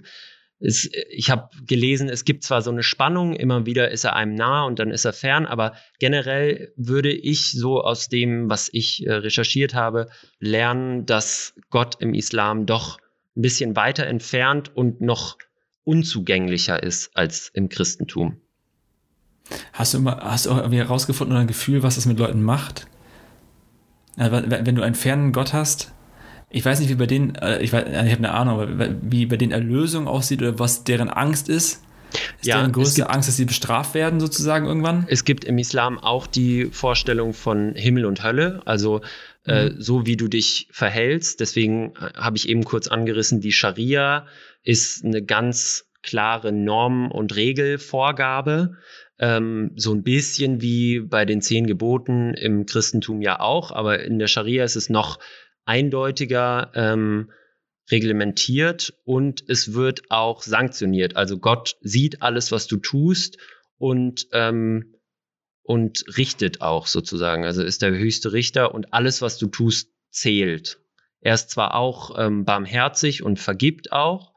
ist, 0.60 0.90
ich 1.10 1.30
habe 1.30 1.50
gelesen, 1.66 2.10
es 2.10 2.26
gibt 2.26 2.44
zwar 2.44 2.62
so 2.62 2.72
eine 2.72 2.84
Spannung, 2.84 3.36
immer 3.36 3.66
wieder 3.66 3.92
ist 3.92 4.06
er 4.06 4.16
einem 4.16 4.36
nah 4.36 4.64
und 4.64 4.80
dann 4.80 4.92
ist 4.92 5.06
er 5.06 5.14
fern, 5.14 5.46
aber 5.46 5.74
generell 6.00 6.74
würde 6.78 7.12
ich 7.12 7.52
so 7.52 7.82
aus 7.82 8.08
dem, 8.08 8.50
was 8.50 8.70
ich 8.72 9.06
äh, 9.06 9.14
recherchiert 9.14 9.74
habe, 9.74 10.08
lernen, 10.40 11.06
dass 11.06 11.56
Gott 11.70 11.98
im 12.00 12.14
Islam 12.14 12.66
doch 12.66 13.00
ein 13.36 13.42
bisschen 13.42 13.76
weiter 13.76 14.08
entfernt 14.08 14.76
und 14.76 15.02
noch 15.02 15.38
unzugänglicher 15.86 16.82
ist 16.84 17.16
als 17.16 17.50
im 17.54 17.70
Christentum. 17.70 18.38
Hast 19.74 19.94
du 19.94 20.00
immer, 20.00 20.18
hast 20.22 20.46
du 20.46 20.52
auch 20.52 20.58
irgendwie 20.58 20.80
herausgefunden 20.80 21.34
oder 21.34 21.42
ein 21.42 21.48
Gefühl, 21.48 21.84
was 21.84 21.96
das 21.96 22.06
mit 22.06 22.20
Leuten 22.20 22.42
macht? 22.42 22.88
Also, 24.18 24.50
wenn 24.50 24.76
du 24.76 24.82
einen 24.82 24.96
fernen 24.96 25.32
Gott 25.32 25.54
hast, 25.54 25.94
ich 26.50 26.64
weiß 26.64 26.80
nicht, 26.80 26.90
wie 26.90 26.96
bei 26.96 27.06
denen, 27.06 27.36
äh, 27.36 27.62
ich, 27.62 27.74
weiß, 27.74 27.86
ich 27.88 27.96
habe 27.96 28.10
eine 28.10 28.32
Ahnung, 28.32 28.60
aber 28.60 28.96
wie 29.02 29.26
bei 29.26 29.38
denen 29.38 29.52
Erlösung 29.52 30.08
aussieht 30.08 30.42
oder 30.42 30.58
was 30.58 30.84
deren 30.84 31.10
Angst 31.10 31.50
ist. 31.50 31.84
Ist 32.40 32.48
ja, 32.48 32.58
deren 32.58 32.72
größte 32.72 33.02
gibt, 33.02 33.14
Angst, 33.14 33.28
dass 33.28 33.36
sie 33.36 33.46
bestraft 33.46 33.94
werden, 33.94 34.22
sozusagen 34.22 34.66
irgendwann? 34.66 35.06
Es 35.10 35.26
gibt 35.26 35.44
im 35.44 35.58
Islam 35.58 36.00
auch 36.00 36.28
die 36.28 36.70
Vorstellung 36.72 37.34
von 37.34 37.76
Himmel 37.76 38.06
und 38.06 38.24
Hölle. 38.24 38.62
Also 38.64 39.02
äh, 39.46 39.70
mhm. 39.70 39.82
so 39.82 40.06
wie 40.06 40.16
du 40.16 40.28
dich 40.28 40.68
verhältst. 40.72 41.40
Deswegen 41.40 41.94
äh, 41.96 42.14
habe 42.16 42.38
ich 42.38 42.48
eben 42.48 42.64
kurz 42.64 42.88
angerissen, 42.88 43.42
die 43.42 43.52
Scharia 43.52 44.26
ist 44.66 45.06
eine 45.06 45.24
ganz 45.24 45.90
klare 46.02 46.52
Norm- 46.52 47.12
und 47.12 47.36
Regelvorgabe. 47.36 48.78
Ähm, 49.18 49.72
so 49.76 49.94
ein 49.94 50.04
bisschen 50.04 50.62
wie 50.62 51.00
bei 51.00 51.24
den 51.24 51.42
zehn 51.42 51.68
Geboten 51.68 52.34
im 52.34 52.66
Christentum 52.66 53.22
ja 53.22 53.40
auch, 53.40 53.72
aber 53.72 54.04
in 54.04 54.20
der 54.20 54.28
Scharia 54.28 54.66
ist 54.66 54.76
es 54.76 54.90
noch 54.90 55.20
eindeutiger 55.64 56.72
ähm, 56.76 57.32
reglementiert 57.90 58.94
und 59.06 59.44
es 59.48 59.74
wird 59.74 60.12
auch 60.12 60.42
sanktioniert. 60.42 61.16
Also 61.16 61.38
Gott 61.38 61.78
sieht 61.82 62.22
alles, 62.22 62.52
was 62.52 62.68
du 62.68 62.78
tust 62.78 63.38
und 63.78 64.28
ähm, 64.34 64.96
und 65.64 66.06
richtet 66.16 66.62
auch 66.62 66.86
sozusagen. 66.86 67.44
Also 67.44 67.64
ist 67.64 67.82
der 67.82 67.92
höchste 67.92 68.34
Richter 68.34 68.76
und 68.76 68.94
alles, 68.94 69.22
was 69.24 69.38
du 69.38 69.48
tust, 69.48 69.90
zählt. 70.12 70.80
Er 71.22 71.34
ist 71.34 71.50
zwar 71.50 71.74
auch 71.74 72.16
ähm, 72.20 72.46
barmherzig 72.46 73.24
und 73.24 73.40
vergibt 73.40 73.92
auch, 73.92 74.35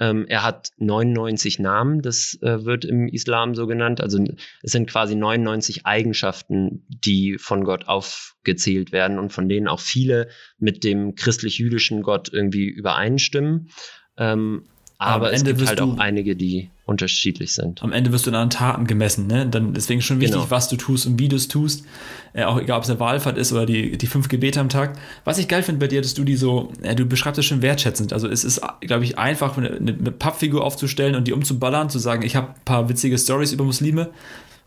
ähm, 0.00 0.26
er 0.26 0.42
hat 0.42 0.70
99 0.78 1.58
Namen, 1.58 2.00
das 2.00 2.38
äh, 2.42 2.64
wird 2.64 2.84
im 2.84 3.08
Islam 3.08 3.54
so 3.54 3.66
genannt. 3.66 4.00
Also 4.00 4.24
es 4.62 4.72
sind 4.72 4.88
quasi 4.88 5.14
99 5.14 5.84
Eigenschaften, 5.84 6.86
die 6.88 7.36
von 7.38 7.64
Gott 7.64 7.88
aufgezählt 7.88 8.92
werden 8.92 9.18
und 9.18 9.32
von 9.32 9.48
denen 9.48 9.68
auch 9.68 9.80
viele 9.80 10.28
mit 10.58 10.82
dem 10.82 11.14
christlich-jüdischen 11.14 12.02
Gott 12.02 12.30
irgendwie 12.32 12.68
übereinstimmen. 12.68 13.68
Ähm, 14.16 14.68
aber 15.02 15.32
es 15.32 15.44
gibt 15.44 15.66
halt 15.66 15.80
auch 15.80 15.98
einige, 15.98 16.36
die 16.36 16.70
unterschiedlich 16.84 17.52
sind. 17.52 17.82
Am 17.82 17.92
Ende 17.92 18.12
wirst 18.12 18.26
du 18.26 18.30
in 18.30 18.34
deinen 18.34 18.50
Taten 18.50 18.86
gemessen, 18.86 19.26
ne? 19.26 19.46
Dann 19.46 19.72
deswegen 19.72 20.02
schon 20.02 20.20
wichtig, 20.20 20.36
genau. 20.36 20.50
was 20.50 20.68
du 20.68 20.76
tust 20.76 21.06
und 21.06 21.18
wie 21.18 21.28
du 21.28 21.36
es 21.36 21.48
tust. 21.48 21.84
Äh, 22.32 22.44
auch 22.44 22.60
egal, 22.60 22.78
ob 22.78 22.84
es 22.84 22.90
eine 22.90 23.00
Wahlfahrt 23.00 23.38
ist 23.38 23.52
oder 23.52 23.66
die, 23.66 23.96
die 23.96 24.06
fünf 24.06 24.28
Gebete 24.28 24.60
am 24.60 24.68
Tag. 24.68 24.98
Was 25.24 25.38
ich 25.38 25.48
geil 25.48 25.62
finde 25.62 25.80
bei 25.80 25.88
dir, 25.88 26.02
dass 26.02 26.14
du 26.14 26.24
die 26.24 26.36
so, 26.36 26.72
äh, 26.82 26.94
du 26.94 27.06
beschreibst 27.06 27.38
das 27.38 27.44
schon 27.44 27.62
wertschätzend. 27.62 28.12
Also 28.12 28.28
es 28.28 28.44
ist, 28.44 28.60
glaube 28.80 29.04
ich, 29.04 29.18
einfach, 29.18 29.56
eine, 29.56 29.70
eine 29.70 29.92
Pappfigur 29.92 30.64
aufzustellen 30.64 31.14
und 31.14 31.28
die 31.28 31.32
umzuballern, 31.32 31.88
zu 31.88 31.98
sagen, 31.98 32.22
ich 32.22 32.36
habe 32.36 32.48
ein 32.48 32.64
paar 32.64 32.88
witzige 32.88 33.18
Stories 33.18 33.52
über 33.52 33.64
Muslime. 33.64 34.10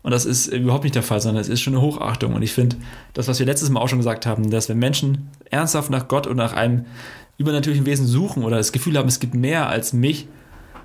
Und 0.02 0.12
das 0.12 0.24
ist 0.24 0.46
überhaupt 0.46 0.84
nicht 0.84 0.94
der 0.94 1.02
Fall, 1.02 1.20
sondern 1.20 1.40
es 1.40 1.48
ist 1.48 1.60
schon 1.60 1.74
eine 1.74 1.82
Hochachtung. 1.82 2.34
Und 2.34 2.42
ich 2.42 2.52
finde, 2.52 2.76
das, 3.12 3.26
was 3.26 3.40
wir 3.40 3.46
letztes 3.46 3.70
Mal 3.70 3.80
auch 3.80 3.88
schon 3.88 3.98
gesagt 3.98 4.24
haben, 4.24 4.50
dass 4.50 4.68
wenn 4.68 4.78
Menschen 4.78 5.30
ernsthaft 5.50 5.90
nach 5.90 6.06
Gott 6.06 6.28
und 6.28 6.36
nach 6.36 6.52
einem 6.52 6.84
übernatürlichen 7.38 7.86
Wesen 7.86 8.06
suchen 8.06 8.44
oder 8.44 8.56
das 8.56 8.72
Gefühl 8.72 8.96
haben, 8.96 9.08
es 9.08 9.20
gibt 9.20 9.34
mehr 9.34 9.68
als 9.68 9.92
mich, 9.92 10.26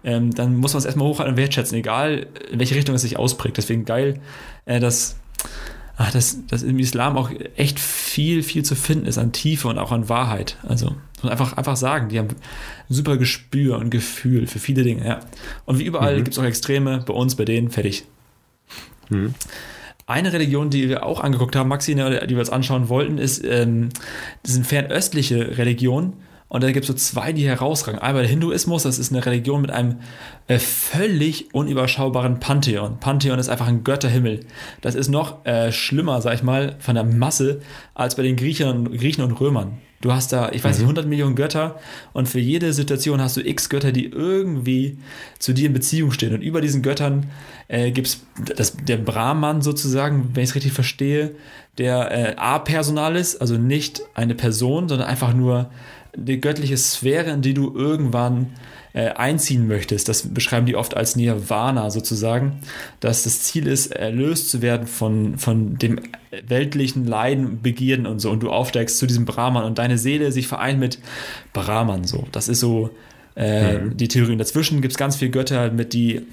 ähm, 0.03 0.33
dann 0.33 0.57
muss 0.57 0.73
man 0.73 0.79
es 0.79 0.85
erstmal 0.85 1.07
hochhalten 1.07 1.33
und 1.33 1.37
wertschätzen, 1.37 1.77
egal 1.77 2.27
in 2.51 2.59
welche 2.59 2.75
Richtung 2.75 2.95
es 2.95 3.01
sich 3.01 3.17
ausprägt. 3.17 3.57
Deswegen 3.57 3.85
geil, 3.85 4.19
äh, 4.65 4.79
dass, 4.79 5.17
ach, 5.97 6.11
dass, 6.11 6.45
dass 6.47 6.63
im 6.63 6.79
Islam 6.79 7.17
auch 7.17 7.29
echt 7.55 7.79
viel, 7.79 8.41
viel 8.43 8.63
zu 8.63 8.75
finden 8.75 9.05
ist 9.05 9.17
an 9.17 9.31
Tiefe 9.31 9.67
und 9.67 9.77
auch 9.77 9.91
an 9.91 10.09
Wahrheit. 10.09 10.57
Also 10.67 10.87
muss 10.87 11.23
man 11.23 11.31
einfach, 11.31 11.55
einfach 11.55 11.75
sagen, 11.75 12.09
die 12.09 12.17
haben 12.17 12.29
ein 12.29 12.35
super 12.93 13.17
Gespür 13.17 13.77
und 13.77 13.91
Gefühl 13.91 14.47
für 14.47 14.59
viele 14.59 14.83
Dinge. 14.83 15.05
Ja. 15.05 15.19
Und 15.65 15.79
wie 15.79 15.83
überall 15.83 16.15
mhm. 16.15 16.23
gibt 16.23 16.33
es 16.33 16.39
auch 16.39 16.43
Extreme, 16.43 17.03
bei 17.05 17.13
uns, 17.13 17.35
bei 17.35 17.45
denen, 17.45 17.69
fertig. 17.69 18.05
Mhm. 19.09 19.35
Eine 20.07 20.33
Religion, 20.33 20.71
die 20.71 20.89
wir 20.89 21.05
auch 21.05 21.21
angeguckt 21.21 21.55
haben, 21.55 21.69
Maxi, 21.69 21.93
die 21.93 22.01
wir 22.01 22.39
uns 22.39 22.49
anschauen 22.49 22.89
wollten, 22.89 23.17
ist, 23.17 23.45
ähm, 23.45 23.89
das 24.43 24.53
sind 24.53 24.65
fernöstliche 24.65 25.57
Religionen 25.57 26.13
und 26.51 26.63
da 26.63 26.71
gibt 26.73 26.83
es 26.83 26.87
so 26.87 26.93
zwei, 26.93 27.31
die 27.31 27.45
herausragen. 27.45 27.97
Einmal 27.97 28.23
der 28.23 28.29
Hinduismus, 28.29 28.83
das 28.83 28.99
ist 28.99 29.13
eine 29.13 29.25
Religion 29.25 29.61
mit 29.61 29.71
einem 29.71 29.99
äh, 30.47 30.59
völlig 30.59 31.55
unüberschaubaren 31.55 32.41
Pantheon. 32.41 32.99
Pantheon 32.99 33.39
ist 33.39 33.47
einfach 33.47 33.69
ein 33.69 33.85
Götterhimmel. 33.85 34.41
Das 34.81 34.93
ist 34.93 35.07
noch 35.07 35.45
äh, 35.45 35.71
schlimmer, 35.71 36.19
sag 36.19 36.33
ich 36.33 36.43
mal, 36.43 36.75
von 36.79 36.95
der 36.95 37.05
Masse 37.05 37.61
als 37.93 38.15
bei 38.15 38.23
den 38.23 38.35
Griechen, 38.35 38.97
Griechen 38.97 39.23
und 39.23 39.31
Römern. 39.39 39.77
Du 40.01 40.11
hast 40.11 40.33
da, 40.33 40.51
ich 40.51 40.61
weiß 40.61 40.75
nicht, 40.75 40.83
100 40.83 41.05
mhm. 41.05 41.09
Millionen 41.09 41.35
Götter 41.35 41.79
und 42.11 42.27
für 42.27 42.39
jede 42.39 42.73
Situation 42.73 43.21
hast 43.21 43.37
du 43.37 43.47
x 43.47 43.69
Götter, 43.69 43.93
die 43.93 44.07
irgendwie 44.07 44.97
zu 45.39 45.53
dir 45.53 45.67
in 45.67 45.73
Beziehung 45.73 46.11
stehen. 46.11 46.33
Und 46.33 46.41
über 46.41 46.59
diesen 46.59 46.81
Göttern 46.81 47.27
äh, 47.69 47.91
gibt 47.91 48.07
es 48.57 48.75
der 48.75 48.97
Brahman 48.97 49.61
sozusagen, 49.61 50.31
wenn 50.33 50.43
ich 50.43 50.49
es 50.49 50.55
richtig 50.55 50.73
verstehe, 50.73 51.33
der 51.77 52.11
äh, 52.11 52.35
A-Personal 52.35 53.15
ist, 53.15 53.39
also 53.39 53.55
nicht 53.55 54.01
eine 54.15 54.35
Person, 54.35 54.89
sondern 54.89 55.07
einfach 55.07 55.33
nur 55.33 55.71
die 56.15 56.39
göttliche 56.39 56.77
Sphäre, 56.77 57.31
in 57.31 57.41
die 57.41 57.53
du 57.53 57.73
irgendwann 57.75 58.47
äh, 58.93 59.09
einziehen 59.09 59.67
möchtest. 59.67 60.09
Das 60.09 60.33
beschreiben 60.33 60.65
die 60.65 60.75
oft 60.75 60.97
als 60.97 61.15
Nirvana 61.15 61.89
sozusagen, 61.89 62.59
dass 62.99 63.23
das 63.23 63.43
Ziel 63.43 63.67
ist, 63.67 63.87
erlöst 63.87 64.49
zu 64.49 64.61
werden 64.61 64.87
von, 64.87 65.37
von 65.37 65.77
dem 65.77 65.99
weltlichen 66.45 67.05
Leiden, 67.05 67.61
Begierden 67.61 68.05
und 68.05 68.19
so. 68.19 68.29
Und 68.29 68.41
du 68.41 68.49
aufsteigst 68.49 68.97
zu 68.97 69.07
diesem 69.07 69.25
Brahman 69.25 69.63
und 69.63 69.77
deine 69.77 69.97
Seele 69.97 70.31
sich 70.31 70.47
vereint 70.47 70.79
mit 70.79 70.99
Brahman 71.53 72.03
so. 72.03 72.27
Das 72.31 72.49
ist 72.49 72.59
so 72.59 72.89
äh, 73.35 73.77
mhm. 73.77 73.97
die 73.97 74.07
Theorie. 74.07 74.33
Und 74.33 74.39
dazwischen 74.39 74.81
gibt 74.81 74.91
es 74.93 74.97
ganz 74.97 75.15
viele 75.15 75.31
Götter, 75.31 75.71
mit 75.71 75.93
die 75.93 76.23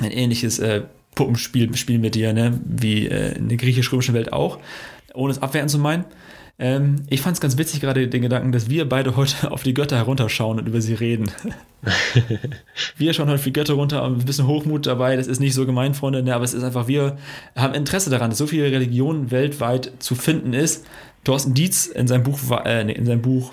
ein 0.00 0.10
ähnliches 0.10 0.58
äh, 0.58 0.82
Puppenspiel 1.14 1.76
spielen 1.76 2.00
mit 2.00 2.14
dir, 2.14 2.32
ne? 2.32 2.58
wie 2.64 3.06
äh, 3.06 3.36
in 3.36 3.48
der 3.48 3.58
griechisch-römischen 3.58 4.14
Welt 4.14 4.32
auch, 4.32 4.58
ohne 5.14 5.32
es 5.32 5.42
abwerten 5.42 5.68
zu 5.68 5.78
meinen. 5.78 6.04
Ähm, 6.62 7.02
ich 7.10 7.20
fand 7.20 7.34
es 7.34 7.40
ganz 7.40 7.58
witzig 7.58 7.80
gerade 7.80 8.06
den 8.06 8.22
Gedanken, 8.22 8.52
dass 8.52 8.70
wir 8.70 8.88
beide 8.88 9.16
heute 9.16 9.50
auf 9.50 9.64
die 9.64 9.74
Götter 9.74 9.96
herunterschauen 9.96 10.60
und 10.60 10.68
über 10.68 10.80
sie 10.80 10.94
reden. 10.94 11.28
wir 12.96 13.12
schauen 13.12 13.26
heute 13.26 13.34
auf 13.34 13.44
die 13.44 13.52
Götter 13.52 13.74
runter, 13.74 14.04
ein 14.04 14.18
bisschen 14.18 14.46
Hochmut 14.46 14.86
dabei, 14.86 15.16
das 15.16 15.26
ist 15.26 15.40
nicht 15.40 15.54
so 15.54 15.66
gemein, 15.66 15.94
Freunde, 15.94 16.22
ne, 16.22 16.32
aber 16.32 16.44
es 16.44 16.54
ist 16.54 16.62
einfach, 16.62 16.86
wir 16.86 17.16
haben 17.56 17.74
Interesse 17.74 18.10
daran, 18.10 18.30
dass 18.30 18.38
so 18.38 18.46
viele 18.46 18.70
Religionen 18.70 19.32
weltweit 19.32 19.90
zu 19.98 20.14
finden 20.14 20.52
ist. 20.52 20.86
Thorsten 21.24 21.52
Dietz 21.52 21.86
in 21.86 22.06
seinem 22.06 22.22
Buch, 22.22 22.38
äh, 22.64 22.92
in 22.92 23.06
seinem 23.06 23.22
Buch 23.22 23.52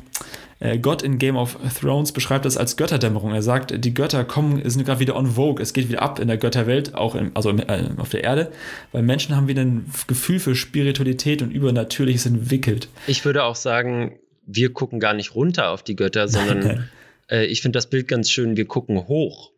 Gott 0.82 1.01
in 1.03 1.18
Game 1.20 1.38
of 1.38 1.57
Thrones 1.80 2.12
beschreibt 2.12 2.43
das 2.43 2.57
als 2.57 2.76
Götterdämmerung. 2.76 3.34
Er 3.34 3.41
sagt, 3.41 3.84
die 3.84 3.93
Götter 3.93 4.26
kommen, 4.26 4.68
sind 4.70 4.86
gerade 4.86 4.99
wieder 4.99 5.16
on 5.16 5.28
vogue. 5.28 5.62
Es 5.62 5.74
geht 5.74 5.88
wieder 5.88 6.01
ab 6.01 6.20
in 6.20 6.28
der 6.28 6.38
Götterwelt, 6.38 6.95
auch 6.95 7.16
im, 7.16 7.32
also 7.34 7.51
äh, 7.51 7.89
auf 7.97 8.10
der 8.10 8.26
Erde, 8.26 8.51
weil 8.91 9.01
Menschen 9.01 9.36
haben 9.36 9.47
wieder 9.47 9.62
ein 9.62 9.89
Gefühl 10.07 10.39
für 10.39 10.55
Spiritualität 10.55 11.41
und 11.41 11.51
Übernatürliches 11.51 12.26
entwickelt. 12.26 12.89
Ich 13.07 13.24
würde 13.24 13.43
auch 13.43 13.55
sagen, 13.55 14.20
wir 14.45 14.74
gucken 14.74 14.99
gar 14.99 15.14
nicht 15.14 15.34
runter 15.34 15.70
auf 15.70 15.82
die 15.82 15.95
Götter, 15.95 16.28
sondern 16.28 16.89
äh, 17.30 17.45
ich 17.45 17.62
finde 17.62 17.78
das 17.78 17.89
Bild 17.89 18.10
ganz 18.10 18.30
schön. 18.30 18.57
Wir 18.57 18.66
gucken 18.66 19.07
hoch. 19.07 19.51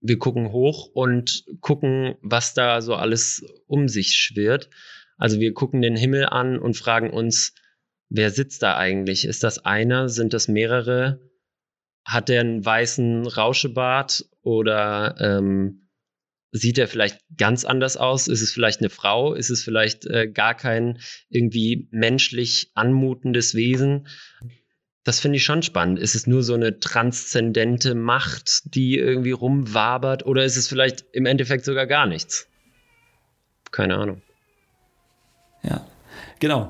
Wir 0.00 0.18
gucken 0.18 0.52
hoch 0.52 0.90
und 0.92 1.44
gucken, 1.60 2.14
was 2.22 2.54
da 2.54 2.80
so 2.82 2.94
alles 2.94 3.44
um 3.66 3.88
sich 3.88 4.14
schwirrt. 4.14 4.70
Also 5.18 5.40
wir 5.40 5.54
gucken 5.54 5.82
den 5.82 5.96
Himmel 5.96 6.26
an 6.26 6.58
und 6.58 6.76
fragen 6.76 7.10
uns, 7.10 7.54
wer 8.08 8.30
sitzt 8.30 8.62
da 8.62 8.76
eigentlich? 8.76 9.24
Ist 9.24 9.44
das 9.44 9.64
einer? 9.64 10.08
Sind 10.08 10.32
das 10.32 10.48
mehrere? 10.48 11.20
Hat 12.04 12.28
der 12.28 12.40
einen 12.40 12.64
weißen 12.64 13.26
Rauschebart 13.26 14.26
oder 14.42 15.16
ähm, 15.18 15.88
sieht 16.52 16.78
er 16.78 16.88
vielleicht 16.88 17.18
ganz 17.36 17.64
anders 17.64 17.96
aus? 17.96 18.28
Ist 18.28 18.42
es 18.42 18.52
vielleicht 18.52 18.80
eine 18.80 18.90
Frau? 18.90 19.34
Ist 19.34 19.50
es 19.50 19.62
vielleicht 19.62 20.06
äh, 20.06 20.28
gar 20.28 20.54
kein 20.54 20.98
irgendwie 21.28 21.88
menschlich 21.90 22.70
anmutendes 22.74 23.54
Wesen? 23.54 24.06
Das 25.04 25.20
finde 25.20 25.36
ich 25.36 25.44
schon 25.44 25.62
spannend. 25.62 25.98
Ist 25.98 26.14
es 26.14 26.26
nur 26.26 26.42
so 26.42 26.54
eine 26.54 26.80
transzendente 26.80 27.94
Macht, 27.94 28.74
die 28.74 28.98
irgendwie 28.98 29.32
rumwabert 29.32 30.26
oder 30.26 30.44
ist 30.44 30.56
es 30.56 30.68
vielleicht 30.68 31.04
im 31.12 31.26
Endeffekt 31.26 31.64
sogar 31.64 31.86
gar 31.86 32.06
nichts? 32.06 32.48
Keine 33.70 33.96
Ahnung. 33.96 34.22
Ja, 35.62 35.86
genau. 36.40 36.68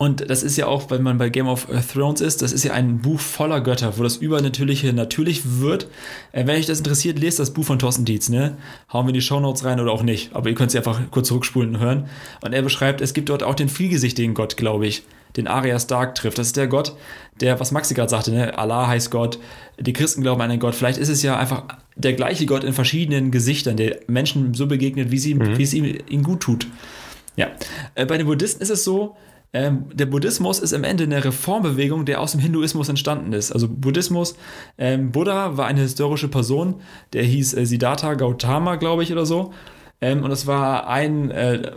Und 0.00 0.30
das 0.30 0.44
ist 0.44 0.56
ja 0.56 0.68
auch, 0.68 0.92
wenn 0.92 1.02
man 1.02 1.18
bei 1.18 1.28
Game 1.28 1.48
of 1.48 1.66
Thrones 1.92 2.20
ist, 2.20 2.40
das 2.40 2.52
ist 2.52 2.62
ja 2.62 2.72
ein 2.72 3.00
Buch 3.00 3.18
voller 3.18 3.60
Götter, 3.60 3.98
wo 3.98 4.04
das 4.04 4.18
Übernatürliche 4.18 4.92
natürlich 4.92 5.58
wird. 5.58 5.88
Äh, 6.30 6.46
wenn 6.46 6.56
euch 6.56 6.66
das 6.66 6.78
interessiert, 6.78 7.18
lest 7.18 7.40
das 7.40 7.52
Buch 7.52 7.64
von 7.64 7.80
Thorsten 7.80 8.04
Dietz, 8.04 8.28
ne? 8.28 8.56
Hauen 8.92 9.06
wir 9.06 9.08
in 9.08 9.14
die 9.14 9.20
Shownotes 9.20 9.64
rein 9.64 9.80
oder 9.80 9.90
auch 9.90 10.04
nicht. 10.04 10.36
Aber 10.36 10.48
ihr 10.48 10.54
könnt 10.54 10.70
es 10.70 10.76
einfach 10.76 11.00
kurz 11.10 11.26
zurückspulen 11.26 11.74
und 11.74 11.80
hören. 11.80 12.08
Und 12.42 12.52
er 12.52 12.62
beschreibt, 12.62 13.00
es 13.00 13.12
gibt 13.12 13.28
dort 13.28 13.42
auch 13.42 13.56
den 13.56 13.68
vielgesichtigen 13.68 14.34
Gott, 14.34 14.56
glaube 14.56 14.86
ich, 14.86 15.02
den 15.36 15.48
Arya 15.48 15.80
Stark 15.80 16.14
trifft. 16.14 16.38
Das 16.38 16.46
ist 16.46 16.56
der 16.56 16.68
Gott, 16.68 16.94
der, 17.40 17.58
was 17.58 17.72
Maxi 17.72 17.94
gerade 17.94 18.08
sagte, 18.08 18.30
ne? 18.30 18.56
Allah 18.56 18.86
heißt 18.86 19.10
Gott, 19.10 19.40
die 19.80 19.92
Christen 19.92 20.22
glauben 20.22 20.40
an 20.42 20.50
einen 20.52 20.60
Gott. 20.60 20.76
Vielleicht 20.76 21.00
ist 21.00 21.08
es 21.08 21.24
ja 21.24 21.36
einfach 21.36 21.64
der 21.96 22.12
gleiche 22.12 22.46
Gott 22.46 22.62
in 22.62 22.72
verschiedenen 22.72 23.32
Gesichtern, 23.32 23.76
der 23.76 23.98
Menschen 24.06 24.54
so 24.54 24.68
begegnet, 24.68 25.10
wie, 25.10 25.18
sie, 25.18 25.34
mhm. 25.34 25.58
wie 25.58 25.64
es 25.64 25.74
ihm, 25.74 25.98
ihm 26.08 26.22
gut 26.22 26.38
tut. 26.38 26.68
Ja. 27.34 27.48
Äh, 27.96 28.06
bei 28.06 28.16
den 28.16 28.28
Buddhisten 28.28 28.62
ist 28.62 28.70
es 28.70 28.84
so, 28.84 29.16
ähm, 29.52 29.86
der 29.94 30.06
Buddhismus 30.06 30.58
ist 30.58 30.74
am 30.74 30.84
Ende 30.84 31.04
eine 31.04 31.24
Reformbewegung, 31.24 32.04
der 32.04 32.20
aus 32.20 32.32
dem 32.32 32.40
Hinduismus 32.40 32.88
entstanden 32.88 33.32
ist. 33.32 33.50
Also 33.50 33.66
Buddhismus, 33.68 34.36
ähm, 34.76 35.10
Buddha 35.10 35.56
war 35.56 35.66
eine 35.66 35.80
historische 35.80 36.28
Person, 36.28 36.76
der 37.14 37.22
hieß 37.22 37.54
äh, 37.54 37.64
Siddhartha 37.64 38.14
Gautama, 38.14 38.76
glaube 38.76 39.02
ich, 39.02 39.12
oder 39.12 39.24
so. 39.24 39.52
Ähm, 40.00 40.22
und 40.22 40.30
es 40.30 40.46
war 40.46 40.86
ein, 40.86 41.30
äh, 41.30 41.72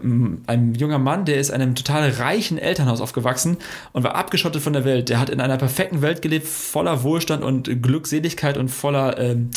ein 0.47 0.75
junger 0.75 0.99
Mann, 0.99 1.25
der 1.25 1.39
ist 1.39 1.49
in 1.49 1.55
einem 1.55 1.73
total 1.73 2.09
reichen 2.09 2.57
Elternhaus 2.57 3.01
aufgewachsen 3.01 3.57
und 3.93 4.03
war 4.03 4.15
abgeschottet 4.15 4.61
von 4.61 4.73
der 4.73 4.85
Welt. 4.85 5.09
Der 5.09 5.19
hat 5.19 5.29
in 5.29 5.39
einer 5.39 5.57
perfekten 5.57 6.01
Welt 6.01 6.21
gelebt, 6.21 6.47
voller 6.47 7.03
Wohlstand 7.03 7.43
und 7.43 7.81
Glückseligkeit 7.81 8.57
und 8.57 8.69
voller 8.69 9.17
ähm, 9.17 9.49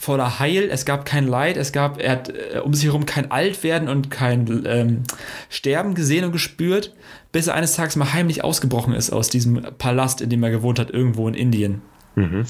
voller 0.00 0.38
Heil, 0.38 0.70
es 0.72 0.86
gab 0.86 1.04
kein 1.04 1.26
Leid, 1.26 1.58
es 1.58 1.72
gab, 1.72 2.00
er 2.00 2.12
hat 2.12 2.30
äh, 2.30 2.60
um 2.60 2.72
sich 2.72 2.86
herum 2.86 3.04
kein 3.04 3.30
Altwerden 3.30 3.86
und 3.86 4.10
kein 4.10 4.64
ähm, 4.64 5.02
Sterben 5.50 5.94
gesehen 5.94 6.24
und 6.24 6.32
gespürt, 6.32 6.94
bis 7.32 7.46
er 7.46 7.54
eines 7.54 7.74
Tages 7.74 7.96
mal 7.96 8.12
heimlich 8.12 8.44
ausgebrochen 8.44 8.94
ist 8.94 9.10
aus 9.10 9.28
diesem 9.28 9.62
Palast, 9.78 10.20
in 10.20 10.30
dem 10.30 10.42
er 10.42 10.50
gewohnt 10.50 10.78
hat, 10.78 10.90
irgendwo 10.90 11.28
in 11.28 11.34
Indien. 11.34 11.82
Mhm. 12.16 12.44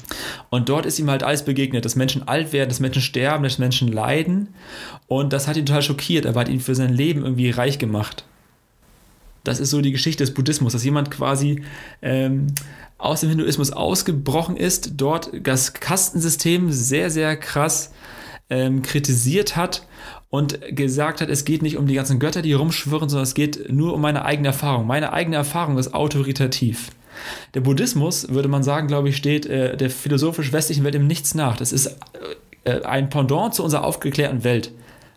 Und 0.49 0.69
dort 0.69 0.85
ist 0.85 0.99
ihm 0.99 1.09
halt 1.09 1.23
alles 1.23 1.43
begegnet, 1.43 1.85
dass 1.85 1.95
Menschen 1.95 2.27
alt 2.27 2.51
werden, 2.51 2.69
dass 2.69 2.79
Menschen 2.79 3.01
sterben, 3.01 3.43
dass 3.43 3.59
Menschen 3.59 3.87
leiden. 3.87 4.49
Und 5.07 5.33
das 5.33 5.47
hat 5.47 5.57
ihn 5.57 5.65
total 5.65 5.83
schockiert, 5.83 6.25
aber 6.25 6.41
hat 6.41 6.49
ihn 6.49 6.59
für 6.59 6.75
sein 6.75 6.93
Leben 6.93 7.23
irgendwie 7.23 7.51
reich 7.51 7.77
gemacht. 7.77 8.25
Das 9.43 9.59
ist 9.59 9.71
so 9.71 9.81
die 9.81 9.91
Geschichte 9.91 10.23
des 10.23 10.33
Buddhismus, 10.33 10.73
dass 10.73 10.83
jemand 10.83 11.09
quasi 11.09 11.63
ähm, 12.01 12.47
aus 12.97 13.21
dem 13.21 13.29
Hinduismus 13.29 13.71
ausgebrochen 13.71 14.55
ist, 14.55 14.93
dort 14.97 15.31
das 15.43 15.73
Kastensystem 15.73 16.71
sehr, 16.71 17.09
sehr 17.09 17.35
krass 17.37 17.91
ähm, 18.49 18.83
kritisiert 18.83 19.55
hat 19.55 19.87
und 20.31 20.59
gesagt 20.75 21.21
hat, 21.21 21.29
es 21.29 21.45
geht 21.45 21.61
nicht 21.61 21.77
um 21.77 21.85
die 21.85 21.93
ganzen 21.93 22.17
Götter, 22.17 22.41
die 22.41 22.53
rumschwirren, 22.53 23.09
sondern 23.09 23.25
es 23.25 23.35
geht 23.35 23.69
nur 23.69 23.93
um 23.93 24.01
meine 24.01 24.25
eigene 24.25 24.47
Erfahrung. 24.47 24.87
Meine 24.87 25.13
eigene 25.13 25.35
Erfahrung 25.35 25.77
ist 25.77 25.93
autoritativ. 25.93 26.89
Der 27.53 27.59
Buddhismus, 27.59 28.29
würde 28.29 28.47
man 28.47 28.63
sagen, 28.63 28.87
glaube 28.87 29.09
ich, 29.09 29.17
steht 29.17 29.45
äh, 29.45 29.75
der 29.75 29.89
philosophisch-westlichen 29.89 30.85
Welt 30.85 30.95
im 30.95 31.05
Nichts 31.05 31.35
nach. 31.35 31.57
Das 31.57 31.73
ist 31.73 31.97
äh, 32.63 32.81
ein 32.81 33.09
Pendant 33.09 33.53
zu 33.53 33.63
unserer 33.63 33.83
aufgeklärten 33.83 34.45
Welt. 34.45 34.71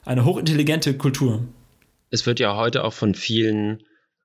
Eine 0.04 0.24
hochintelligente 0.24 0.94
Kultur. 0.98 1.44
Es 2.10 2.26
wird 2.26 2.40
ja 2.40 2.56
heute 2.56 2.82
auch 2.82 2.92
von 2.92 3.14
vielen 3.14 3.84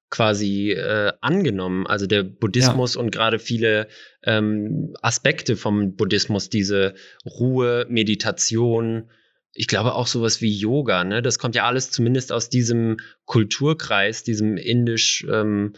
quasi 0.09 0.71
äh, 0.71 1.13
angenommen. 1.21 1.85
Also 1.85 2.07
der 2.07 2.23
Buddhismus 2.23 2.95
ja. 2.95 3.01
und 3.01 3.11
gerade 3.11 3.37
viele 3.37 3.87
ähm, 4.23 4.95
Aspekte 5.03 5.55
vom 5.55 5.95
Buddhismus, 5.95 6.49
diese 6.49 6.95
Ruhe, 7.27 7.85
Meditation, 7.89 9.11
ich 9.53 9.67
glaube 9.67 9.95
auch 9.95 10.07
sowas 10.07 10.41
wie 10.41 10.51
Yoga, 10.55 11.03
ne? 11.03 11.21
Das 11.21 11.39
kommt 11.39 11.55
ja 11.55 11.65
alles 11.65 11.91
zumindest 11.91 12.31
aus 12.31 12.49
diesem 12.49 12.97
Kulturkreis, 13.25 14.23
diesem 14.23 14.57
indisch 14.57 15.25
ähm, 15.29 15.73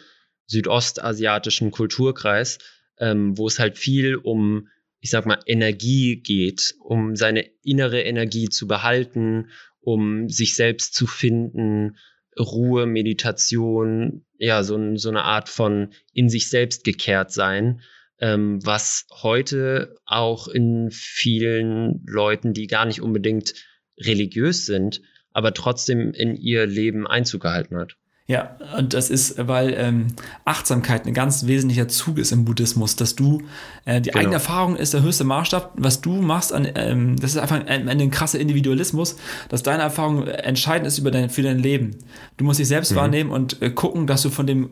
südostasiatischen 0.48 1.72
Kulturkreis, 1.72 2.60
ähm, 3.00 3.38
wo 3.38 3.48
es 3.48 3.60
halt 3.60 3.78
viel 3.78 4.16
um, 4.16 4.68
ich 5.00 5.10
sag 5.10 5.26
mal, 5.26 5.40
Energie 5.46 6.18
geht, 6.18 6.76
um 6.80 7.16
seine 7.16 7.46
innere 7.64 8.02
Energie 8.02 8.50
zu 8.50 8.68
behalten, 8.68 9.50
um 9.80 10.30
sich 10.30 10.56
selbst 10.56 10.94
zu 10.94 11.08
finden, 11.08 11.98
Ruhe, 12.40 12.86
Meditation, 12.86 14.26
ja, 14.38 14.64
so, 14.64 14.96
so 14.96 15.10
eine 15.10 15.24
Art 15.24 15.50
von 15.50 15.94
in 16.14 16.30
sich 16.30 16.50
selbst 16.50 16.84
gekehrt 16.84 17.32
sein, 17.32 17.82
ähm, 18.22 18.66
was 18.66 19.08
heute 19.22 19.96
auch 20.06 20.48
in 20.48 20.90
vielen 20.92 22.04
Leuten, 22.06 22.54
die 22.54 22.68
gar 22.68 22.86
nicht 22.86 23.02
unbedingt 23.02 23.54
religiös 24.00 24.66
sind, 24.66 25.02
aber 25.34 25.54
trotzdem 25.54 26.14
in 26.14 26.36
ihr 26.36 26.66
Leben 26.66 27.08
Einzug 27.08 27.42
gehalten 27.42 27.78
hat. 27.78 27.98
Ja, 28.28 28.56
und 28.78 28.94
das 28.94 29.10
ist, 29.10 29.46
weil 29.46 29.74
ähm, 29.78 30.08
Achtsamkeit 30.46 31.06
ein 31.06 31.14
ganz 31.14 31.48
wesentlicher 31.48 31.90
Zug 31.90 32.18
ist 32.18 32.32
im 32.32 32.46
Buddhismus, 32.46 32.96
dass 32.96 33.16
du, 33.16 33.42
äh, 33.84 34.00
die 34.00 34.10
genau. 34.10 34.20
eigene 34.20 34.36
Erfahrung 34.36 34.78
ist 34.78 34.94
der 34.94 35.02
höchste 35.02 35.26
Maßstab, 35.26 35.74
was 35.76 36.00
du 36.00 36.22
machst, 36.22 36.54
an, 36.54 36.66
ähm, 36.76 37.20
das 37.20 37.32
ist 37.32 37.38
einfach 37.38 37.66
ein, 37.66 37.90
ein, 37.90 37.90
ein 37.90 38.12
krasser 38.12 38.40
Individualismus, 38.40 39.18
dass 39.50 39.64
deine 39.64 39.84
Erfahrung 39.84 40.28
entscheidend 40.28 40.88
ist 40.88 40.98
über 40.98 41.12
dein, 41.12 41.30
für 41.30 41.42
dein 41.42 41.60
Leben. 41.60 41.98
Du 42.38 42.46
musst 42.46 42.60
dich 42.60 42.70
selbst 42.70 42.94
mhm. 42.94 42.98
wahrnehmen 42.98 43.32
und 43.32 43.62
äh, 43.62 43.70
gucken, 43.70 44.08
dass 44.08 44.22
du 44.22 44.30
von 44.30 44.48
dem 44.48 44.70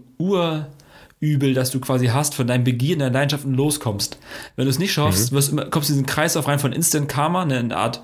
Urübel, 1.22 1.54
das 1.54 1.72
du 1.72 1.80
quasi 1.80 2.08
hast, 2.08 2.36
von 2.36 2.48
deinen 2.48 2.64
Begierden, 2.64 3.00
deinen 3.00 3.14
Leidenschaften 3.14 3.54
loskommst. 3.54 4.18
Wenn 4.56 4.66
du 4.66 4.70
es 4.70 4.80
nicht 4.80 4.94
schaffst, 4.94 5.32
mhm. 5.32 5.36
wirst, 5.36 5.52
kommst 5.72 5.90
du 5.90 5.94
in 5.94 6.00
diesen 6.00 6.06
Kreislauf 6.06 6.48
rein 6.48 6.60
von 6.60 6.74
Instant 6.74 7.10
Karma, 7.10 7.44
eine 7.44 7.76
Art 7.76 8.02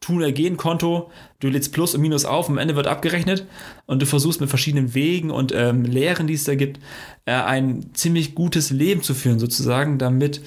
Tun 0.00 0.18
oder 0.18 0.32
Gehen 0.32 0.56
Konto, 0.56 1.10
du 1.40 1.48
lädst 1.48 1.72
Plus 1.72 1.94
und 1.94 2.00
Minus 2.02 2.24
auf, 2.24 2.48
am 2.48 2.58
Ende 2.58 2.76
wird 2.76 2.86
abgerechnet 2.86 3.46
und 3.86 4.02
du 4.02 4.06
versuchst 4.06 4.40
mit 4.40 4.50
verschiedenen 4.50 4.94
Wegen 4.94 5.30
und 5.30 5.52
ähm, 5.54 5.84
Lehren, 5.84 6.26
die 6.26 6.34
es 6.34 6.44
da 6.44 6.54
gibt, 6.54 6.80
äh, 7.24 7.32
ein 7.32 7.86
ziemlich 7.94 8.34
gutes 8.34 8.70
Leben 8.70 9.02
zu 9.02 9.14
führen, 9.14 9.38
sozusagen, 9.38 9.98
damit 9.98 10.42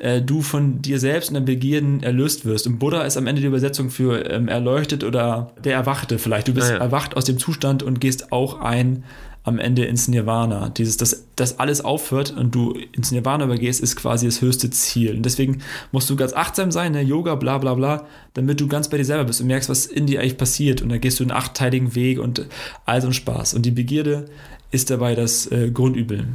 äh, 0.00 0.20
du 0.20 0.42
von 0.42 0.82
dir 0.82 0.98
selbst 0.98 1.30
und 1.30 1.34
deinen 1.34 1.44
Begierden 1.44 2.02
erlöst 2.02 2.44
wirst. 2.44 2.66
Und 2.66 2.78
Buddha 2.78 3.02
ist 3.02 3.16
am 3.16 3.26
Ende 3.26 3.40
die 3.40 3.46
Übersetzung 3.46 3.90
für 3.90 4.30
ähm, 4.30 4.48
erleuchtet 4.48 5.02
oder 5.02 5.52
der 5.64 5.74
Erwachte 5.74 6.18
vielleicht. 6.18 6.48
Du 6.48 6.54
bist 6.54 6.70
ah, 6.70 6.74
ja. 6.74 6.80
erwacht 6.80 7.16
aus 7.16 7.24
dem 7.24 7.38
Zustand 7.38 7.82
und 7.82 8.00
gehst 8.00 8.32
auch 8.32 8.60
ein 8.60 9.04
am 9.42 9.58
Ende 9.58 9.84
ins 9.84 10.06
Nirvana. 10.08 10.68
Dieses, 10.68 10.96
dass 10.96 11.24
das 11.36 11.58
alles 11.58 11.82
aufhört 11.82 12.36
und 12.36 12.54
du 12.54 12.74
ins 12.92 13.10
Nirvana 13.10 13.44
übergehst, 13.44 13.80
ist 13.80 13.96
quasi 13.96 14.26
das 14.26 14.42
höchste 14.42 14.70
Ziel. 14.70 15.16
Und 15.16 15.22
deswegen 15.22 15.62
musst 15.92 16.10
du 16.10 16.16
ganz 16.16 16.34
achtsam 16.34 16.70
sein, 16.70 16.92
ne? 16.92 17.00
Yoga, 17.00 17.34
bla 17.36 17.58
bla 17.58 17.74
bla, 17.74 18.06
damit 18.34 18.60
du 18.60 18.68
ganz 18.68 18.88
bei 18.88 18.98
dir 18.98 19.04
selber 19.04 19.24
bist 19.24 19.40
und 19.40 19.46
merkst, 19.46 19.70
was 19.70 19.86
in 19.86 20.06
dir 20.06 20.20
eigentlich 20.20 20.36
passiert. 20.36 20.82
Und 20.82 20.90
dann 20.90 21.00
gehst 21.00 21.20
du 21.20 21.24
einen 21.24 21.32
achtteiligen 21.32 21.94
Weg 21.94 22.18
und 22.18 22.46
all 22.84 23.00
so 23.00 23.08
ein 23.08 23.14
Spaß. 23.14 23.54
Und 23.54 23.64
die 23.64 23.70
Begierde 23.70 24.26
ist 24.70 24.90
dabei 24.90 25.14
das 25.14 25.50
äh, 25.50 25.70
Grundübel. 25.70 26.28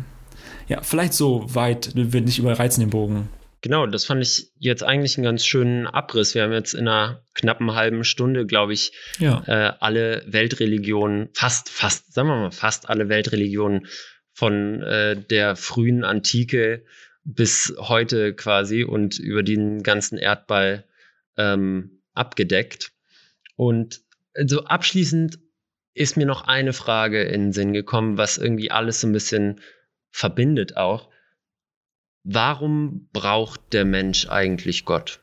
Ja, 0.67 0.81
vielleicht 0.81 1.13
so 1.13 1.45
weit, 1.53 1.91
wir 1.93 2.21
nicht 2.21 2.39
überreizen 2.39 2.81
den 2.81 2.89
Bogen. 2.89 3.29
Genau, 3.65 3.87
das 3.87 4.05
fand 4.05 4.21
ich 4.21 4.51
jetzt 4.59 4.83
eigentlich 4.83 5.17
einen 5.17 5.23
ganz 5.23 5.43
schönen 5.43 5.87
Abriss. 5.87 6.35
Wir 6.35 6.43
haben 6.43 6.53
jetzt 6.53 6.75
in 6.75 6.87
einer 6.87 7.23
knappen 7.33 7.73
halben 7.73 8.03
Stunde, 8.03 8.45
glaube 8.45 8.73
ich, 8.73 8.91
ja. 9.17 9.43
äh, 9.47 9.73
alle 9.79 10.23
Weltreligionen, 10.27 11.29
fast, 11.33 11.69
fast, 11.69 12.13
sagen 12.13 12.27
wir 12.27 12.35
mal, 12.35 12.51
fast 12.51 12.87
alle 12.87 13.09
Weltreligionen 13.09 13.87
von 14.33 14.83
äh, 14.83 15.19
der 15.19 15.55
frühen 15.55 16.03
Antike 16.03 16.85
bis 17.23 17.73
heute 17.79 18.35
quasi 18.35 18.83
und 18.83 19.17
über 19.17 19.41
den 19.41 19.81
ganzen 19.81 20.19
Erdball 20.19 20.83
ähm, 21.35 22.03
abgedeckt. 22.13 22.91
Und 23.55 23.95
so 23.95 24.01
also 24.41 24.65
abschließend 24.65 25.39
ist 25.95 26.17
mir 26.17 26.27
noch 26.27 26.43
eine 26.43 26.73
Frage 26.73 27.23
in 27.23 27.45
den 27.45 27.51
Sinn 27.51 27.73
gekommen, 27.73 28.19
was 28.19 28.37
irgendwie 28.37 28.69
alles 28.69 29.01
so 29.01 29.07
ein 29.07 29.13
bisschen 29.13 29.59
verbindet 30.11 30.77
auch. 30.77 31.09
Warum 32.25 33.07
braucht 33.13 33.61
der 33.71 33.85
Mensch 33.85 34.27
eigentlich 34.27 34.83
Gott? 34.83 35.19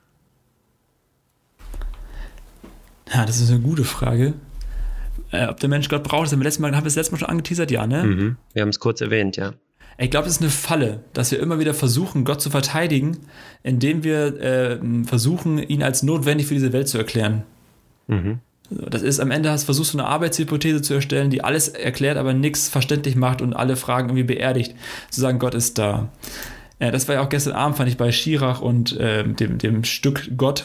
Ja, 3.12 3.26
das 3.26 3.40
ist 3.40 3.50
eine 3.50 3.60
gute 3.60 3.84
Frage. 3.84 4.34
Äh, 5.32 5.48
ob 5.48 5.58
der 5.58 5.68
Mensch 5.68 5.88
Gott 5.88 6.04
braucht, 6.04 6.26
das 6.26 6.32
haben 6.32 6.40
wir 6.40 6.44
letztes 6.44 6.60
Mal, 6.60 6.74
haben 6.74 6.84
wir 6.84 6.88
das 6.88 6.94
letzte 6.94 7.12
Mal 7.12 7.18
schon 7.18 7.28
angeteasert, 7.28 7.70
ja, 7.70 7.86
ne? 7.86 8.04
Mhm. 8.04 8.36
Wir 8.52 8.62
haben 8.62 8.68
es 8.68 8.78
kurz 8.78 9.00
erwähnt, 9.00 9.36
ja. 9.36 9.52
Ich 9.98 10.10
glaube, 10.10 10.28
es 10.28 10.34
ist 10.34 10.40
eine 10.40 10.50
Falle, 10.50 11.00
dass 11.12 11.32
wir 11.32 11.40
immer 11.40 11.58
wieder 11.58 11.74
versuchen, 11.74 12.24
Gott 12.24 12.40
zu 12.40 12.50
verteidigen, 12.50 13.18
indem 13.62 14.04
wir 14.04 14.40
äh, 14.40 14.78
versuchen, 15.04 15.58
ihn 15.58 15.82
als 15.82 16.02
notwendig 16.02 16.46
für 16.46 16.54
diese 16.54 16.72
Welt 16.72 16.88
zu 16.88 16.98
erklären. 16.98 17.42
Mhm. 18.06 18.38
Das 18.70 19.02
ist 19.02 19.20
am 19.20 19.30
Ende 19.30 19.50
hast 19.50 19.64
versuchst 19.64 19.92
du 19.92 19.98
eine 19.98 20.06
Arbeitshypothese 20.06 20.80
zu 20.80 20.94
erstellen, 20.94 21.30
die 21.30 21.44
alles 21.44 21.68
erklärt, 21.68 22.16
aber 22.16 22.32
nichts 22.32 22.68
verständlich 22.68 23.16
macht 23.16 23.42
und 23.42 23.52
alle 23.54 23.76
Fragen 23.76 24.08
irgendwie 24.08 24.34
beerdigt. 24.34 24.74
Zu 25.10 25.20
sagen, 25.20 25.38
Gott 25.38 25.54
ist 25.54 25.78
da. 25.78 26.08
Ja, 26.82 26.90
das 26.90 27.06
war 27.06 27.14
ja 27.14 27.20
auch 27.22 27.28
gestern 27.28 27.52
Abend, 27.52 27.76
fand 27.76 27.88
ich 27.88 27.96
bei 27.96 28.10
Schirach 28.10 28.60
und 28.60 28.98
äh, 28.98 29.22
dem, 29.22 29.58
dem 29.58 29.84
Stück 29.84 30.36
Gott 30.36 30.64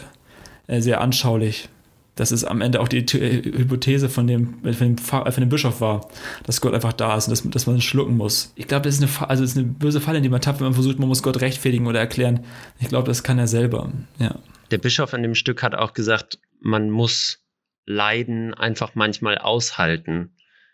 äh, 0.66 0.82
sehr 0.82 1.00
anschaulich. 1.00 1.70
Das 2.16 2.32
ist 2.32 2.44
am 2.44 2.62
Ende 2.62 2.80
auch 2.80 2.88
die 2.88 2.98
äh, 2.98 3.44
Hypothese 3.44 4.10
von 4.10 4.26
dem, 4.26 4.56
von 4.64 4.74
dem, 4.74 4.96
äh, 4.96 5.32
von 5.32 5.42
dem 5.42 5.50
Bischof 5.50 5.80
war, 5.80 6.10
dass 6.44 6.60
Gott 6.60 6.74
einfach 6.74 6.94
da 6.94 7.16
ist 7.16 7.28
und 7.28 7.32
dass, 7.32 7.48
dass 7.52 7.68
man 7.68 7.82
schlucken 7.82 8.18
muss. 8.18 8.52
Ich 8.56 8.68
glaube, 8.68 8.86
das 8.86 9.00
ist 9.00 9.04
eine, 9.04 9.30
also 9.30 9.44
das 9.44 9.52
ist 9.52 9.58
eine 9.60 9.68
böse 9.68 10.02
Falle, 10.02 10.18
in 10.18 10.24
die 10.24 10.30
man 10.30 10.42
tappt, 10.42 10.60
wenn 10.60 10.66
man 10.66 10.74
versucht, 10.74 10.98
man 10.98 11.08
muss 11.08 11.22
Gott 11.22 11.40
rechtfertigen 11.40 11.86
oder 11.86 12.00
erklären. 12.00 12.44
Ich 12.80 12.88
glaube, 12.88 13.06
das 13.06 13.22
kann 13.22 13.38
er 13.38 13.48
selber. 13.48 13.92
Ja. 14.18 14.40
Der 14.72 14.80
Bischof 14.80 15.14
in 15.14 15.22
dem 15.22 15.36
Stück 15.36 15.62
hat 15.62 15.76
auch 15.76 15.94
gesagt, 15.94 16.40
man 16.60 16.90
muss 16.90 17.44
Leiden 17.86 18.56
einfach 18.56 18.96
manchmal 18.96 19.38
aushalten. 19.38 20.32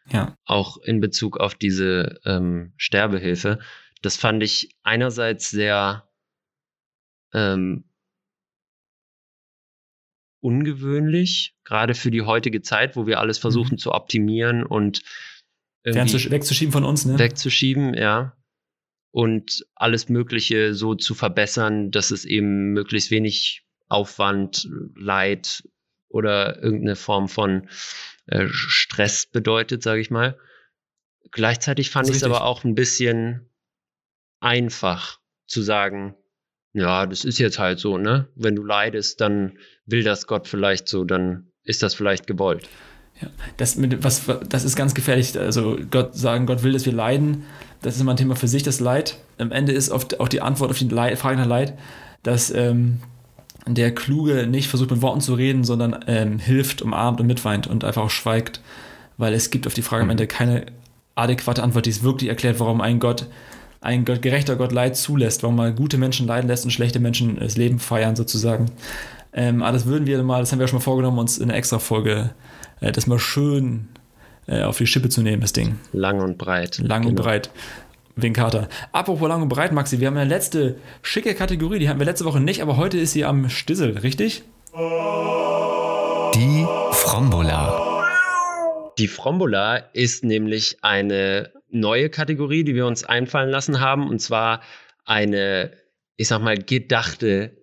Ja. 0.10 0.38
Auch 0.46 0.78
in 0.78 1.02
Bezug 1.02 1.38
auf 1.38 1.54
diese 1.54 2.22
ähm, 2.26 2.72
Sterbehilfe. 2.78 3.60
Das 4.04 4.18
fand 4.18 4.43
ich 4.43 4.76
einerseits 4.84 5.49
sehr 5.49 6.08
ähm, 7.34 7.86
ungewöhnlich, 10.41 11.56
gerade 11.64 11.95
für 11.95 12.12
die 12.12 12.22
heutige 12.22 12.62
Zeit, 12.62 12.97
wo 12.97 13.08
wir 13.08 13.20
alles 13.20 13.39
mhm. 13.39 13.41
versuchen 13.41 13.74
mhm. 13.76 13.78
zu 13.78 13.93
optimieren 13.93 14.64
und 14.64 15.01
wegzuschieben 15.84 16.74
von 16.74 16.84
uns, 16.84 17.06
ne? 17.06 17.18
Wegzuschieben, 17.18 17.93
ja. 17.93 18.38
Und 19.12 19.66
alles 19.76 20.10
Mögliche 20.10 20.74
so 20.74 20.95
zu 20.95 21.16
verbessern, 21.16 21.91
dass 21.91 22.12
es 22.12 22.26
eben 22.26 22.74
möglichst 22.74 23.10
wenig 23.10 23.64
Aufwand, 23.88 24.68
Leid 24.95 25.64
oder 26.10 26.62
irgendeine 26.62 26.95
Form 26.95 27.30
von 27.30 27.70
äh, 28.26 28.47
Stress 28.49 29.28
bedeutet, 29.28 29.82
sage 29.82 30.01
ich 30.01 30.10
mal. 30.10 30.38
Gleichzeitig 31.32 31.89
fand 31.89 32.10
ich 32.10 32.18
es 32.18 32.24
aber 32.24 32.43
auch 32.43 32.64
ein 32.64 32.76
bisschen 32.76 33.49
einfach 34.44 35.20
zu 35.48 35.62
sagen, 35.62 36.16
ja, 36.74 37.06
das 37.06 37.24
ist 37.24 37.39
jetzt 37.39 37.60
halt 37.60 37.80
so, 37.80 37.98
ne? 37.98 38.28
Wenn 38.36 38.56
du 38.56 38.64
leidest, 38.64 39.22
dann 39.22 39.58
will 39.86 40.04
das 40.04 40.28
Gott 40.28 40.48
vielleicht 40.48 40.88
so, 40.88 41.04
dann 41.04 41.52
ist 41.64 41.84
das 41.84 41.94
vielleicht 41.94 42.28
gewollt. 42.28 42.68
Ja, 43.22 43.28
das, 43.58 43.76
mit, 43.76 44.04
was, 44.04 44.24
das 44.50 44.64
ist 44.64 44.76
ganz 44.76 44.96
gefährlich. 44.96 45.38
Also 45.39 45.78
Gott 45.91 46.16
sagen, 46.16 46.46
Gott 46.46 46.64
will, 46.64 46.74
dass 46.74 46.86
wir 46.86 46.94
leiden. 46.94 47.44
Das 47.82 47.96
ist 47.96 48.02
immer 48.02 48.14
ein 48.14 48.18
Thema 48.18 48.36
für 48.36 48.48
sich, 48.48 48.64
das 48.64 48.80
Leid. 48.80 49.18
Am 49.38 49.52
Ende 49.52 49.72
ist 49.72 49.91
oft 49.91 50.20
auch 50.20 50.28
die 50.28 50.41
Antwort 50.41 50.72
auf 50.72 50.80
die 50.80 50.88
Leid, 50.88 51.18
Frage 51.20 51.38
nach 51.38 51.46
Leid, 51.46 51.78
dass 52.24 52.50
ähm, 52.50 53.02
der 53.68 53.94
Kluge 53.94 54.48
nicht 54.48 54.68
versucht 54.68 54.91
mit 54.91 55.02
Worten 55.02 55.22
zu 55.22 55.36
reden, 55.36 55.64
sondern 55.64 56.04
ähm, 56.08 56.39
hilft, 56.39 56.82
umarmt 56.82 57.22
und 57.22 57.28
mitweint 57.28 57.68
und 57.68 57.84
einfach 57.84 58.04
auch 58.04 58.10
schweigt. 58.10 58.62
Weil 59.18 59.34
es 59.34 59.52
gibt 59.52 59.68
auf 59.68 59.76
die 59.76 59.84
Frage 59.84 60.02
am 60.02 60.08
mhm. 60.08 60.12
Ende 60.12 60.28
keine 60.28 60.66
adäquate 61.16 61.62
Antwort, 61.62 61.86
die 61.86 61.91
es 61.91 62.04
wirklich 62.04 62.30
erklärt, 62.30 62.60
warum 62.60 62.82
ein 62.82 63.00
Gott 63.00 63.28
ein 63.84 64.06
Gott, 64.06 64.22
gerechter 64.22 64.56
Gott 64.56 64.72
Leid 64.72 64.96
zulässt, 64.96 65.44
warum 65.44 65.58
man 65.58 65.76
gute 65.76 65.98
Menschen 65.98 66.26
leiden 66.26 66.48
lässt 66.48 66.64
und 66.64 66.72
schlechte 66.72 67.00
Menschen 67.00 67.38
das 67.40 67.58
Leben 67.58 67.80
feiern 67.80 68.16
sozusagen. 68.16 68.68
Ähm, 69.34 69.62
aber 69.62 69.74
das 69.74 69.86
würden 69.86 70.08
wir 70.08 70.22
mal, 70.24 70.40
das 70.40 70.52
haben 70.52 70.60
wir 70.60 70.64
ja 70.64 70.68
schon 70.70 70.80
mal 70.80 70.84
vorgenommen, 70.84 71.20
uns 71.20 71.38
in 71.38 71.50
einer 71.50 71.58
extra 71.58 71.80
Folge 71.80 72.32
äh, 72.80 72.92
das 72.92 73.08
mal 73.08 73.20
schön 73.20 73.90
äh, 74.48 74.64
auf 74.64 74.78
die 74.78 74.88
Schippe 74.88 75.10
zu 75.10 75.22
nehmen, 75.22 75.42
das 75.42 75.54
Ding. 75.54 75.80
Lang 75.92 76.22
und 76.22 76.38
breit. 76.38 76.78
Lang 76.78 77.02
genau. 77.02 77.10
und 77.10 77.16
breit. 77.16 77.50
Wegen 78.16 78.34
Kater. 78.34 78.70
Apropos 78.92 79.28
lang 79.28 79.42
und 79.42 79.50
breit, 79.50 79.72
Maxi, 79.72 80.00
wir 80.00 80.08
haben 80.08 80.18
eine 80.18 80.30
letzte 80.30 80.76
schicke 81.02 81.34
Kategorie, 81.34 81.80
die 81.80 81.90
hatten 81.90 82.00
wir 82.00 82.06
letzte 82.06 82.26
Woche 82.26 82.40
nicht, 82.40 82.62
aber 82.62 82.78
heute 82.78 83.00
ist 83.00 83.14
sie 83.14 83.26
am 83.26 83.50
Stissel, 83.50 83.98
richtig? 83.98 84.44
Die 86.36 86.66
Frombola. 86.92 88.04
Die 89.00 89.08
Frombola 89.08 89.78
ist 89.94 90.24
nämlich 90.24 90.78
eine 90.84 91.50
neue 91.74 92.10
Kategorie, 92.10 92.64
die 92.64 92.76
wir 92.76 92.86
uns 92.86 93.04
einfallen 93.04 93.50
lassen 93.50 93.80
haben, 93.80 94.08
und 94.10 94.20
zwar 94.20 94.62
eine, 95.06 95.72
ich 96.16 96.28
sag 96.28 96.42
mal, 96.42 96.58
gedachte 96.58 97.58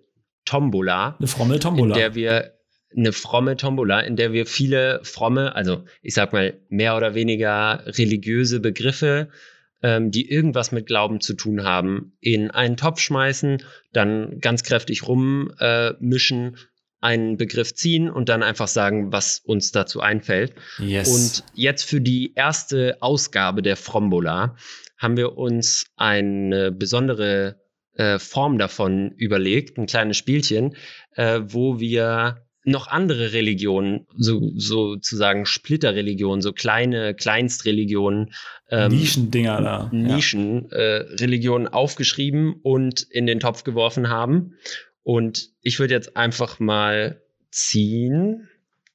Tombola. 0.45 1.15
Eine 1.17 1.27
fromme 1.27 1.59
Tombola. 1.59 1.95
In 1.95 1.99
der 1.99 2.15
wir 2.15 2.53
eine 2.95 3.13
fromme 3.13 3.55
Tombola, 3.55 4.01
in 4.01 4.15
der 4.15 4.33
wir 4.33 4.45
viele 4.45 4.99
fromme, 5.03 5.55
also 5.55 5.85
ich 6.01 6.13
sag 6.13 6.33
mal 6.33 6.59
mehr 6.69 6.97
oder 6.97 7.15
weniger 7.15 7.83
religiöse 7.85 8.59
Begriffe, 8.59 9.29
ähm, 9.81 10.11
die 10.11 10.29
irgendwas 10.29 10.71
mit 10.71 10.87
Glauben 10.87 11.21
zu 11.21 11.33
tun 11.33 11.63
haben, 11.63 12.13
in 12.19 12.51
einen 12.51 12.77
Topf 12.77 12.99
schmeißen, 12.99 13.63
dann 13.93 14.39
ganz 14.39 14.63
kräftig 14.63 15.07
rummischen, 15.07 15.55
äh, 15.59 16.57
einen 17.01 17.35
Begriff 17.37 17.73
ziehen 17.73 18.09
und 18.09 18.29
dann 18.29 18.43
einfach 18.43 18.67
sagen, 18.67 19.11
was 19.11 19.39
uns 19.39 19.71
dazu 19.71 20.01
einfällt. 20.01 20.53
Yes. 20.77 21.09
Und 21.09 21.43
jetzt 21.53 21.83
für 21.83 21.99
die 21.99 22.33
erste 22.35 22.97
Ausgabe 23.01 23.61
der 23.61 23.75
Frombola 23.75 24.55
haben 24.97 25.17
wir 25.17 25.37
uns 25.37 25.85
eine 25.97 26.71
besondere 26.71 27.59
äh, 27.95 28.19
Form 28.19 28.59
davon 28.59 29.11
überlegt, 29.17 29.77
ein 29.77 29.87
kleines 29.87 30.17
Spielchen, 30.17 30.75
äh, 31.15 31.41
wo 31.43 31.79
wir 31.79 32.45
noch 32.63 32.87
andere 32.87 33.33
Religionen, 33.33 34.05
so, 34.15 34.51
sozusagen 34.55 35.47
Splitterreligionen, 35.47 36.41
so 36.41 36.53
kleine 36.53 37.15
Kleinstreligionen, 37.15 38.33
ähm, 38.69 38.91
Nischendinger 38.91 39.61
da. 39.61 39.89
Nischenreligionen 39.91 41.65
ja. 41.65 41.71
äh, 41.71 41.73
aufgeschrieben 41.73 42.53
und 42.61 43.01
in 43.01 43.25
den 43.25 43.39
Topf 43.39 43.63
geworfen 43.63 44.09
haben. 44.09 44.53
Und 45.03 45.49
ich 45.61 45.79
würde 45.79 45.93
jetzt 45.93 46.15
einfach 46.15 46.59
mal 46.59 47.21
ziehen. 47.49 48.47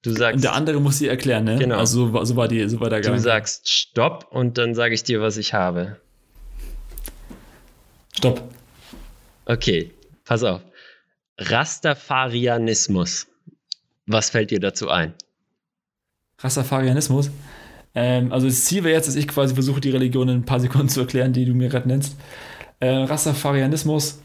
Du 0.03 0.13
sagst. 0.13 0.37
Und 0.37 0.45
der 0.45 0.55
andere 0.55 0.81
muss 0.81 0.99
sie 0.99 1.09
erklären, 1.09 1.45
ne? 1.45 1.59
Genau. 1.59 1.79
Also 1.79 2.09
so, 2.09 2.25
so 2.25 2.37
war 2.37 2.49
die, 2.49 2.69
so 2.69 2.81
war 2.81 2.91
der 2.91 3.01
Gang. 3.01 3.17
Du 3.17 3.21
sagst 3.21 3.69
Stopp 3.69 4.29
und 4.31 4.57
dann 4.59 4.75
sage 4.75 4.95
ich 4.95 5.03
dir, 5.03 5.21
was 5.21 5.37
ich 5.37 5.53
habe. 5.53 6.01
Stopp. 8.17 8.43
Okay, 9.47 9.91
pass 10.25 10.43
auf. 10.43 10.63
Rastafarianismus. 11.39 13.27
Was 14.07 14.31
fällt 14.31 14.51
dir 14.51 14.61
dazu 14.61 14.89
ein? 14.89 15.15
Rastafarianismus? 16.39 17.31
Ähm, 17.95 18.33
also 18.33 18.47
das 18.47 18.65
Ziel 18.65 18.85
wäre 18.85 18.95
jetzt, 18.95 19.09
dass 19.09 19.17
ich 19.17 19.27
quasi 19.27 19.55
versuche, 19.55 19.81
die 19.81 19.91
Religion 19.91 20.29
in 20.29 20.37
ein 20.37 20.45
paar 20.45 20.61
Sekunden 20.61 20.89
zu 20.89 21.01
erklären, 21.01 21.33
die 21.33 21.45
du 21.45 21.55
mir 21.55 21.69
gerade 21.69 21.89
nennst. 21.89 22.17
Äh, 22.79 22.89
Rastafarianismus 22.89 24.21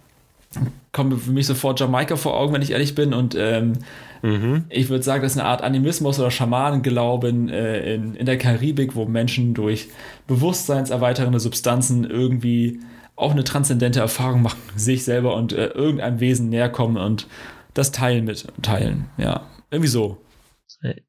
kommt 0.91 1.21
für 1.21 1.31
mich 1.31 1.47
sofort 1.47 1.79
Jamaika 1.79 2.15
vor 2.15 2.37
Augen, 2.37 2.53
wenn 2.53 2.61
ich 2.61 2.71
ehrlich 2.71 2.95
bin. 2.95 3.13
Und 3.13 3.35
ähm, 3.37 3.73
mhm. 4.21 4.65
ich 4.69 4.89
würde 4.89 5.03
sagen, 5.03 5.23
das 5.23 5.33
ist 5.33 5.39
eine 5.39 5.47
Art 5.47 5.61
Animismus 5.61 6.19
oder 6.19 6.31
Schamanenglauben 6.31 7.49
äh, 7.49 7.95
in, 7.95 8.15
in 8.15 8.25
der 8.25 8.37
Karibik, 8.37 8.95
wo 8.95 9.05
Menschen 9.05 9.53
durch 9.53 9.87
bewusstseinserweiternde 10.27 11.39
Substanzen 11.39 12.03
irgendwie 12.03 12.79
auch 13.15 13.31
eine 13.31 13.43
transzendente 13.43 13.99
Erfahrung 13.99 14.41
machen, 14.41 14.59
sich 14.75 15.03
selber 15.03 15.35
und 15.35 15.53
äh, 15.53 15.67
irgendeinem 15.67 16.19
Wesen 16.19 16.49
näher 16.49 16.69
kommen 16.69 16.97
und 16.97 17.27
das 17.73 17.91
Teilen 17.91 18.25
mit 18.25 18.47
teilen. 18.61 19.05
Ja, 19.17 19.47
irgendwie 19.69 19.89
so. 19.89 20.17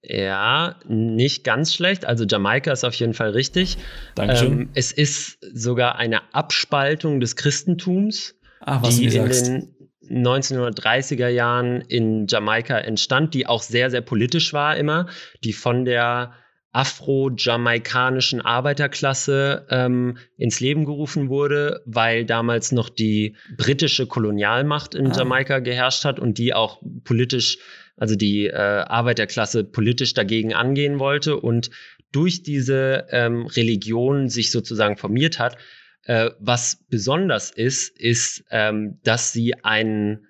Ja, 0.02 0.76
nicht 0.86 1.44
ganz 1.44 1.74
schlecht. 1.74 2.04
Also 2.04 2.24
Jamaika 2.24 2.72
ist 2.72 2.84
auf 2.84 2.94
jeden 2.94 3.14
Fall 3.14 3.30
richtig. 3.30 3.78
Dankeschön. 4.14 4.52
Ähm, 4.52 4.68
es 4.74 4.92
ist 4.92 5.38
sogar 5.54 5.96
eine 5.96 6.34
Abspaltung 6.34 7.20
des 7.20 7.36
Christentums, 7.36 8.34
Ach, 8.64 8.82
was 8.82 8.96
die 8.96 9.04
in 9.06 9.10
den 9.10 10.24
1930er 10.24 11.28
Jahren 11.28 11.80
in 11.80 12.26
Jamaika 12.26 12.78
entstand, 12.78 13.34
die 13.34 13.46
auch 13.46 13.62
sehr, 13.62 13.90
sehr 13.90 14.02
politisch 14.02 14.52
war 14.52 14.76
immer, 14.76 15.06
die 15.42 15.52
von 15.52 15.84
der 15.84 16.32
afro-jamaikanischen 16.72 18.40
Arbeiterklasse 18.40 19.66
ähm, 19.68 20.16
ins 20.38 20.60
Leben 20.60 20.86
gerufen 20.86 21.28
wurde, 21.28 21.82
weil 21.84 22.24
damals 22.24 22.72
noch 22.72 22.88
die 22.88 23.36
britische 23.58 24.06
Kolonialmacht 24.06 24.94
in 24.94 25.08
ah. 25.08 25.16
Jamaika 25.16 25.58
geherrscht 25.58 26.04
hat 26.04 26.18
und 26.18 26.38
die 26.38 26.54
auch 26.54 26.80
politisch, 27.04 27.58
also 27.96 28.16
die 28.16 28.46
äh, 28.46 28.54
Arbeiterklasse 28.56 29.64
politisch 29.64 30.14
dagegen 30.14 30.54
angehen 30.54 30.98
wollte 30.98 31.36
und 31.36 31.70
durch 32.10 32.42
diese 32.42 33.06
ähm, 33.10 33.46
Religion 33.46 34.30
sich 34.30 34.50
sozusagen 34.50 34.96
formiert 34.96 35.38
hat. 35.38 35.58
Äh, 36.04 36.30
was 36.40 36.78
besonders 36.88 37.50
ist, 37.50 37.98
ist, 37.98 38.44
ähm, 38.50 38.98
dass 39.04 39.32
sie 39.32 39.54
einen 39.62 40.26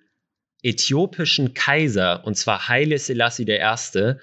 äthiopischen 0.63 1.55
Kaiser, 1.55 2.25
und 2.25 2.37
zwar 2.37 2.69
Haile 2.69 2.99
Selassie 2.99 3.47
I., 3.49 4.15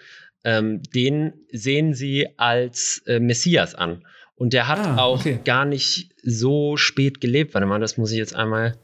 ähm, 0.45 0.81
den 0.93 1.33
sehen 1.51 1.93
sie 1.93 2.27
als 2.37 3.01
äh, 3.07 3.19
Messias 3.19 3.75
an. 3.75 4.05
Und 4.35 4.53
der 4.53 4.69
hat 4.69 4.79
ah, 4.79 4.99
auch 4.99 5.19
okay. 5.19 5.39
gar 5.43 5.65
nicht 5.65 6.11
so 6.23 6.77
spät 6.77 7.19
gelebt. 7.19 7.53
Warte 7.53 7.67
mal, 7.67 7.79
das 7.79 7.97
muss 7.97 8.11
ich 8.11 8.17
jetzt 8.17 8.35
einmal. 8.35 8.77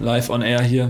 Live 0.00 0.30
on 0.30 0.42
air 0.42 0.62
hier. 0.62 0.86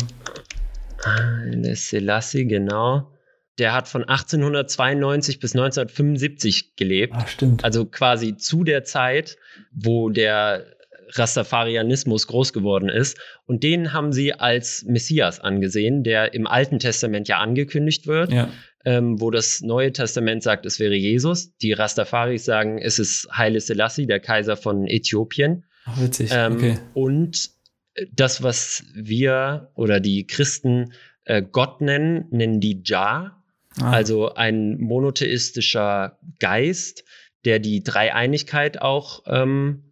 Selassie, 1.72 2.46
genau. 2.46 3.11
Der 3.59 3.72
hat 3.72 3.88
von 3.88 4.02
1892 4.02 5.40
bis 5.40 5.54
1975 5.54 6.76
gelebt. 6.76 7.14
Ah, 7.16 7.26
stimmt. 7.26 7.64
Also 7.64 7.86
quasi 7.86 8.36
zu 8.36 8.64
der 8.64 8.84
Zeit, 8.84 9.38
wo 9.72 10.11
der 10.11 10.75
Rastafarianismus 11.12 12.26
groß 12.26 12.52
geworden 12.52 12.88
ist. 12.88 13.18
Und 13.46 13.62
den 13.62 13.92
haben 13.92 14.12
sie 14.12 14.32
als 14.32 14.84
Messias 14.86 15.40
angesehen, 15.40 16.02
der 16.02 16.34
im 16.34 16.46
Alten 16.46 16.78
Testament 16.78 17.28
ja 17.28 17.38
angekündigt 17.38 18.07
wird. 18.07 18.32
Ja 18.32 18.50
ähm, 18.86 19.20
wo 19.20 19.32
das 19.32 19.61
Neue 19.62 19.92
Testament 19.92 20.44
sagt, 20.44 20.64
es 20.64 20.78
wäre 20.78 20.94
Jesus. 20.94 21.57
Die 21.59 21.72
Rastafaris 21.72 22.44
sagen, 22.44 22.78
es 22.78 23.00
ist 23.00 23.28
Haile 23.32 23.61
Selassie, 23.61 24.07
der 24.07 24.20
Kaiser 24.20 24.57
von 24.57 24.86
Äthiopien. 24.86 25.64
Ach, 25.84 26.00
witzig. 26.00 26.30
Ähm, 26.32 26.52
okay. 26.54 26.78
Und 26.94 27.50
das, 28.12 28.44
was 28.44 28.84
wir 28.94 29.72
oder 29.74 29.98
die 29.98 30.26
Christen 30.28 30.92
äh, 31.24 31.42
Gott 31.42 31.80
nennen, 31.80 32.26
nennen 32.30 32.61
die 32.61 32.80
Jah. 32.84 33.42
Ah. 33.80 33.90
Also 33.90 34.32
ein 34.34 34.78
monotheistischer 34.78 36.18
Geist, 36.38 37.04
der 37.44 37.59
die 37.59 37.82
Dreieinigkeit 37.82 38.80
auch 38.80 39.24
ähm, 39.26 39.86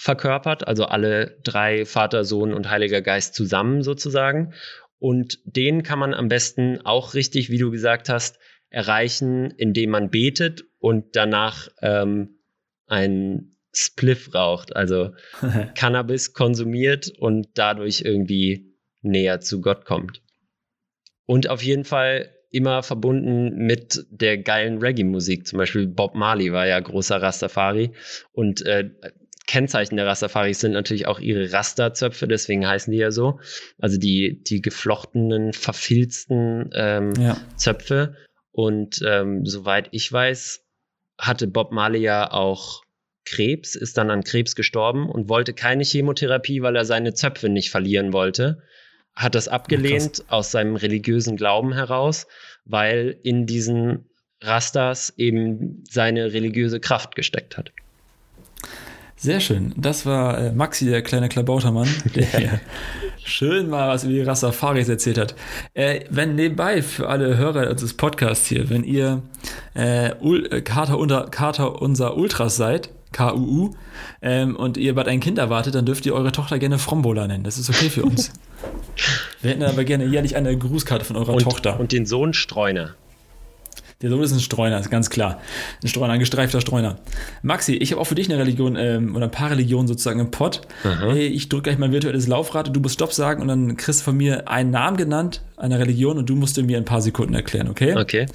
verkörpert, 0.00 0.66
also 0.66 0.86
alle 0.86 1.38
drei 1.42 1.84
Vater, 1.84 2.24
Sohn 2.24 2.54
und 2.54 2.70
Heiliger 2.70 3.02
Geist 3.02 3.34
zusammen 3.34 3.82
sozusagen. 3.82 4.54
Und 4.98 5.38
den 5.44 5.82
kann 5.82 5.98
man 5.98 6.14
am 6.14 6.28
besten 6.28 6.80
auch 6.86 7.12
richtig, 7.12 7.50
wie 7.50 7.58
du 7.58 7.70
gesagt 7.70 8.08
hast, 8.08 8.38
erreichen, 8.70 9.50
indem 9.50 9.90
man 9.90 10.08
betet 10.08 10.64
und 10.78 11.16
danach 11.16 11.68
ähm, 11.82 12.38
ein 12.86 13.50
Spliff 13.74 14.34
raucht, 14.34 14.74
also 14.74 15.10
Cannabis 15.74 16.32
konsumiert 16.32 17.12
und 17.18 17.48
dadurch 17.54 18.00
irgendwie 18.00 18.74
näher 19.02 19.40
zu 19.40 19.60
Gott 19.60 19.84
kommt. 19.84 20.22
Und 21.26 21.50
auf 21.50 21.62
jeden 21.62 21.84
Fall 21.84 22.30
immer 22.50 22.82
verbunden 22.82 23.66
mit 23.66 24.06
der 24.10 24.38
geilen 24.38 24.78
Reggae-Musik. 24.78 25.46
Zum 25.46 25.58
Beispiel 25.58 25.86
Bob 25.86 26.14
Marley 26.14 26.52
war 26.52 26.66
ja 26.66 26.80
großer 26.80 27.20
Rastafari 27.20 27.92
und 28.32 28.64
äh, 28.64 28.88
Kennzeichen 29.50 29.96
der 29.96 30.06
Rastafaris 30.06 30.60
sind 30.60 30.70
natürlich 30.70 31.08
auch 31.08 31.18
ihre 31.18 31.52
Rasterzöpfe, 31.52 32.28
deswegen 32.28 32.68
heißen 32.68 32.92
die 32.92 33.00
ja 33.00 33.10
so. 33.10 33.40
Also 33.80 33.98
die, 33.98 34.40
die 34.44 34.62
geflochtenen, 34.62 35.52
verfilzten 35.52 36.70
ähm, 36.72 37.12
ja. 37.18 37.36
Zöpfe. 37.56 38.14
Und 38.52 39.02
ähm, 39.04 39.44
soweit 39.44 39.88
ich 39.90 40.10
weiß, 40.12 40.64
hatte 41.18 41.48
Bob 41.48 41.72
Marley 41.72 41.98
ja 41.98 42.30
auch 42.30 42.84
Krebs, 43.24 43.74
ist 43.74 43.98
dann 43.98 44.12
an 44.12 44.22
Krebs 44.22 44.54
gestorben 44.54 45.10
und 45.10 45.28
wollte 45.28 45.52
keine 45.52 45.82
Chemotherapie, 45.82 46.62
weil 46.62 46.76
er 46.76 46.84
seine 46.84 47.14
Zöpfe 47.14 47.48
nicht 47.48 47.70
verlieren 47.72 48.12
wollte. 48.12 48.62
Hat 49.16 49.34
das 49.34 49.48
abgelehnt 49.48 50.18
ja, 50.18 50.24
aus 50.28 50.52
seinem 50.52 50.76
religiösen 50.76 51.36
Glauben 51.36 51.72
heraus, 51.72 52.28
weil 52.64 53.18
in 53.24 53.46
diesen 53.46 54.10
Rastas 54.40 55.12
eben 55.16 55.82
seine 55.90 56.32
religiöse 56.32 56.78
Kraft 56.78 57.16
gesteckt 57.16 57.58
hat. 57.58 57.72
Sehr 59.22 59.40
schön. 59.40 59.74
Das 59.76 60.06
war 60.06 60.38
äh, 60.38 60.52
Maxi, 60.52 60.86
der 60.86 61.02
kleine 61.02 61.28
Klabautermann, 61.28 61.88
der 62.14 62.40
ja. 62.40 62.60
schön 63.22 63.68
mal 63.68 63.88
was 63.88 64.04
über 64.04 64.14
die 64.14 64.22
Rastafaris 64.22 64.88
erzählt 64.88 65.18
hat. 65.18 65.34
Äh, 65.74 66.00
wenn 66.08 66.36
nebenbei 66.36 66.80
für 66.80 67.06
alle 67.06 67.36
Hörer 67.36 67.68
unseres 67.68 67.92
Podcasts 67.92 68.46
hier, 68.46 68.70
wenn 68.70 68.82
ihr 68.82 69.20
äh, 69.76 70.08
äh 70.08 70.62
Kater, 70.62 70.98
unter, 70.98 71.28
Kater 71.30 71.82
unser 71.82 72.16
Ultras 72.16 72.56
seid, 72.56 72.88
KUU, 73.12 73.74
ähm, 74.22 74.56
und 74.56 74.78
ihr 74.78 74.94
bald 74.94 75.08
ein 75.08 75.20
Kind 75.20 75.36
erwartet, 75.36 75.74
dann 75.74 75.84
dürft 75.84 76.06
ihr 76.06 76.14
eure 76.14 76.32
Tochter 76.32 76.58
gerne 76.58 76.78
Frombola 76.78 77.26
nennen. 77.26 77.44
Das 77.44 77.58
ist 77.58 77.68
okay 77.68 77.90
für 77.90 78.04
uns. 78.04 78.32
Wir 79.42 79.50
hätten 79.50 79.62
aber 79.62 79.84
gerne 79.84 80.04
jährlich 80.06 80.36
eine 80.36 80.56
Grußkarte 80.56 81.04
von 81.04 81.16
eurer 81.16 81.34
und, 81.34 81.42
Tochter. 81.42 81.78
Und 81.78 81.92
den 81.92 82.06
Sohn 82.06 82.32
Streuner. 82.32 82.94
Der 84.02 84.08
Sohn 84.08 84.22
ist 84.22 84.32
ein 84.32 84.40
Streuner, 84.40 84.80
ist 84.80 84.90
ganz 84.90 85.10
klar. 85.10 85.40
Ein 85.82 85.88
Streuner, 85.88 86.14
ein 86.14 86.20
gestreifter 86.20 86.62
Streuner. 86.62 86.96
Maxi, 87.42 87.74
ich 87.74 87.92
habe 87.92 88.00
auch 88.00 88.06
für 88.06 88.14
dich 88.14 88.30
eine 88.30 88.38
Religion 88.38 88.76
ähm, 88.76 89.14
oder 89.14 89.26
ein 89.26 89.30
paar 89.30 89.50
Religionen 89.50 89.88
sozusagen 89.88 90.20
im 90.20 90.30
Pott. 90.30 90.62
Hey, 91.12 91.26
ich 91.26 91.50
drücke 91.50 91.64
gleich 91.64 91.78
mein 91.78 91.92
virtuelles 91.92 92.26
Laufrad 92.26 92.68
und 92.68 92.74
du 92.74 92.80
musst 92.80 92.94
Stopp 92.94 93.12
sagen 93.12 93.42
und 93.42 93.48
dann 93.48 93.76
kriegst 93.76 94.00
du 94.00 94.04
von 94.04 94.16
mir 94.16 94.48
einen 94.48 94.70
Namen 94.70 94.96
genannt, 94.96 95.42
einer 95.58 95.78
Religion 95.78 96.16
und 96.16 96.30
du 96.30 96.34
musst 96.34 96.60
mir 96.62 96.78
ein 96.78 96.86
paar 96.86 97.02
Sekunden 97.02 97.34
erklären, 97.34 97.68
okay? 97.68 97.94
Okay. 97.94 98.26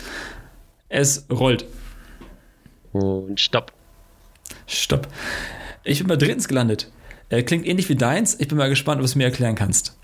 Es 0.87 1.25
rollt. 1.31 1.65
Und 2.91 3.39
Stopp. 3.39 3.73
Stopp. 4.67 5.07
Ich 5.83 5.97
bin 5.97 6.07
bei 6.07 6.15
drittens 6.15 6.47
gelandet. 6.47 6.91
Er 7.29 7.41
klingt 7.41 7.65
ähnlich 7.65 7.89
wie 7.89 7.95
deins. 7.95 8.39
Ich 8.39 8.47
bin 8.47 8.57
mal 8.59 8.69
gespannt, 8.69 8.97
ob 8.97 9.01
du 9.01 9.05
es 9.05 9.15
mir 9.15 9.23
erklären 9.23 9.55
kannst. 9.55 9.97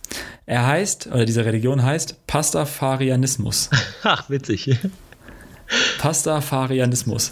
Er 0.48 0.66
heißt, 0.66 1.08
oder 1.08 1.26
diese 1.26 1.46
Religion 1.46 1.84
heißt 1.84 2.26
Pastafarianismus. 2.26 3.70
Ach, 4.04 4.28
witzig. 4.30 4.76
Pastafarianismus. 6.02 7.32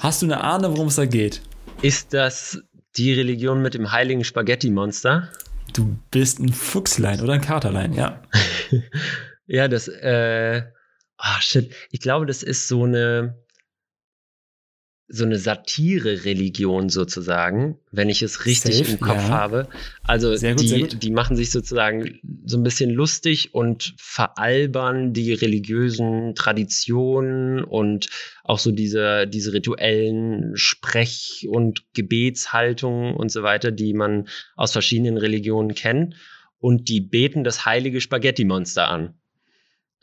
Hast 0.00 0.20
du 0.20 0.26
eine 0.26 0.44
Ahnung, 0.44 0.72
worum 0.72 0.88
es 0.88 0.96
da 0.96 1.06
geht? 1.06 1.40
Ist 1.80 2.12
das 2.12 2.62
die 2.98 3.14
Religion 3.14 3.62
mit 3.62 3.72
dem 3.72 3.92
heiligen 3.92 4.24
Spaghetti-Monster? 4.24 5.30
Du 5.72 5.96
bist 6.10 6.38
ein 6.38 6.52
Fuchslein 6.52 7.22
oder 7.22 7.32
ein 7.32 7.40
Katerlein, 7.40 7.94
ja. 7.94 8.22
ja, 9.46 9.68
das, 9.68 9.88
äh, 9.88 10.62
ah, 11.16 11.40
shit. 11.40 11.74
Ich 11.92 12.00
glaube, 12.00 12.26
das 12.26 12.42
ist 12.42 12.68
so 12.68 12.84
eine, 12.84 13.38
so 15.08 15.24
eine 15.24 15.38
Satire-Religion 15.38 16.88
sozusagen, 16.88 17.78
wenn 17.92 18.08
ich 18.08 18.22
es 18.22 18.46
richtig 18.46 18.78
Safe, 18.78 18.90
im 18.92 19.00
Kopf 19.00 19.16
ja. 19.16 19.28
habe. 19.28 19.68
Also 20.02 20.30
gut, 20.30 20.60
die, 20.60 20.86
die 20.86 21.10
machen 21.10 21.36
sich 21.36 21.50
sozusagen 21.50 22.20
so 22.46 22.56
ein 22.56 22.62
bisschen 22.62 22.90
lustig 22.90 23.54
und 23.54 23.94
veralbern 23.98 25.12
die 25.12 25.34
religiösen 25.34 26.34
Traditionen 26.34 27.62
und 27.62 28.08
auch 28.44 28.58
so 28.58 28.72
diese, 28.72 29.26
diese 29.26 29.52
rituellen 29.52 30.56
Sprech- 30.56 31.46
und 31.48 31.84
Gebetshaltungen 31.92 33.14
und 33.14 33.30
so 33.30 33.42
weiter, 33.42 33.70
die 33.70 33.92
man 33.92 34.28
aus 34.56 34.72
verschiedenen 34.72 35.18
Religionen 35.18 35.74
kennt. 35.74 36.14
Und 36.58 36.88
die 36.88 37.02
beten 37.02 37.44
das 37.44 37.66
heilige 37.66 38.00
Spaghetti-Monster 38.00 38.88
an. 38.88 39.14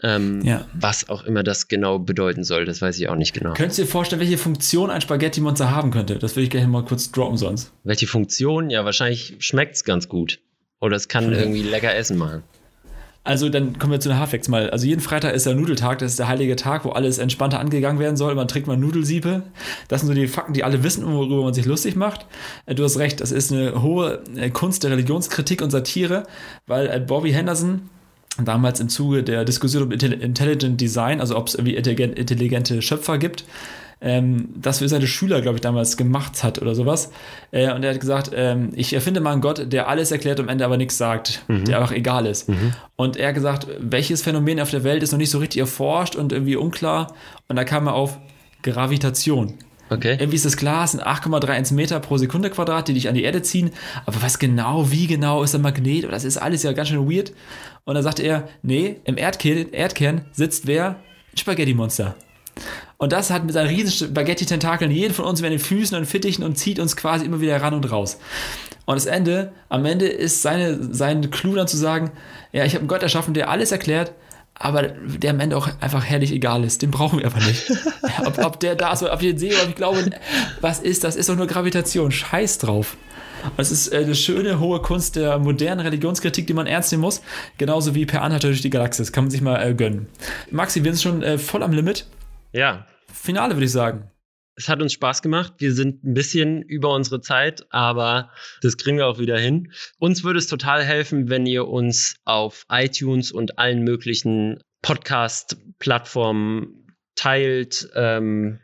Ähm, 0.04 0.42
ja. 0.44 0.66
Was 0.74 1.10
auch 1.10 1.24
immer 1.24 1.44
das 1.44 1.68
genau 1.68 2.00
bedeuten 2.00 2.44
soll, 2.44 2.66
das 2.66 2.82
weiß 2.82 2.98
ich 3.00 3.10
auch 3.10 3.16
nicht 3.16 3.34
genau. 3.34 3.54
Könntest 3.54 3.80
du 3.80 3.84
dir 3.84 3.88
vorstellen, 3.88 4.20
welche 4.20 4.38
Funktion 4.38 4.90
ein 4.90 5.02
Spaghetti-Monster 5.02 5.70
haben 5.72 5.92
könnte? 5.92 6.18
Das 6.18 6.36
würde 6.36 6.46
ich 6.46 6.50
gerne 6.50 6.68
mal 6.68 6.84
kurz 6.84 7.12
droppen 7.12 7.38
sonst. 7.38 7.72
Welche 7.84 8.08
Funktion? 8.08 8.70
Ja, 8.70 8.84
wahrscheinlich 8.84 9.36
schmeckt 9.40 9.76
es 9.76 9.84
ganz 9.84 10.10
gut. 10.10 10.40
Oder 10.80 10.96
es 10.96 11.08
kann 11.08 11.32
irgendwie 11.32 11.62
lecker 11.62 11.94
Essen 11.94 12.18
machen. 12.18 12.44
Also 13.24 13.50
dann 13.50 13.78
kommen 13.78 13.92
wir 13.92 14.00
zu 14.00 14.10
den 14.10 14.18
Hardfacts 14.18 14.48
mal. 14.48 14.72
Also 14.72 14.88
jeden 14.88 15.00
Freitag 15.00 15.36
ist 15.36 15.46
der 15.46 15.54
Nudeltag, 15.54 16.00
das 16.00 16.14
ist 16.14 16.20
der 16.20 16.28
heilige 16.28 16.56
Tag, 16.56 16.86
wo 16.86 16.90
alles 16.90 17.20
entspannter 17.20 17.60
angegangen 17.60 18.00
werden 18.00 18.18
soll. 18.18 18.34
Man 18.34 18.48
trinkt 18.48 18.68
mal 18.68 18.78
Nudelsiebe. 18.78 19.44
Das 19.90 20.02
sind 20.02 20.08
so 20.08 20.16
die 20.16 20.28
Fakten, 20.28 20.54
die 20.54 20.64
alle 20.64 20.84
wissen, 20.84 21.06
worüber 21.06 21.44
man 21.44 21.54
sich 21.54 21.66
lustig 21.66 21.96
macht. 21.96 22.26
Äh, 22.66 22.74
du 22.74 22.84
hast 22.84 22.98
recht, 22.98 23.22
das 23.22 23.32
ist 23.32 23.52
eine 23.52 23.84
hohe 23.84 24.24
äh, 24.36 24.50
Kunst 24.50 24.84
der 24.84 24.90
Religionskritik 24.90 25.62
und 25.62 25.70
Satire, 25.70 26.24
weil 26.66 26.88
äh, 26.88 27.00
Bobby 27.00 27.32
Henderson 27.32 27.90
damals 28.38 28.80
im 28.80 28.90
Zuge 28.90 29.24
der 29.24 29.46
Diskussion 29.46 29.84
um 29.84 29.92
Intelligent 29.92 30.80
Design, 30.80 31.20
also 31.20 31.38
ob 31.38 31.48
es 31.48 31.56
irgendwie 31.56 31.76
intelligente 31.76 32.82
Schöpfer 32.82 33.18
gibt, 33.18 33.44
ähm, 34.02 34.50
das 34.56 34.80
für 34.80 34.90
seine 34.90 35.06
Schüler, 35.06 35.42
glaube 35.42 35.58
ich, 35.58 35.62
damals 35.62 35.96
gemacht 35.96 36.44
hat 36.44 36.60
oder 36.60 36.74
sowas. 36.74 37.12
Äh, 37.52 37.72
und 37.72 37.84
er 37.84 37.94
hat 37.94 38.00
gesagt, 38.00 38.32
ähm, 38.34 38.72
ich 38.74 38.94
erfinde 38.94 39.22
mal 39.22 39.32
einen 39.32 39.42
Gott, 39.42 39.72
der 39.72 39.88
alles 39.88 40.12
erklärt, 40.12 40.40
am 40.40 40.50
Ende 40.50 40.66
aber 40.66 40.78
nichts 40.78 40.98
sagt, 40.98 41.44
mhm. 41.48 41.66
der 41.66 41.80
einfach 41.80 41.92
egal 41.92 42.26
ist. 42.26 42.50
Mhm. 42.50 42.74
Und 42.96 43.16
er 43.16 43.28
hat 43.28 43.36
gesagt, 43.36 43.68
welches 43.80 44.24
Phänomen 44.24 44.60
auf 44.60 44.72
der 44.72 44.84
Welt 44.84 45.04
ist 45.04 45.12
noch 45.12 45.20
nicht 45.20 45.30
so 45.30 45.38
richtig 45.38 45.60
erforscht 45.60 46.16
und 46.16 46.32
irgendwie 46.32 46.56
unklar. 46.56 47.14
Und 47.48 47.58
da 47.58 47.64
kam 47.64 47.88
er 47.88 47.94
auf 47.94 48.18
Gravitation. 48.64 49.54
Okay. 49.92 50.16
Irgendwie 50.18 50.38
ist 50.38 50.46
das 50.46 50.56
klar, 50.56 50.86
es 50.86 50.92
sind 50.92 51.06
8,31 51.06 51.74
Meter 51.74 52.00
pro 52.00 52.18
Sekunde 52.18 52.50
Quadrat, 52.50 52.88
die 52.88 52.94
dich 52.94 53.10
an 53.10 53.14
die 53.14 53.24
Erde 53.24 53.42
ziehen. 53.42 53.72
Aber 54.06 54.22
was 54.22 54.40
genau, 54.40 54.90
wie 54.90 55.06
genau 55.06 55.44
ist 55.44 55.54
der 55.54 55.60
Magnet? 55.60 56.10
Das 56.10 56.24
ist 56.24 56.38
alles 56.38 56.64
ja 56.64 56.72
ganz 56.72 56.88
schön 56.88 57.12
weird. 57.12 57.34
Und 57.84 57.96
dann 57.96 58.04
sagte 58.04 58.24
er, 58.24 58.48
nee, 58.62 59.02
im 59.04 59.18
Erdkern, 59.18 59.68
Erdkern 59.74 60.26
sitzt 60.32 60.66
wer? 60.66 61.02
Ein 61.34 61.38
Spaghetti-Monster. 61.38 62.16
Und 63.00 63.12
das 63.12 63.32
hat 63.32 63.44
mit 63.44 63.54
seinen 63.54 63.68
riesigen 63.68 64.12
Spaghetti-Tentakeln 64.12 64.92
jeden 64.92 65.14
von 65.14 65.26
uns 65.26 65.42
mit 65.42 65.52
den 65.52 65.60
Füßen 65.60 65.98
und 65.98 66.06
Fittichen 66.06 66.46
und 66.46 66.58
zieht 66.58 66.80
uns 66.80 66.96
quasi 66.96 67.26
immer 67.26 67.42
wieder 67.42 67.62
ran 67.62 67.74
und 67.74 67.92
raus. 67.92 68.18
Und 68.86 68.96
das 68.96 69.08
Ende, 69.08 69.52
am 69.68 69.84
Ende 69.84 70.08
ist 70.08 70.42
seine, 70.42 70.94
sein 70.94 71.30
Clou 71.32 71.56
dann 71.56 71.68
zu 71.68 71.76
sagen, 71.76 72.12
ja, 72.54 72.64
ich 72.64 72.74
habe 72.74 72.82
einen 72.82 72.88
Gott 72.88 73.04
erschaffen, 73.04 73.34
der 73.34 73.50
alles 73.50 73.74
erklärt, 73.74 74.14
aber 74.62 74.84
der 74.84 75.32
am 75.32 75.40
Ende 75.40 75.58
auch 75.58 75.70
einfach 75.80 76.06
herrlich 76.06 76.32
egal 76.32 76.64
ist. 76.64 76.82
Den 76.82 76.92
brauchen 76.92 77.20
wir 77.20 77.26
einfach 77.26 77.46
nicht. 77.46 77.72
ob, 78.26 78.38
ob 78.38 78.60
der 78.60 78.76
da 78.76 78.94
ist 78.94 79.02
oder 79.02 79.14
ob 79.14 79.22
ich 79.22 79.30
den 79.30 79.38
sehe, 79.38 79.60
aber 79.60 79.70
ich 79.70 79.76
glaube, 79.76 80.10
was 80.62 80.80
ist 80.80 81.04
das? 81.04 81.16
Ist 81.16 81.30
doch 81.30 81.36
nur 81.36 81.48
Gravitation. 81.48 82.12
Scheiß 82.12 82.60
drauf. 82.60 82.96
Es 83.58 83.72
ist 83.72 83.92
äh, 83.92 83.98
eine 83.98 84.14
schöne, 84.14 84.60
hohe 84.60 84.80
Kunst 84.82 85.16
der 85.16 85.40
modernen 85.40 85.80
Religionskritik, 85.80 86.46
die 86.46 86.54
man 86.54 86.68
ernst 86.68 86.92
nehmen 86.92 87.02
muss. 87.02 87.22
Genauso 87.58 87.96
wie 87.96 88.06
Per 88.06 88.22
Anhalter 88.22 88.50
durch 88.50 88.62
die 88.62 88.70
Galaxis. 88.70 89.12
Kann 89.12 89.24
man 89.24 89.32
sich 89.32 89.42
mal 89.42 89.58
äh, 89.58 89.74
gönnen. 89.74 90.08
Maxi, 90.52 90.84
wir 90.84 90.94
sind 90.94 91.02
schon 91.02 91.24
äh, 91.24 91.40
voll 91.40 91.64
am 91.64 91.74
Limit. 91.74 92.06
Ja. 92.54 92.86
Finale, 93.12 93.56
würde 93.56 93.66
ich 93.66 93.72
sagen. 93.72 94.11
Es 94.56 94.70
hat 94.70 94.82
uns 94.82 94.94
Spaß 94.94 95.22
gemacht. 95.22 95.54
Wir 95.58 95.74
sind 95.74 96.04
ein 96.04 96.14
bisschen 96.14 96.62
über 96.62 96.94
unsere 96.94 97.22
Zeit, 97.22 97.66
aber 97.72 98.32
das 98.62 98.78
kriegen 98.78 98.98
wir 98.98 99.08
auch 99.08 99.20
wieder 99.20 99.38
hin. 99.38 99.72
Uns 99.98 100.24
würde 100.24 100.40
es 100.40 100.48
total 100.48 100.84
helfen, 100.84 101.30
wenn 101.30 101.46
ihr 101.46 101.68
uns 101.68 102.16
auf 102.26 102.66
iTunes 102.70 103.32
und 103.32 103.60
allen 103.60 103.84
möglichen 103.84 104.62
Podcast-Plattformen 104.82 106.96
teilt, 107.16 107.90
ähm, 107.96 108.60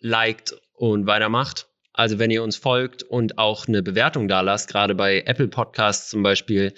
liked 0.00 0.54
und 0.74 1.06
weitermacht. 1.06 1.68
Also 1.98 2.20
wenn 2.20 2.30
ihr 2.30 2.44
uns 2.44 2.56
folgt 2.56 3.02
und 3.02 3.38
auch 3.38 3.66
eine 3.66 3.82
Bewertung 3.82 4.28
da 4.28 4.40
lasst, 4.40 4.70
gerade 4.70 4.94
bei 4.94 5.24
Apple 5.26 5.48
Podcasts 5.48 6.10
zum 6.10 6.22
Beispiel, 6.22 6.72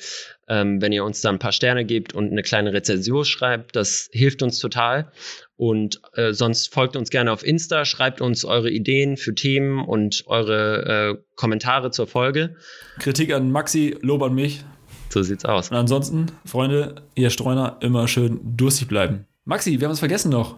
ähm, 0.49 0.80
wenn 0.80 0.93
ihr 0.93 1.05
uns 1.05 1.20
da 1.20 1.28
ein 1.28 1.38
paar 1.38 1.53
Sterne 1.53 1.84
gebt 1.84 2.14
und 2.14 2.30
eine 2.30 2.43
kleine 2.43 2.72
Rezension 2.72 3.26
schreibt, 3.26 3.76
das 3.76 4.09
hilft 4.12 4.43
uns 4.43 4.59
total. 4.59 5.12
Und 5.61 6.01
äh, 6.15 6.33
sonst 6.33 6.73
folgt 6.73 6.97
uns 6.97 7.11
gerne 7.11 7.31
auf 7.31 7.45
Insta, 7.45 7.85
schreibt 7.85 8.23
uns 8.23 8.47
eure 8.47 8.71
Ideen 8.71 9.19
für 9.19 9.35
Themen 9.35 9.85
und 9.85 10.25
eure 10.27 11.19
äh, 11.19 11.23
Kommentare 11.37 11.91
zur 11.91 12.07
Folge. 12.07 12.57
Kritik 12.99 13.31
an 13.35 13.53
Maxi, 13.53 13.95
Lob 14.01 14.23
an 14.23 14.35
mich. 14.35 14.65
So 15.11 15.23
sieht's 15.23 15.45
aus. 15.45 15.71
Und 15.71 15.77
ansonsten, 15.77 16.33
Freunde, 16.47 17.03
ihr 17.15 17.29
Streuner, 17.29 17.77
immer 17.83 18.09
schön 18.09 18.41
durstig 18.57 18.89
bleiben. 18.89 19.27
Maxi, 19.45 19.79
wir 19.79 19.87
haben 19.87 19.93
es 19.93 19.99
vergessen 19.99 20.31
noch. 20.31 20.57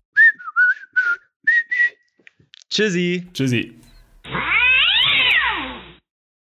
Tschüssi. 2.71 3.27
Tschüssi. 3.35 3.82